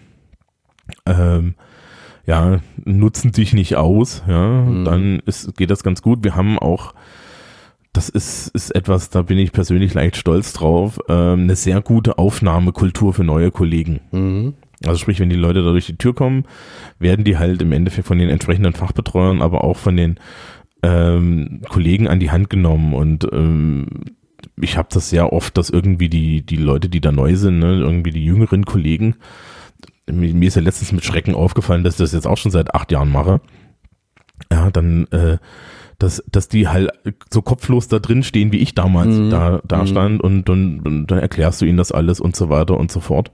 ähm, 1.06 1.56
ja, 2.26 2.60
nutzen 2.86 3.32
dich 3.32 3.54
nicht 3.54 3.76
aus, 3.76 4.24
ja, 4.28 4.48
mhm. 4.48 4.86
dann 4.86 5.20
ist, 5.26 5.56
geht 5.58 5.72
das 5.72 5.84
ganz 5.84 6.02
gut. 6.02 6.24
Wir 6.24 6.36
haben 6.36 6.60
auch 6.60 6.94
das 7.94 8.08
ist, 8.08 8.50
ist 8.50 8.76
etwas, 8.76 9.10
da 9.10 9.24
bin 9.24 9.38
ich 9.40 9.52
persönlich 9.52 9.94
leicht 9.94 10.16
stolz 10.16 10.54
drauf, 10.54 11.00
ähm, 11.10 11.42
eine 11.42 11.56
sehr 11.56 11.82
gute 11.82 12.18
Aufnahmekultur 12.18 13.14
für 13.14 13.24
neue 13.24 13.52
Kollegen. 13.52 14.00
Mhm. 14.12 14.54
Also 14.86 15.00
sprich, 15.00 15.20
wenn 15.20 15.30
die 15.30 15.36
Leute 15.36 15.64
da 15.64 15.72
durch 15.72 15.88
die 15.88 15.98
Tür 15.98 16.14
kommen, 16.14 16.46
werden 17.00 17.26
die 17.26 17.38
halt 17.38 17.62
im 17.62 17.72
Endeffekt 17.72 18.08
von 18.08 18.20
den 18.20 18.30
entsprechenden 18.30 18.74
Fachbetreuern, 18.74 19.42
aber 19.42 19.64
auch 19.64 19.76
von 19.76 19.98
den 19.98 20.20
ähm, 20.84 21.62
Kollegen 21.68 22.08
an 22.08 22.20
die 22.20 22.32
Hand 22.32 22.50
genommen 22.50 22.94
und 22.94 23.28
ähm, 23.34 23.88
ich 24.62 24.78
habe 24.78 24.88
das 24.92 25.10
sehr 25.10 25.34
oft, 25.34 25.58
dass 25.58 25.70
irgendwie 25.70 26.08
die, 26.08 26.46
die 26.46 26.56
Leute, 26.56 26.88
die 26.88 27.02
da 27.02 27.12
neu 27.12 27.36
sind, 27.36 27.60
ne, 27.60 27.74
irgendwie 27.74 28.12
die 28.12 28.24
jüngeren 28.24 28.66
Kollegen, 28.66 29.16
mir 30.12 30.48
ist 30.48 30.56
ja 30.56 30.62
letztens 30.62 30.92
mit 30.92 31.06
Schrecken 31.06 31.36
aufgefallen, 31.36 31.84
dass 31.84 31.96
ich 31.96 32.00
das 32.00 32.14
jetzt 32.14 32.28
auch 32.28 32.38
schon 32.38 32.52
seit 32.52 32.74
acht 32.74 32.92
Jahren 32.92 33.12
mache. 33.12 33.42
Ja, 34.52 34.72
dann 34.72 35.08
äh, 35.08 35.38
dass, 36.00 36.24
dass 36.32 36.48
die 36.48 36.70
halt 36.70 36.92
so 37.30 37.42
kopflos 37.42 37.90
da 37.90 38.00
drin 38.00 38.24
stehen, 38.24 38.54
wie 38.54 38.58
ich 38.58 38.74
damals 38.74 39.18
mhm. 39.18 39.30
da, 39.30 39.62
da 39.68 39.82
mhm. 39.82 39.88
stand 39.88 40.22
und, 40.22 40.50
und, 40.50 40.80
und, 40.86 41.08
dann 41.08 41.20
erklärst 41.20 41.62
du 41.62 41.66
ihnen 41.66 41.78
das 41.78 41.92
alles 41.92 42.22
und 42.22 42.38
so 42.38 42.50
weiter 42.50 42.78
und 42.78 42.90
so 42.90 43.02
fort. 43.02 43.32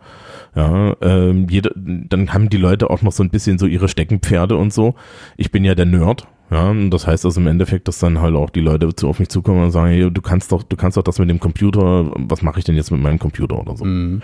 Ja, 0.56 0.96
ähm, 1.02 1.48
jeder, 1.48 1.72
dann 1.76 2.34
haben 2.34 2.50
die 2.50 2.58
Leute 2.58 2.90
auch 2.90 3.04
noch 3.04 3.12
so 3.12 3.22
ein 3.22 3.30
bisschen 3.30 3.60
so 3.60 3.68
ihre 3.68 3.88
Steckenpferde 3.88 4.58
und 4.58 4.74
so. 4.74 4.96
Ich 5.38 5.52
bin 5.52 5.64
ja 5.64 5.76
der 5.76 5.86
Nerd. 5.86 6.28
Ja, 6.52 6.70
und 6.70 6.92
das 6.92 7.08
heißt 7.08 7.26
also 7.26 7.40
im 7.40 7.48
Endeffekt, 7.48 7.88
dass 7.88 8.00
dann 8.00 8.22
halt 8.22 8.36
auch 8.36 8.50
die 8.52 8.62
Leute 8.62 8.94
zu 8.96 9.08
auf 9.08 9.20
mich 9.20 9.30
zukommen 9.30 9.64
und 9.64 9.72
sagen, 9.72 9.90
hey, 9.90 10.12
du 10.12 10.22
kannst 10.22 10.52
doch, 10.52 10.64
du 10.64 10.76
kannst 10.76 10.98
doch 10.98 11.04
das 11.04 11.20
mit 11.20 11.30
dem 11.30 11.40
Computer, 11.40 12.12
was 12.16 12.42
mache 12.42 12.60
ich 12.60 12.66
denn 12.66 12.76
jetzt 12.76 12.92
mit 12.92 13.02
meinem 13.02 13.20
Computer 13.20 13.60
oder 13.60 13.78
so. 13.78 13.86
Mhm. 13.86 14.22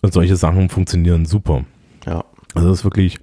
Und 0.00 0.12
solche 0.12 0.36
Sachen 0.36 0.68
funktionieren 0.68 1.24
super. 1.24 1.64
Also 2.54 2.68
das 2.68 2.78
ist 2.78 2.84
wirklich, 2.84 3.18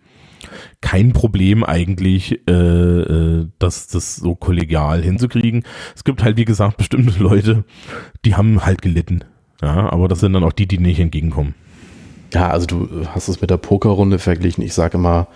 kein 0.82 1.14
Problem 1.14 1.64
eigentlich, 1.64 2.42
äh, 2.48 2.52
äh, 2.52 3.48
das, 3.60 3.88
das 3.88 4.18
so 4.18 4.36
kollegial 4.36 5.02
hinzukriegen. 5.02 5.64
Es 5.96 6.04
gibt 6.04 6.24
halt, 6.24 6.38
wie 6.38 6.46
gesagt, 6.46 6.78
bestimmte 6.78 7.20
Leute, 7.24 7.64
die 8.24 8.36
haben 8.36 8.66
halt 8.66 8.82
gelitten. 8.82 9.24
Ja, 9.62 9.92
aber 9.92 10.08
das 10.08 10.20
sind 10.20 10.34
dann 10.34 10.44
auch 10.44 10.52
die, 10.52 10.68
die 10.68 10.78
nicht 10.78 11.00
entgegenkommen. 11.00 11.56
Ja, 12.34 12.50
also 12.50 12.66
du 12.66 13.08
hast 13.08 13.30
es 13.30 13.42
mit 13.42 13.50
der 13.50 13.58
Pokerrunde 13.58 14.20
verglichen. 14.20 14.64
Ich 14.64 14.74
sage 14.74 14.98
immer, 14.98 15.28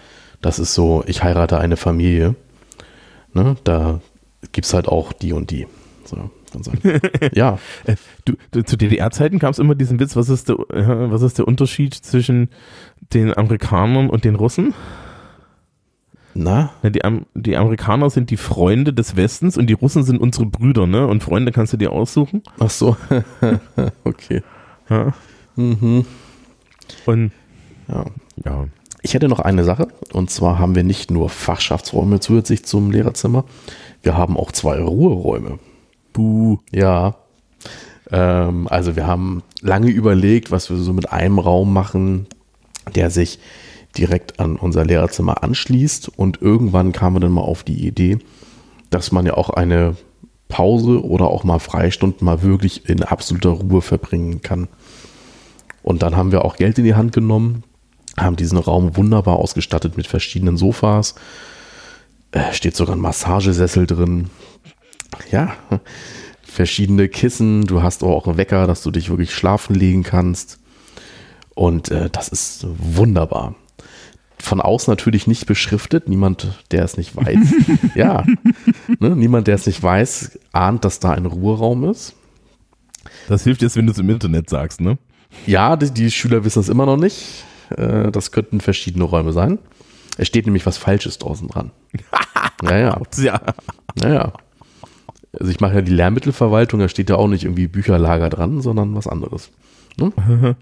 das 0.41 0.59
ist 0.59 0.73
so, 0.73 1.03
ich 1.07 1.23
heirate 1.23 1.57
eine 1.59 1.77
Familie. 1.77 2.35
Ne? 3.33 3.55
Da 3.63 4.01
gibt 4.51 4.67
es 4.67 4.73
halt 4.73 4.87
auch 4.87 5.13
die 5.13 5.33
und 5.33 5.51
die. 5.51 5.67
So, 6.03 6.29
ja. 7.33 7.59
Äh, 7.85 7.95
du, 8.25 8.33
du, 8.51 8.63
zu 8.63 8.77
DDR-Zeiten 8.77 9.39
gab 9.39 9.51
es 9.51 9.59
immer 9.59 9.75
diesen 9.75 9.99
Witz, 9.99 10.15
was 10.15 10.29
ist, 10.29 10.49
der, 10.49 10.57
was 10.57 11.21
ist 11.21 11.37
der 11.37 11.47
Unterschied 11.47 11.93
zwischen 11.93 12.49
den 13.13 13.35
Amerikanern 13.35 14.09
und 14.09 14.23
den 14.23 14.35
Russen? 14.35 14.73
Na? 16.33 16.71
Die, 16.83 16.99
die, 17.35 17.57
Amerikaner 17.57 18.09
sind 18.09 18.29
die 18.29 18.37
Freunde 18.37 18.93
des 18.93 19.15
Westens 19.15 19.57
und 19.57 19.67
die 19.67 19.73
Russen 19.73 20.03
sind 20.03 20.19
unsere 20.19 20.45
Brüder, 20.45 20.87
ne? 20.87 21.07
Und 21.07 21.23
Freunde 21.23 21.51
kannst 21.51 21.73
du 21.73 21.77
dir 21.77 21.91
aussuchen. 21.91 22.43
Ach 22.59 22.69
so. 22.69 22.95
okay. 24.03 24.43
Ja. 24.89 25.13
Mhm. 25.55 26.05
Und 27.05 27.31
ja. 27.87 28.05
ja. 28.45 28.67
Ich 29.01 29.13
hätte 29.13 29.27
noch 29.27 29.39
eine 29.39 29.63
Sache. 29.63 29.87
Und 30.13 30.29
zwar 30.29 30.59
haben 30.59 30.75
wir 30.75 30.83
nicht 30.83 31.09
nur 31.09 31.29
Fachschaftsräume 31.29 32.19
zusätzlich 32.19 32.65
zum 32.65 32.91
Lehrerzimmer. 32.91 33.45
Wir 34.01 34.17
haben 34.17 34.37
auch 34.37 34.51
zwei 34.51 34.79
Ruheräume. 34.79 35.59
Buh. 36.19 36.57
Ja. 36.73 37.15
Ähm, 38.11 38.67
also 38.67 38.97
wir 38.97 39.07
haben 39.07 39.41
lange 39.61 39.89
überlegt, 39.89 40.51
was 40.51 40.69
wir 40.69 40.75
so 40.75 40.91
mit 40.91 41.13
einem 41.13 41.39
Raum 41.39 41.71
machen, 41.71 42.27
der 42.93 43.09
sich 43.09 43.39
direkt 43.97 44.41
an 44.41 44.57
unser 44.57 44.83
Lehrerzimmer 44.83 45.43
anschließt. 45.43 46.09
Und 46.09 46.41
irgendwann 46.41 46.91
kamen 46.91 47.15
wir 47.15 47.19
dann 47.21 47.31
mal 47.31 47.41
auf 47.41 47.63
die 47.63 47.87
Idee, 47.87 48.19
dass 48.89 49.13
man 49.13 49.25
ja 49.25 49.35
auch 49.35 49.49
eine 49.49 49.95
Pause 50.49 51.05
oder 51.05 51.29
auch 51.29 51.45
mal 51.45 51.59
Freistunden 51.59 52.25
mal 52.25 52.41
wirklich 52.41 52.89
in 52.89 53.01
absoluter 53.01 53.51
Ruhe 53.51 53.81
verbringen 53.81 54.41
kann. 54.41 54.67
Und 55.83 56.01
dann 56.01 56.17
haben 56.17 56.33
wir 56.33 56.43
auch 56.43 56.57
Geld 56.57 56.77
in 56.79 56.83
die 56.83 56.95
Hand 56.95 57.13
genommen, 57.13 57.63
haben 58.17 58.35
diesen 58.35 58.57
Raum 58.57 58.97
wunderbar 58.97 59.37
ausgestattet 59.37 59.95
mit 59.95 60.05
verschiedenen 60.05 60.57
Sofas. 60.57 61.15
Äh, 62.31 62.51
steht 62.51 62.75
sogar 62.75 62.97
ein 62.97 63.01
Massagesessel 63.01 63.87
drin. 63.87 64.29
Ja, 65.31 65.55
verschiedene 66.41 67.07
Kissen. 67.07 67.65
Du 67.65 67.81
hast 67.81 68.03
auch 68.03 68.27
einen 68.27 68.37
Wecker, 68.37 68.67
dass 68.67 68.83
du 68.83 68.91
dich 68.91 69.09
wirklich 69.09 69.33
schlafen 69.33 69.75
legen 69.75 70.03
kannst. 70.03 70.59
Und 71.55 71.89
äh, 71.89 72.09
das 72.09 72.29
ist 72.29 72.65
wunderbar 72.77 73.55
von 74.41 74.61
außen 74.61 74.91
natürlich 74.91 75.27
nicht 75.27 75.45
beschriftet. 75.45 76.07
Niemand, 76.07 76.47
der 76.71 76.83
es 76.83 76.97
nicht 76.97 77.15
weiß. 77.15 77.37
ja. 77.95 78.25
Ne? 78.99 79.15
Niemand, 79.15 79.47
der 79.47 79.55
es 79.55 79.65
nicht 79.65 79.81
weiß, 79.81 80.39
ahnt, 80.51 80.85
dass 80.85 80.99
da 80.99 81.11
ein 81.11 81.25
Ruheraum 81.25 81.89
ist. 81.89 82.15
Das 83.27 83.43
hilft 83.43 83.61
jetzt, 83.61 83.75
wenn 83.75 83.85
du 83.85 83.91
es 83.91 83.99
im 83.99 84.09
Internet 84.09 84.49
sagst, 84.49 84.81
ne? 84.81 84.97
Ja, 85.45 85.75
die, 85.75 85.91
die 85.91 86.09
Schüler 86.09 86.43
wissen 86.43 86.59
es 86.59 86.69
immer 86.69 86.85
noch 86.85 86.97
nicht. 86.97 87.43
Äh, 87.75 88.11
das 88.11 88.31
könnten 88.31 88.61
verschiedene 88.61 89.03
Räume 89.03 89.33
sein. 89.33 89.59
Es 90.17 90.27
steht 90.27 90.45
nämlich 90.45 90.65
was 90.65 90.77
Falsches 90.77 91.17
draußen 91.19 91.47
dran. 91.47 91.71
naja. 92.61 92.99
ja. 93.17 93.41
Naja. 93.95 94.33
Also 95.37 95.51
ich 95.51 95.59
mache 95.59 95.75
ja 95.75 95.81
die 95.81 95.93
Lehrmittelverwaltung, 95.93 96.79
da 96.79 96.89
steht 96.89 97.09
ja 97.09 97.17
auch 97.17 97.27
nicht 97.27 97.43
irgendwie 97.43 97.67
Bücherlager 97.67 98.29
dran, 98.29 98.61
sondern 98.61 98.95
was 98.95 99.07
anderes. 99.07 99.51
Ne? 99.97 100.11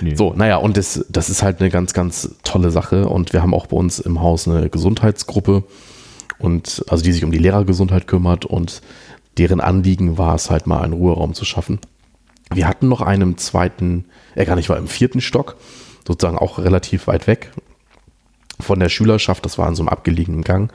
nee. 0.00 0.14
So, 0.14 0.32
naja, 0.34 0.56
und 0.56 0.76
das, 0.76 1.04
das 1.08 1.28
ist 1.28 1.42
halt 1.42 1.60
eine 1.60 1.70
ganz, 1.70 1.92
ganz 1.92 2.36
tolle 2.44 2.70
Sache. 2.70 3.08
Und 3.08 3.32
wir 3.32 3.42
haben 3.42 3.54
auch 3.54 3.66
bei 3.66 3.76
uns 3.76 3.98
im 3.98 4.20
Haus 4.20 4.48
eine 4.48 4.70
Gesundheitsgruppe 4.70 5.64
und 6.38 6.84
also 6.88 7.02
die 7.02 7.12
sich 7.12 7.24
um 7.24 7.30
die 7.30 7.38
Lehrergesundheit 7.38 8.06
kümmert 8.06 8.44
und 8.44 8.82
deren 9.38 9.60
Anliegen 9.60 10.18
war 10.18 10.34
es 10.34 10.50
halt 10.50 10.66
mal 10.66 10.82
einen 10.82 10.92
Ruheraum 10.94 11.34
zu 11.34 11.44
schaffen. 11.44 11.78
Wir 12.52 12.68
hatten 12.68 12.88
noch 12.88 13.00
einen 13.00 13.36
zweiten, 13.38 14.06
äh 14.34 14.44
gar 14.44 14.56
nicht, 14.56 14.68
war 14.68 14.78
im 14.78 14.88
vierten 14.88 15.20
Stock, 15.20 15.56
sozusagen 16.06 16.38
auch 16.38 16.58
relativ 16.58 17.06
weit 17.06 17.26
weg 17.26 17.50
von 18.60 18.80
der 18.80 18.88
Schülerschaft. 18.88 19.44
Das 19.44 19.58
war 19.58 19.68
in 19.68 19.74
so 19.74 19.82
einem 19.82 19.88
abgelegenen 19.88 20.42
Gang. 20.42 20.72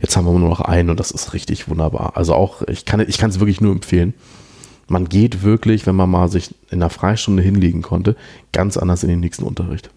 Jetzt 0.00 0.16
haben 0.16 0.26
wir 0.26 0.38
nur 0.38 0.48
noch 0.48 0.60
einen 0.60 0.90
und 0.90 1.00
das 1.00 1.10
ist 1.10 1.32
richtig 1.32 1.68
wunderbar. 1.68 2.16
Also 2.16 2.34
auch, 2.34 2.62
ich 2.62 2.84
kann 2.84 3.00
ich 3.00 3.22
es 3.22 3.40
wirklich 3.40 3.60
nur 3.60 3.72
empfehlen 3.72 4.14
man 4.88 5.08
geht 5.08 5.42
wirklich, 5.42 5.86
wenn 5.86 5.96
man 5.96 6.10
mal 6.10 6.28
sich 6.28 6.54
in 6.70 6.80
einer 6.80 6.90
Freistunde 6.90 7.42
hinlegen 7.42 7.82
konnte, 7.82 8.16
ganz 8.52 8.76
anders 8.76 9.02
in 9.02 9.08
den 9.08 9.20
nächsten 9.20 9.44
Unterricht. 9.44 9.90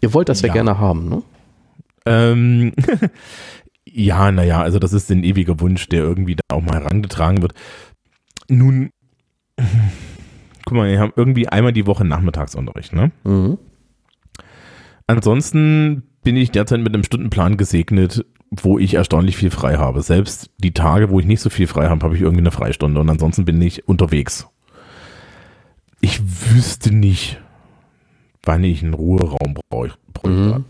Ihr 0.00 0.12
wollt 0.14 0.28
das 0.28 0.42
ja, 0.42 0.48
ja 0.48 0.54
gerne 0.54 0.78
haben, 0.78 1.08
ne? 1.08 1.22
Ähm, 2.06 2.72
ja, 3.84 4.30
naja, 4.30 4.62
also 4.62 4.78
das 4.78 4.92
ist 4.92 5.10
ein 5.10 5.24
ewiger 5.24 5.60
Wunsch, 5.60 5.88
der 5.88 6.02
irgendwie 6.02 6.36
da 6.36 6.56
auch 6.56 6.62
mal 6.62 6.74
herangetragen 6.74 7.42
wird. 7.42 7.54
Nun, 8.48 8.90
guck 10.64 10.76
mal, 10.76 10.90
wir 10.90 11.00
haben 11.00 11.12
irgendwie 11.16 11.48
einmal 11.48 11.72
die 11.72 11.86
Woche 11.86 12.04
Nachmittagsunterricht, 12.04 12.92
ne? 12.92 13.10
Mhm. 13.24 13.58
Ansonsten 15.06 16.02
bin 16.22 16.36
ich 16.36 16.50
derzeit 16.50 16.80
mit 16.80 16.94
einem 16.94 17.04
Stundenplan 17.04 17.56
gesegnet, 17.56 18.24
wo 18.50 18.78
ich 18.78 18.94
erstaunlich 18.94 19.36
viel 19.36 19.50
frei 19.50 19.76
habe. 19.76 20.02
Selbst 20.02 20.50
die 20.58 20.72
Tage, 20.72 21.10
wo 21.10 21.20
ich 21.20 21.26
nicht 21.26 21.40
so 21.40 21.50
viel 21.50 21.66
frei 21.66 21.88
habe, 21.88 22.04
habe 22.04 22.16
ich 22.16 22.22
irgendwie 22.22 22.42
eine 22.42 22.50
Freistunde 22.50 23.00
und 23.00 23.10
ansonsten 23.10 23.44
bin 23.44 23.60
ich 23.60 23.88
unterwegs. 23.88 24.48
Ich 26.00 26.20
wüsste 26.54 26.94
nicht, 26.94 27.40
wann 28.42 28.64
ich 28.64 28.82
einen 28.82 28.94
Ruheraum 28.94 29.54
brauche. 29.54 29.92
Mhm. 30.26 30.64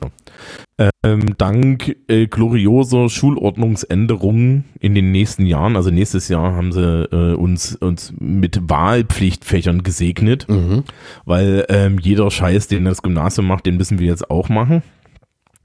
Ähm, 1.03 1.35
dank 1.39 1.97
äh, 2.09 2.27
glorioser 2.27 3.09
Schulordnungsänderungen 3.09 4.65
in 4.79 4.95
den 4.95 5.11
nächsten 5.11 5.47
Jahren, 5.47 5.75
also 5.75 5.91
nächstes 5.91 6.29
Jahr 6.29 6.55
haben 6.55 6.71
sie 6.71 7.05
äh, 7.11 7.35
uns, 7.35 7.75
uns 7.77 8.13
mit 8.19 8.69
Wahlpflichtfächern 8.69 9.83
gesegnet, 9.83 10.47
mhm. 10.49 10.85
weil 11.25 11.65
ähm, 11.71 11.99
jeder 11.99 12.31
Scheiß, 12.31 12.69
den 12.69 12.85
das 12.85 13.03
Gymnasium 13.03 13.47
macht, 13.47 13.67
den 13.67 13.79
müssen 13.79 13.99
wir 13.99 14.07
jetzt 14.07 14.31
auch 14.31 14.49
machen 14.51 14.83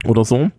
oder 0.06 0.24
so. 0.24 0.50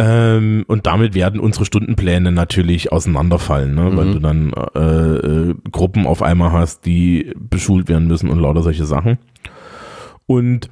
Ähm, 0.00 0.64
und 0.68 0.86
damit 0.86 1.14
werden 1.14 1.40
unsere 1.40 1.64
Stundenpläne 1.64 2.30
natürlich 2.30 2.92
auseinanderfallen, 2.92 3.74
ne? 3.74 3.90
Mhm. 3.90 3.96
weil 3.96 4.12
du 4.12 4.18
dann 4.20 4.52
äh, 4.74 5.50
äh, 5.50 5.54
Gruppen 5.72 6.06
auf 6.06 6.22
einmal 6.22 6.52
hast, 6.52 6.86
die 6.86 7.32
beschult 7.36 7.88
werden 7.88 8.06
müssen 8.06 8.30
und 8.30 8.38
lauter 8.38 8.62
solche 8.62 8.86
Sachen. 8.86 9.18
Und 10.26 10.70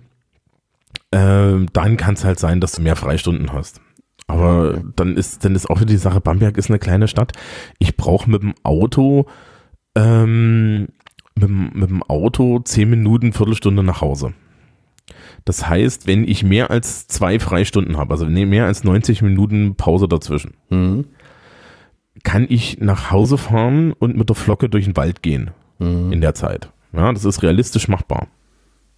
äh, 1.10 1.66
dann 1.72 1.96
kann 1.96 2.14
es 2.14 2.24
halt 2.24 2.38
sein, 2.38 2.60
dass 2.60 2.72
du 2.72 2.82
mehr 2.82 2.94
Freistunden 2.94 3.52
hast. 3.52 3.80
Aber 4.28 4.70
okay. 4.70 4.82
dann 4.94 5.16
ist 5.16 5.44
dann 5.44 5.54
ist 5.54 5.68
auch 5.70 5.76
wieder 5.76 5.86
die 5.86 5.96
Sache, 5.96 6.20
Bamberg 6.20 6.56
ist 6.56 6.70
eine 6.70 6.78
kleine 6.78 7.08
Stadt. 7.08 7.32
Ich 7.78 7.96
brauche 7.96 8.30
mit 8.30 8.42
dem 8.42 8.54
Auto 8.62 9.26
ähm, 9.96 10.88
mit, 11.34 11.50
mit 11.50 11.90
dem 11.90 12.02
Auto 12.04 12.60
zehn 12.60 12.90
Minuten, 12.90 13.32
Viertelstunde 13.32 13.82
nach 13.82 14.00
Hause. 14.00 14.34
Das 15.46 15.68
heißt, 15.68 16.08
wenn 16.08 16.26
ich 16.26 16.42
mehr 16.42 16.72
als 16.72 17.06
zwei 17.06 17.38
Freistunden 17.38 17.96
habe, 17.96 18.12
also 18.12 18.26
mehr 18.26 18.66
als 18.66 18.82
90 18.82 19.22
Minuten 19.22 19.76
Pause 19.76 20.08
dazwischen, 20.08 20.54
mhm. 20.70 21.06
kann 22.24 22.46
ich 22.48 22.80
nach 22.80 23.12
Hause 23.12 23.38
fahren 23.38 23.92
und 23.92 24.16
mit 24.16 24.28
der 24.28 24.34
Flocke 24.34 24.68
durch 24.68 24.86
den 24.86 24.96
Wald 24.96 25.22
gehen 25.22 25.52
mhm. 25.78 26.12
in 26.12 26.20
der 26.20 26.34
Zeit. 26.34 26.70
Ja, 26.92 27.12
das 27.12 27.24
ist 27.24 27.44
realistisch 27.44 27.86
machbar. 27.86 28.26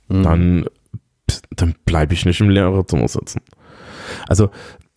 Mhm. 0.08 0.22
Dann, 0.22 0.64
dann 1.54 1.74
bleibe 1.84 2.14
ich 2.14 2.24
nicht 2.24 2.40
im 2.40 2.48
Lehrerzimmer 2.48 3.08
sitzen. 3.08 3.42
Also 4.26 4.48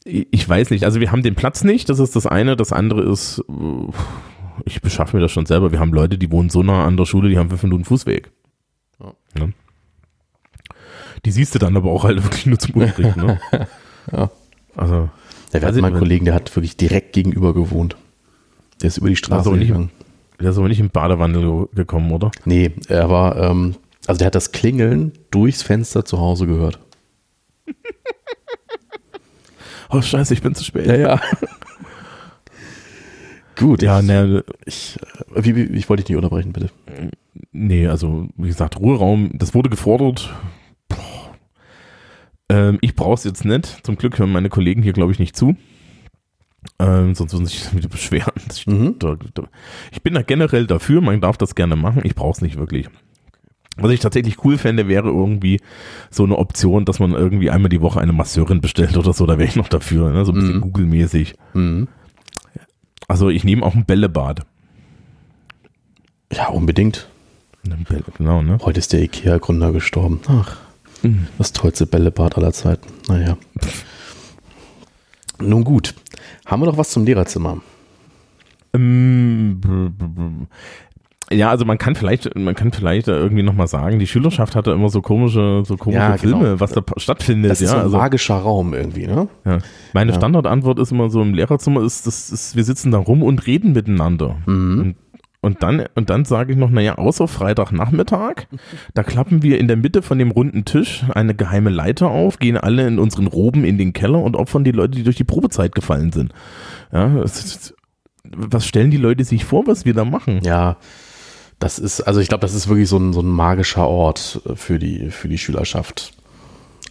ich 0.06 0.48
weiß 0.48 0.70
nicht, 0.70 0.86
also 0.86 1.02
wir 1.02 1.12
haben 1.12 1.22
den 1.22 1.36
Platz 1.36 1.66
nicht, 1.66 1.90
das 1.90 2.00
ist 2.00 2.16
das 2.16 2.26
eine. 2.26 2.56
Das 2.56 2.72
andere 2.72 3.02
ist, 3.02 3.44
ich 4.64 4.82
beschaffe 4.82 5.18
mir 5.18 5.22
das 5.22 5.34
schon 5.34 5.46
selber. 5.46 5.74
Wir 5.74 5.82
haben 5.82 5.92
Leute, 5.92 6.18
die 6.18 6.32
wohnen 6.32 6.50
so 6.50 6.64
nah 6.64 6.86
an 6.86 6.96
der 6.96 7.06
Schule, 7.06 7.28
die 7.28 7.38
haben 7.38 7.50
fünf 7.50 7.64
Minuten 7.64 7.84
Fußweg. 7.84 8.32
Ja. 9.02 9.14
Ja. 9.38 9.50
Die 11.26 11.32
siehst 11.32 11.54
du 11.54 11.60
dann 11.60 11.78
aber 11.78 11.92
auch 11.92 12.04
halt 12.04 12.24
wirklich 12.24 12.46
nur 12.46 12.58
zum 12.60 12.76
Unterricht. 12.76 13.18
Ne? 13.18 13.40
ja. 14.12 14.30
Also. 14.76 15.10
Ja, 15.54 15.62
wir 15.62 15.68
hatten 15.68 15.82
mal 15.82 15.88
einen 15.88 16.00
Kollegen, 16.00 16.26
der 16.26 16.34
hat 16.34 16.56
wirklich 16.56 16.78
direkt 16.78 17.14
gegenüber 17.14 17.54
gewohnt. 17.54 17.96
Der 18.82 18.88
ist 18.88 18.98
über 18.98 19.10
die 19.10 19.16
Straße 19.16 19.50
also 19.50 19.60
gegangen. 19.60 19.92
Der 20.40 20.50
ist 20.50 20.58
aber 20.58 20.70
nicht 20.70 20.80
im 20.80 20.90
Badewandel 20.90 21.68
gekommen, 21.76 22.12
oder? 22.12 22.32
Nee, 22.46 22.72
er 22.88 23.10
war, 23.10 23.38
ähm, 23.38 23.76
also 24.08 24.18
der 24.18 24.28
hat 24.28 24.36
das 24.36 24.52
Klingeln 24.52 25.12
durchs 25.30 25.62
Fenster 25.62 26.04
zu 26.04 26.20
Hause 26.20 26.48
gehört. 26.48 26.80
oh 29.92 30.02
scheiße, 30.02 30.34
ich 30.34 30.42
bin 30.42 30.56
zu 30.56 30.64
spät. 30.64 30.88
Ja, 30.88 30.96
ja. 30.96 31.22
Gut. 33.56 33.84
Ja, 33.84 34.02
ne, 34.02 34.44
ich, 34.66 34.98
wie, 35.36 35.56
wie, 35.56 35.78
ich 35.78 35.88
wollte 35.90 36.02
dich 36.04 36.10
nicht 36.10 36.18
unterbrechen, 36.18 36.54
bitte. 36.54 36.72
Nee, 37.52 37.86
also 37.88 38.28
wie 38.36 38.48
gesagt, 38.48 38.80
Ruheraum, 38.80 39.30
das 39.34 39.54
wurde 39.54 39.70
gefordert. 39.70 40.34
Ähm, 42.52 42.80
ich 42.82 42.96
brauche 42.96 43.14
es 43.14 43.24
jetzt 43.24 43.46
nicht. 43.46 43.80
Zum 43.84 43.96
Glück 43.96 44.20
hören 44.20 44.32
meine 44.32 44.50
Kollegen 44.50 44.84
hier, 44.84 44.92
glaube 44.92 45.14
ich, 45.14 45.20
nicht 45.20 45.38
zu. 45.38 45.56
Ähm, 46.80 47.16
sonst 47.16 47.32
würden 47.34 47.46
sie 47.46 47.58
sich 47.58 47.74
wieder 47.76 47.88
beschweren. 47.88 48.34
Ich, 48.52 48.68
mhm. 48.68 48.96
ich 49.92 50.04
bin 50.04 50.14
da 50.14 50.22
generell 50.22 50.68
dafür, 50.68 51.00
man 51.00 51.22
darf 51.22 51.38
das 51.38 51.56
gerne 51.56 51.78
machen, 51.78 52.02
ich 52.04 52.14
brauche 52.14 52.32
es 52.32 52.42
nicht 52.42 52.58
wirklich. 52.58 52.90
Was 53.78 53.92
ich 53.92 54.02
tatsächlich 54.02 54.44
cool 54.44 54.58
fände, 54.58 54.90
wäre 54.90 55.08
irgendwie 55.08 55.62
so 56.10 56.26
eine 56.26 56.38
Option, 56.38 56.84
dass 56.84 57.00
man 57.00 57.14
irgendwie 57.14 57.50
einmal 57.50 57.70
die 57.70 57.82
Woche 57.82 58.02
eine 58.02 58.12
Masseurin 58.12 58.60
bestellt 58.60 58.98
oder 58.98 59.14
so, 59.14 59.26
da 59.26 59.38
wäre 59.38 59.48
ich 59.48 59.56
noch 59.56 59.70
dafür, 59.70 60.12
ne? 60.12 60.26
so 60.26 60.34
ein 60.34 60.36
bisschen 60.36 60.56
mhm. 60.58 60.62
Google-mäßig. 60.62 61.36
Mhm. 61.54 61.88
Also 63.08 63.30
ich 63.30 63.46
nehme 63.46 63.66
auch 63.66 63.74
ein 63.74 63.86
Bällebad. 63.86 64.42
Ja, 66.34 66.50
unbedingt. 66.50 67.08
Genau, 68.18 68.42
ne? 68.42 68.58
Heute 68.62 68.80
ist 68.80 68.92
der 68.92 69.02
IKEA-Gründer 69.04 69.72
gestorben. 69.72 70.20
Ach. 70.28 70.58
Das 71.38 71.54
tollste 71.54 71.86
Bällebad 71.86 72.38
aller 72.38 72.54
Zeiten. 72.54 72.88
Naja. 73.08 73.38
Nun 75.40 75.64
gut. 75.64 75.96
Haben 76.46 76.62
wir 76.62 76.68
noch 76.68 76.78
was 76.78 76.92
zum 76.92 77.06
Lehrerzimmer? 77.06 77.62
Ähm, 78.74 79.60
ja, 81.32 81.50
also 81.50 81.66
man 81.66 81.78
kann 81.78 81.96
vielleicht, 81.96 82.36
man 82.36 82.56
kann 82.56 82.72
vielleicht 82.72 83.08
irgendwie 83.08 83.44
nochmal 83.44 83.68
sagen, 83.68 84.00
die 84.00 84.08
Schülerschaft 84.08 84.56
hatte 84.56 84.72
immer 84.72 84.90
so 84.90 85.02
komische, 85.02 85.64
so 85.66 85.78
komische 85.78 86.00
ja, 86.00 86.16
genau. 86.18 86.40
Filme, 86.40 86.60
was 86.60 86.72
da 86.72 86.82
stattfindet. 86.98 87.52
Das 87.52 87.62
ist 87.62 87.70
ja, 87.70 87.72
so 87.72 87.78
ein 87.78 87.84
also, 87.84 87.98
magischer 87.98 88.36
Raum 88.36 88.74
irgendwie, 88.74 89.08
ne? 89.08 89.28
Ja. 89.46 89.60
Meine 89.94 90.12
ja. 90.12 90.18
Standardantwort 90.18 90.80
ist 90.80 90.92
immer 90.92 91.10
so 91.10 91.22
im 91.22 91.34
Lehrerzimmer 91.34 91.84
ist, 91.84 92.06
das 92.06 92.30
ist, 92.30 92.56
wir 92.56 92.64
sitzen 92.64 92.92
da 92.92 92.98
rum 92.98 93.24
und 93.24 93.48
reden 93.48 93.72
miteinander. 93.74 94.38
Mhm. 94.46 94.80
Und, 94.80 94.96
und 95.42 95.64
dann, 95.64 95.86
und 95.96 96.12
dann 96.12 96.24
sage 96.24 96.54
ich 96.54 96.58
noch, 96.58 96.70
naja, 96.70 97.00
außer 97.00 97.28
Freitagnachmittag, 97.28 98.46
da 98.94 99.02
klappen 99.02 99.42
wir 99.42 99.60
in 99.60 99.68
der 99.68 99.76
Mitte 99.76 100.04
von 100.04 100.20
dem 100.20 100.30
runden 100.30 100.66
Tisch 100.66 101.04
eine 101.14 101.34
geheime 101.34 101.72
Leiter 101.72 102.10
auf, 102.12 102.38
gehen 102.38 102.58
alle 102.58 102.88
in 102.88 103.00
unseren 103.00 103.26
Roben 103.26 103.64
in 103.64 103.80
den 103.80 103.94
Keller 103.94 104.22
und 104.22 104.36
opfern 104.36 104.64
die 104.64 104.72
Leute, 104.72 104.98
die 104.98 105.04
durch 105.04 105.16
die 105.16 105.24
Probezeit 105.24 105.74
gefallen 105.74 106.12
sind. 106.12 106.32
Ja, 106.92 107.24
was 108.24 108.68
stellen 108.68 108.92
die 108.92 108.98
Leute 108.98 109.24
sich 109.24 109.44
vor, 109.44 109.66
was 109.66 109.84
wir 109.84 109.96
da 109.96 110.06
machen? 110.06 110.42
Ja, 110.44 110.78
das 111.58 111.80
ist, 111.80 112.02
also 112.02 112.20
ich 112.20 112.28
glaube, 112.28 112.42
das 112.42 112.54
ist 112.54 112.68
wirklich 112.68 112.90
so 112.90 112.98
ein, 112.98 113.12
so 113.12 113.22
ein 113.22 113.28
magischer 113.28 113.88
Ort 113.88 114.42
für 114.56 114.78
die, 114.78 115.10
für 115.10 115.28
die 115.28 115.40
Schülerschaft. 115.40 116.14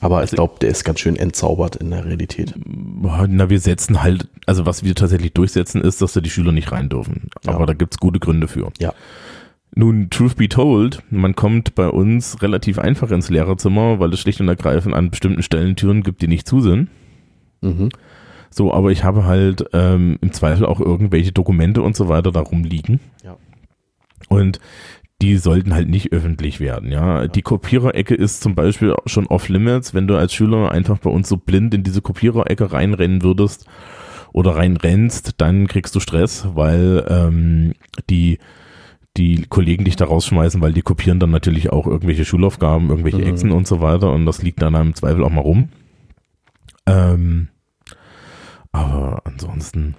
Aber 0.01 0.17
ich 0.17 0.23
also 0.23 0.37
glaube, 0.37 0.55
der 0.61 0.71
ist 0.71 0.85
ganz 0.85 1.01
schön 1.01 1.17
entzaubert 1.17 1.77
in 1.77 1.91
der 1.91 2.05
Realität. 2.05 2.55
Na, 2.57 3.51
wir 3.51 3.61
setzen 3.61 4.03
halt, 4.03 4.29
also 4.47 4.65
was 4.65 4.83
wir 4.83 4.95
tatsächlich 4.95 5.33
durchsetzen, 5.33 5.83
ist, 5.83 6.01
dass 6.01 6.15
da 6.15 6.21
die 6.21 6.31
Schüler 6.31 6.53
nicht 6.53 6.73
rein 6.73 6.89
dürfen. 6.89 7.29
Aber 7.47 7.61
ja. 7.61 7.67
da 7.67 7.73
gibt 7.75 7.95
es 7.95 8.01
gute 8.01 8.19
Gründe 8.19 8.49
für. 8.49 8.73
Ja. 8.79 8.95
Nun, 9.75 10.11
truth 10.11 10.37
be 10.37 10.49
told, 10.49 11.03
man 11.11 11.37
kommt 11.37 11.75
bei 11.75 11.89
uns 11.89 12.43
relativ 12.43 12.79
einfach 12.79 13.11
ins 13.11 13.31
Lehrerzimmer, 13.31 14.01
weil 14.01 14.13
es 14.13 14.21
schlicht 14.21 14.41
und 14.41 14.49
ergreifend 14.49 14.95
an 14.95 15.11
bestimmten 15.11 15.43
Stellen 15.43 15.77
Türen 15.77 16.03
gibt, 16.03 16.23
die 16.23 16.29
nicht 16.29 16.49
zu 16.49 16.61
sind. 16.61 16.89
Mhm. 17.61 17.91
So, 18.51 18.75
aber 18.75 18.91
ich 18.91 19.05
habe 19.05 19.27
halt 19.27 19.65
ähm, 19.73 20.19
im 20.23 20.33
Zweifel 20.33 20.67
auch 20.67 20.81
irgendwelche 20.81 21.31
Dokumente 21.31 21.83
und 21.83 21.95
so 21.95 22.09
weiter 22.09 22.33
da 22.33 22.41
rumliegen. 22.41 22.99
Ja. 23.23 23.37
Und 24.29 24.61
die 25.23 25.37
sollten 25.37 25.75
halt 25.75 25.89
nicht 25.89 26.13
öffentlich 26.13 26.61
werden, 26.61 26.91
ja. 26.91 27.27
Die 27.27 27.43
Kopiererecke 27.43 28.15
ist 28.15 28.43
zum 28.43 28.55
Beispiel 28.55 28.95
schon 29.07 29.27
off-limits, 29.27 29.93
wenn 29.93 30.07
du 30.07 30.17
als 30.17 30.33
Schüler 30.33 30.73
einfach 30.73 30.99
bei 30.99 31.11
uns 31.11 31.29
so 31.29 31.37
blind 31.37 31.75
in 31.75 31.83
diese 31.83 32.01
Kopiererecke 32.01 32.73
reinrennen 32.73 33.23
würdest 33.23 33.67
oder 34.33 34.57
reinrennst, 34.57 35.35
dann 35.39 35.67
kriegst 35.67 35.95
du 35.95 36.01
Stress, 36.01 36.47
weil 36.55 37.05
ähm, 37.09 37.75
die 38.09 38.39
die 39.17 39.45
Kollegen 39.49 39.85
dich 39.85 39.97
da 39.97 40.05
rausschmeißen, 40.05 40.61
weil 40.61 40.73
die 40.73 40.83
kopieren 40.83 41.19
dann 41.19 41.33
natürlich 41.33 41.71
auch 41.71 41.87
irgendwelche 41.87 42.25
Schulaufgaben, 42.25 42.91
irgendwelche 42.91 43.19
mhm. 43.19 43.27
Exen 43.27 43.51
und 43.51 43.67
so 43.67 43.81
weiter 43.81 44.13
und 44.13 44.25
das 44.25 44.43
liegt 44.43 44.63
dann 44.63 44.75
im 44.75 44.95
Zweifel 44.95 45.25
auch 45.25 45.31
mal 45.31 45.41
rum. 45.41 45.69
Ähm, 46.87 47.49
aber 48.73 49.23
ansonsten, 49.25 49.97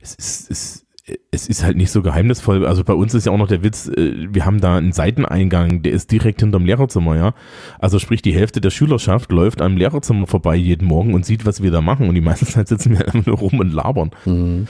es 0.00 0.14
ist, 0.14 0.50
es 0.50 0.83
es 1.30 1.48
ist 1.48 1.62
halt 1.62 1.76
nicht 1.76 1.90
so 1.90 2.02
geheimnisvoll. 2.02 2.66
Also 2.66 2.82
bei 2.82 2.94
uns 2.94 3.12
ist 3.12 3.26
ja 3.26 3.32
auch 3.32 3.38
noch 3.38 3.48
der 3.48 3.62
Witz, 3.62 3.88
äh, 3.88 4.26
wir 4.30 4.46
haben 4.46 4.60
da 4.60 4.76
einen 4.76 4.92
Seiteneingang, 4.92 5.82
der 5.82 5.92
ist 5.92 6.10
direkt 6.10 6.40
hinterm 6.40 6.64
Lehrerzimmer, 6.64 7.16
ja. 7.16 7.34
Also 7.78 7.98
sprich, 7.98 8.22
die 8.22 8.34
Hälfte 8.34 8.60
der 8.60 8.70
Schülerschaft 8.70 9.30
läuft 9.30 9.60
am 9.60 9.76
Lehrerzimmer 9.76 10.26
vorbei 10.26 10.56
jeden 10.56 10.88
Morgen 10.88 11.14
und 11.14 11.26
sieht, 11.26 11.44
was 11.44 11.62
wir 11.62 11.70
da 11.70 11.80
machen. 11.80 12.08
Und 12.08 12.14
die 12.14 12.20
meiste 12.22 12.46
Zeit 12.46 12.68
sitzen 12.68 12.92
wir 12.92 13.06
einfach 13.06 13.26
nur 13.26 13.36
rum 13.36 13.58
und 13.60 13.72
labern. 13.72 14.10
Mhm. 14.24 14.66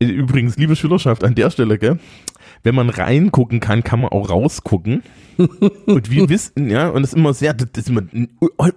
Übrigens, 0.00 0.56
liebe 0.56 0.76
Schülerschaft, 0.76 1.24
an 1.24 1.34
der 1.34 1.50
Stelle, 1.50 1.76
gell, 1.76 1.98
wenn 2.62 2.74
man 2.74 2.90
reingucken 2.90 3.60
kann, 3.60 3.84
kann 3.84 4.00
man 4.00 4.10
auch 4.10 4.30
rausgucken. 4.30 5.02
und 5.86 6.10
wir 6.10 6.28
wissen, 6.28 6.68
ja, 6.68 6.88
und 6.88 7.02
das 7.02 7.12
ist 7.12 7.16
immer 7.16 7.32
sehr, 7.32 7.54
das 7.54 7.68
ist 7.76 7.88
immer 7.88 8.02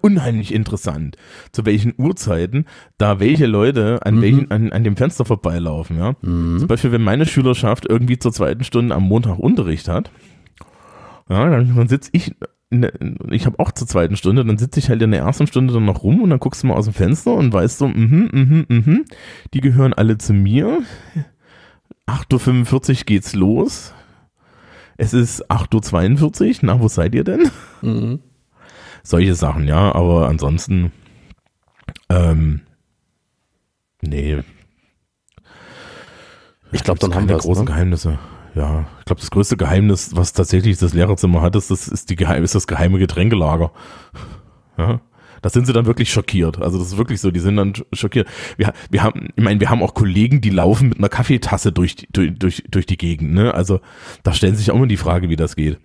unheimlich 0.02 0.54
interessant, 0.54 1.18
zu 1.52 1.66
welchen 1.66 1.94
Uhrzeiten 1.98 2.66
da 3.00 3.20
welche 3.20 3.48
Leute 3.48 4.00
an 4.06 4.18
mhm. 4.18 4.22
welchen, 4.22 4.52
an, 4.52 4.72
an 4.72 4.84
dem 4.84 4.96
Fenster 4.96 5.26
vorbeilaufen, 5.26 5.98
ja. 5.98 6.16
Mhm. 6.22 6.60
Zum 6.60 6.68
Beispiel, 6.68 6.92
wenn 6.92 7.02
meine 7.02 7.26
Schülerschaft 7.26 7.88
irgendwie 7.90 8.20
zur 8.20 8.32
zweiten 8.32 8.64
Stunde 8.64 8.94
am 8.94 9.04
Montag 9.04 9.40
Unterricht 9.40 9.88
hat, 9.88 10.12
ja, 11.30 11.50
dann, 11.50 11.88
sitze 11.88 12.10
ich 12.14 12.36
der, 12.72 12.94
ich 13.30 13.46
habe 13.46 13.60
auch 13.60 13.72
zur 13.72 13.88
zweiten 13.88 14.16
Stunde, 14.16 14.46
dann 14.46 14.58
sitze 14.58 14.80
ich 14.80 14.90
halt 14.90 15.02
in 15.02 15.12
der 15.12 15.22
ersten 15.22 15.48
Stunde 15.48 15.74
dann 15.74 15.86
noch 15.86 16.04
rum 16.04 16.22
und 16.22 16.30
dann 16.30 16.40
guckst 16.40 16.64
du 16.64 16.68
mal 16.68 16.76
aus 16.76 16.86
dem 16.86 16.94
Fenster 16.94 17.34
und 17.34 17.52
weißt 17.52 17.78
so, 17.78 17.88
mhm, 17.88 18.30
mhm, 18.32 18.66
mhm, 18.70 19.06
die 19.54 19.62
gehören 19.62 19.94
alle 19.94 20.18
zu 20.18 20.34
mir. 20.34 20.80
8.45 22.12 22.90
Uhr 22.90 23.06
geht's 23.06 23.34
los. 23.34 23.94
Es 24.98 25.14
ist 25.14 25.50
8.42 25.50 26.48
Uhr. 26.48 26.56
Na, 26.64 26.80
wo 26.80 26.88
seid 26.88 27.16
ihr 27.16 27.24
denn? 27.24 27.50
Mhm. 27.82 28.20
Solche 29.04 29.34
Sachen, 29.34 29.68
ja, 29.68 29.96
aber 29.96 30.28
ansonsten, 30.28 30.92
ähm, 32.10 32.62
nee. 34.02 34.44
Ich 36.72 36.84
glaube, 36.84 37.00
dann 37.00 37.16
haben 37.16 37.28
wir 37.28 37.38
große 37.38 37.62
ne? 37.62 37.66
Geheimnisse. 37.66 38.20
Ja, 38.54 38.86
ich 39.00 39.06
glaube, 39.06 39.22
das 39.22 39.32
größte 39.32 39.58
Geheimnis, 39.58 40.16
was 40.16 40.34
tatsächlich 40.34 40.78
das 40.78 40.94
Lehrerzimmer 40.94 41.42
hat, 41.42 41.56
ist 41.56 41.72
das, 41.72 41.88
ist 41.88 42.10
die 42.10 42.16
Geheim 42.16 42.44
ist 42.44 42.54
das 42.54 42.68
geheime 42.68 43.00
Getränkelager. 43.00 43.72
Ja. 44.78 45.02
Das 45.42 45.54
sind 45.54 45.66
sie 45.66 45.74
dann 45.74 45.86
wirklich 45.86 46.12
schockiert. 46.12 46.62
Also 46.62 46.78
das 46.78 46.88
ist 46.88 46.98
wirklich 46.98 47.20
so, 47.20 47.32
die 47.32 47.40
sind 47.40 47.58
dann 47.58 47.74
schockiert. 47.94 48.28
Wir, 48.58 48.74
wir 48.90 49.04
haben, 49.04 49.30
ich 49.36 49.44
meine, 49.44 49.60
wir 49.60 49.70
haben 49.70 49.82
auch 49.82 49.94
Kollegen, 49.94 50.42
die 50.42 50.50
laufen 50.50 50.90
mit 50.90 51.00
einer 51.00 51.10
Kaffeetasse 51.10 51.72
durch, 51.72 51.96
die, 51.96 52.08
durch, 52.12 52.38
durch, 52.38 52.64
durch 52.70 52.86
die 52.86 52.98
Gegend. 52.98 53.34
Ne? 53.34 53.54
Also 53.54 53.82
da 54.24 54.34
stellen 54.34 54.56
sich 54.56 54.72
auch 54.72 54.76
immer 54.76 54.88
die 54.88 54.98
Frage, 54.98 55.30
wie 55.30 55.36
das 55.36 55.56
geht. 55.56 55.80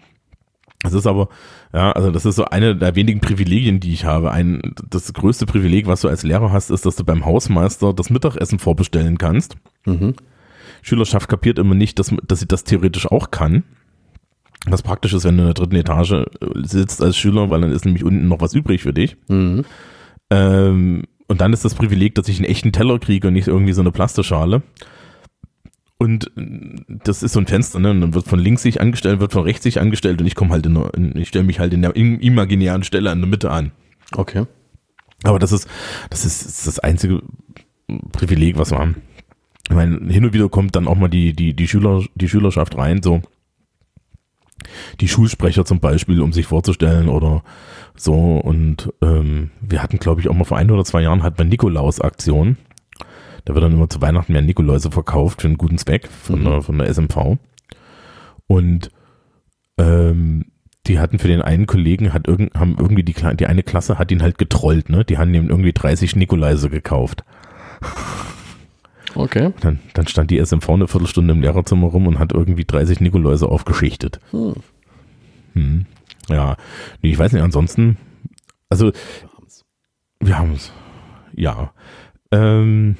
Das 0.83 0.93
ist 0.93 1.07
aber, 1.07 1.29
ja, 1.73 1.93
also 1.93 2.11
das 2.11 2.27
ist 2.27 2.37
so 2.37 2.45
eine 2.45 2.77
der 2.77 2.95
wenigen 2.95 3.21
Privilegien, 3.21 3.81
die 3.81 3.93
ich 3.93 4.05
habe. 4.05 4.31
Ein, 4.31 4.61
das 4.89 5.13
größte 5.13 5.47
Privileg, 5.47 5.87
was 5.87 6.03
du 6.03 6.09
als 6.09 6.23
Lehrer 6.23 6.53
hast, 6.53 6.71
ist, 6.71 6.87
dass 6.87 6.97
du 6.97 7.05
beim 7.05 7.25
Hausmeister 7.25 7.93
das 7.93 8.11
Mittagessen 8.11 8.59
vorbestellen 8.59 9.19
kannst. 9.19 9.57
Mhm. 9.87 10.15
Schülerschaft 10.83 11.29
kapiert 11.29 11.59
immer 11.59 11.75
nicht, 11.75 11.99
dass, 11.99 12.15
dass 12.27 12.41
sie 12.41 12.47
das 12.47 12.65
theoretisch 12.65 13.11
auch 13.11 13.31
kann. 13.31 13.65
Was 14.69 14.83
praktisch 14.83 15.13
ist, 15.13 15.25
wenn 15.25 15.37
du 15.37 15.43
in 15.43 15.47
der 15.49 15.55
dritten 15.55 15.77
Etage 15.77 16.13
äh, 16.13 16.27
sitzt 16.63 17.03
als 17.03 17.17
Schüler, 17.17 17.51
weil 17.51 17.61
dann 17.61 17.73
ist 17.73 17.85
nämlich 17.85 18.05
unten 18.05 18.29
noch 18.29 18.41
was 18.41 18.55
übrig 18.55 18.83
für 18.83 18.93
dich. 18.93 19.17
Mhm. 19.29 19.65
Ähm, 20.31 21.05
und 21.29 21.41
dann 21.41 21.53
ist 21.53 21.65
das 21.65 21.75
Privileg, 21.75 22.15
dass 22.15 22.29
ich 22.29 22.39
einen 22.39 22.51
echten 22.51 22.73
Teller 22.73 22.99
kriege 22.99 23.29
und 23.29 23.35
nicht 23.35 23.49
irgendwie 23.49 23.73
so 23.73 23.81
eine 23.81 23.93
Plastischale. 23.93 24.63
Und 25.99 26.31
äh, 26.37 26.77
das 26.89 27.23
ist 27.23 27.33
so 27.33 27.41
ein 27.41 27.47
Fenster, 27.47 27.79
ne? 27.79 27.91
Und 27.91 28.01
dann 28.01 28.15
wird 28.15 28.27
von 28.27 28.39
links 28.39 28.63
sich 28.63 28.81
angestellt, 28.81 29.21
wird 29.21 29.33
von 29.33 29.45
rechts 29.45 29.63
sich 29.63 29.81
angestellt 29.81 30.21
und 30.21 30.27
ich 30.27 30.35
komme 30.35 30.51
halt 30.51 30.67
in, 30.67 30.75
der, 30.75 30.91
ich 31.15 31.29
stelle 31.29 31.45
mich 31.45 31.59
halt 31.59 31.73
in 31.73 31.83
der 31.83 31.97
imaginären 31.97 32.83
Stelle 32.83 33.11
an 33.11 33.21
der 33.21 33.29
Mitte 33.29 33.51
an. 33.51 33.73
Okay. 34.15 34.47
Aber 35.23 35.39
das 35.39 35.53
ist, 35.53 35.69
das 36.11 36.25
ist, 36.25 36.67
das 36.67 36.79
einzige 36.79 37.23
Privileg, 38.13 38.59
was 38.59 38.71
wir 38.71 38.79
haben. 38.79 38.97
Ich 39.69 39.75
meine, 39.75 40.13
hin 40.13 40.25
und 40.25 40.33
wieder 40.33 40.49
kommt 40.49 40.77
dann 40.77 40.87
auch 40.87 40.97
mal 40.97 41.09
die, 41.09 41.33
die, 41.33 41.55
die 41.55 41.67
Schüler, 41.67 42.05
die 42.15 42.29
Schülerschaft 42.29 42.77
rein, 42.77 43.03
so 43.03 43.23
die 45.01 45.09
Schulsprecher 45.09 45.65
zum 45.65 45.81
Beispiel, 45.81 46.21
um 46.21 46.33
sich 46.33 46.47
vorzustellen 46.47 47.09
oder 47.09 47.43
so. 47.97 48.15
Und 48.15 48.93
ähm, 49.03 49.51
wir 49.61 49.83
hatten, 49.83 49.99
glaube 49.99 50.21
ich, 50.21 50.29
auch 50.29 50.35
mal 50.35 50.45
vor 50.45 50.59
ein 50.59 50.71
oder 50.71 50.85
zwei 50.85 51.03
Jahren 51.03 51.23
hat 51.23 51.39
man 51.39 51.49
Nikolaus-Aktion. 51.49 52.57
Da 53.45 53.55
wird 53.55 53.65
dann 53.65 53.73
immer 53.73 53.89
zu 53.89 54.03
Weihnachten 54.03 54.33
mehr 54.33 54.43
Nikoläuse 54.43 54.91
verkauft 54.91 55.43
für 55.43 55.49
einen 55.49 55.59
guten 55.59 55.79
Zweck 55.79 56.09
von, 56.09 56.41
mhm. 56.41 56.45
der, 56.45 56.63
von 56.63 56.79
der 56.79 56.89
SMV. 56.89 57.39
Und 58.49 58.91
ähm, 59.79 60.47
die 60.87 60.99
hatten 60.99 61.19
für 61.19 61.29
den 61.29 61.43
einen 61.43 61.67
Kollegen, 61.67 62.13
hat 62.13 62.29
irgend, 62.29 62.55
haben 62.55 62.77
irgendwie 62.79 63.03
die, 63.03 63.15
die 63.15 63.47
eine 63.47 63.63
Klasse 63.63 63.99
hat 63.99 64.11
ihn 64.13 64.23
halt 64.23 64.39
getrollt, 64.39 64.89
ne? 64.89 65.05
Die 65.05 65.19
haben 65.19 65.35
ihm 65.35 65.49
irgendwie 65.49 65.73
30 65.73 66.17
Nikoläuse 66.17 66.71
gekauft. 66.71 67.25
Okay. 69.17 69.53
Dann, 69.61 69.81
dann 69.95 70.07
stand 70.07 70.31
die 70.31 70.39
SMV 70.39 70.69
eine 70.71 70.89
Viertelstunde 70.89 71.33
im 71.33 71.41
Lehrerzimmer 71.41 71.89
rum 71.89 72.07
und 72.07 72.19
hat 72.19 72.33
irgendwie 72.33 72.65
30 72.65 73.01
Nikoläuse 73.01 73.49
aufgeschichtet. 73.49 74.21
Hm. 74.31 74.55
Hm. 75.55 75.87
Ja, 76.29 76.57
nee, 77.03 77.11
ich 77.11 77.19
weiß 77.19 77.33
nicht, 77.33 77.43
ansonsten, 77.43 77.97
also, 78.69 78.93
wir 80.21 80.39
haben 80.39 80.53
es. 80.53 80.73
Ja. 81.35 81.73
Ähm, 82.31 82.97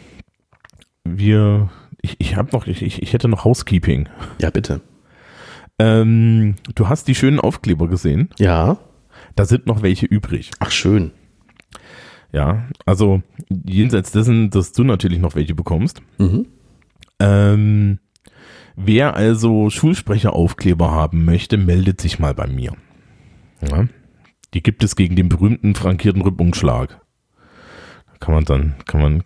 wir, 1.05 1.71
ich, 2.01 2.17
ich 2.19 2.37
habe 2.37 2.51
noch, 2.53 2.67
ich, 2.67 2.83
ich 2.83 3.13
hätte 3.13 3.29
noch 3.29 3.45
Housekeeping. 3.45 4.09
Ja, 4.41 4.51
bitte. 4.51 4.81
Ähm, 5.79 6.55
du 6.75 6.89
hast 6.89 7.09
die 7.09 7.15
schönen 7.15 7.41
Aufkleber 7.41 7.89
gesehen. 7.89 8.31
Ja. 8.39 8.79
Da 9.35 9.45
sind 9.45 9.67
noch 9.67 9.83
welche 9.83 10.07
übrig. 10.07 10.51
Ach, 10.61 10.71
schön. 10.71 11.11
Ja, 12.33 12.69
also 12.85 13.23
jenseits 13.49 14.13
dessen, 14.13 14.51
dass 14.51 14.73
du 14.73 14.85
natürlich 14.85 15.19
noch 15.19 15.35
welche 15.35 15.55
bekommst. 15.55 16.03
Mhm. 16.19 16.47
Ähm, 17.19 17.99
wer 18.75 19.15
also 19.15 19.71
Schulsprecheraufkleber 19.71 20.91
haben 20.91 21.25
möchte, 21.25 21.57
meldet 21.57 22.01
sich 22.01 22.19
mal 22.19 22.35
bei 22.35 22.47
mir. 22.47 22.73
Ja, 23.63 23.87
die 24.55 24.63
gibt 24.63 24.85
es 24.85 24.97
gegen 24.97 25.17
den 25.17 25.29
berühmten 25.29 25.75
frankierten 25.75 26.23
Rückumschlag. 26.23 27.01
Kann 28.21 28.35
man 28.35 28.45
dann, 28.45 28.75
kann 28.87 29.01
man, 29.01 29.23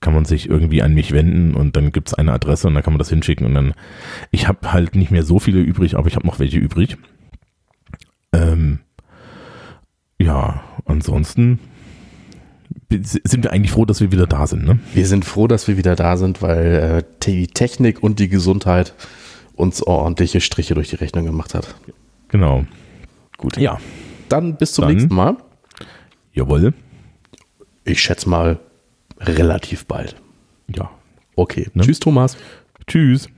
kann 0.00 0.14
man 0.14 0.24
sich 0.24 0.48
irgendwie 0.48 0.82
an 0.82 0.94
mich 0.94 1.12
wenden 1.12 1.54
und 1.54 1.76
dann 1.76 1.92
gibt 1.92 2.08
es 2.08 2.14
eine 2.14 2.32
Adresse 2.32 2.66
und 2.66 2.74
dann 2.74 2.82
kann 2.82 2.92
man 2.92 2.98
das 2.98 3.08
hinschicken 3.08 3.46
und 3.46 3.54
dann, 3.54 3.74
ich 4.30 4.48
habe 4.48 4.72
halt 4.72 4.96
nicht 4.96 5.10
mehr 5.12 5.22
so 5.22 5.38
viele 5.38 5.60
übrig, 5.60 5.96
aber 5.96 6.08
ich 6.08 6.16
habe 6.16 6.26
noch 6.26 6.40
welche 6.40 6.58
übrig. 6.58 6.96
Ähm, 8.32 8.80
ja, 10.18 10.62
ansonsten 10.84 11.60
sind 13.02 13.44
wir 13.44 13.52
eigentlich 13.52 13.72
froh, 13.72 13.84
dass 13.84 14.00
wir 14.00 14.12
wieder 14.12 14.26
da 14.26 14.46
sind. 14.46 14.64
Ne? 14.64 14.78
Wir 14.94 15.06
sind 15.06 15.24
froh, 15.24 15.46
dass 15.46 15.68
wir 15.68 15.76
wieder 15.76 15.96
da 15.96 16.16
sind, 16.16 16.42
weil 16.42 17.02
äh, 17.02 17.02
die 17.24 17.46
Technik 17.46 18.02
und 18.02 18.18
die 18.18 18.28
Gesundheit 18.28 18.94
uns 19.54 19.82
ordentliche 19.82 20.40
Striche 20.40 20.74
durch 20.74 20.90
die 20.90 20.96
Rechnung 20.96 21.24
gemacht 21.24 21.54
hat. 21.54 21.74
Genau. 22.28 22.64
Gut. 23.36 23.56
Ja. 23.56 23.78
Dann 24.28 24.56
bis 24.56 24.72
zum 24.72 24.86
Dann. 24.86 24.94
nächsten 24.94 25.14
Mal. 25.14 25.36
Jawohl. 26.32 26.72
Ich 27.84 28.00
schätze 28.02 28.28
mal 28.28 28.58
relativ 29.20 29.86
bald. 29.86 30.16
Ja. 30.74 30.90
Okay. 31.36 31.68
Ne? 31.74 31.82
Tschüss, 31.82 32.00
Thomas. 32.00 32.36
Tschüss. 32.86 33.28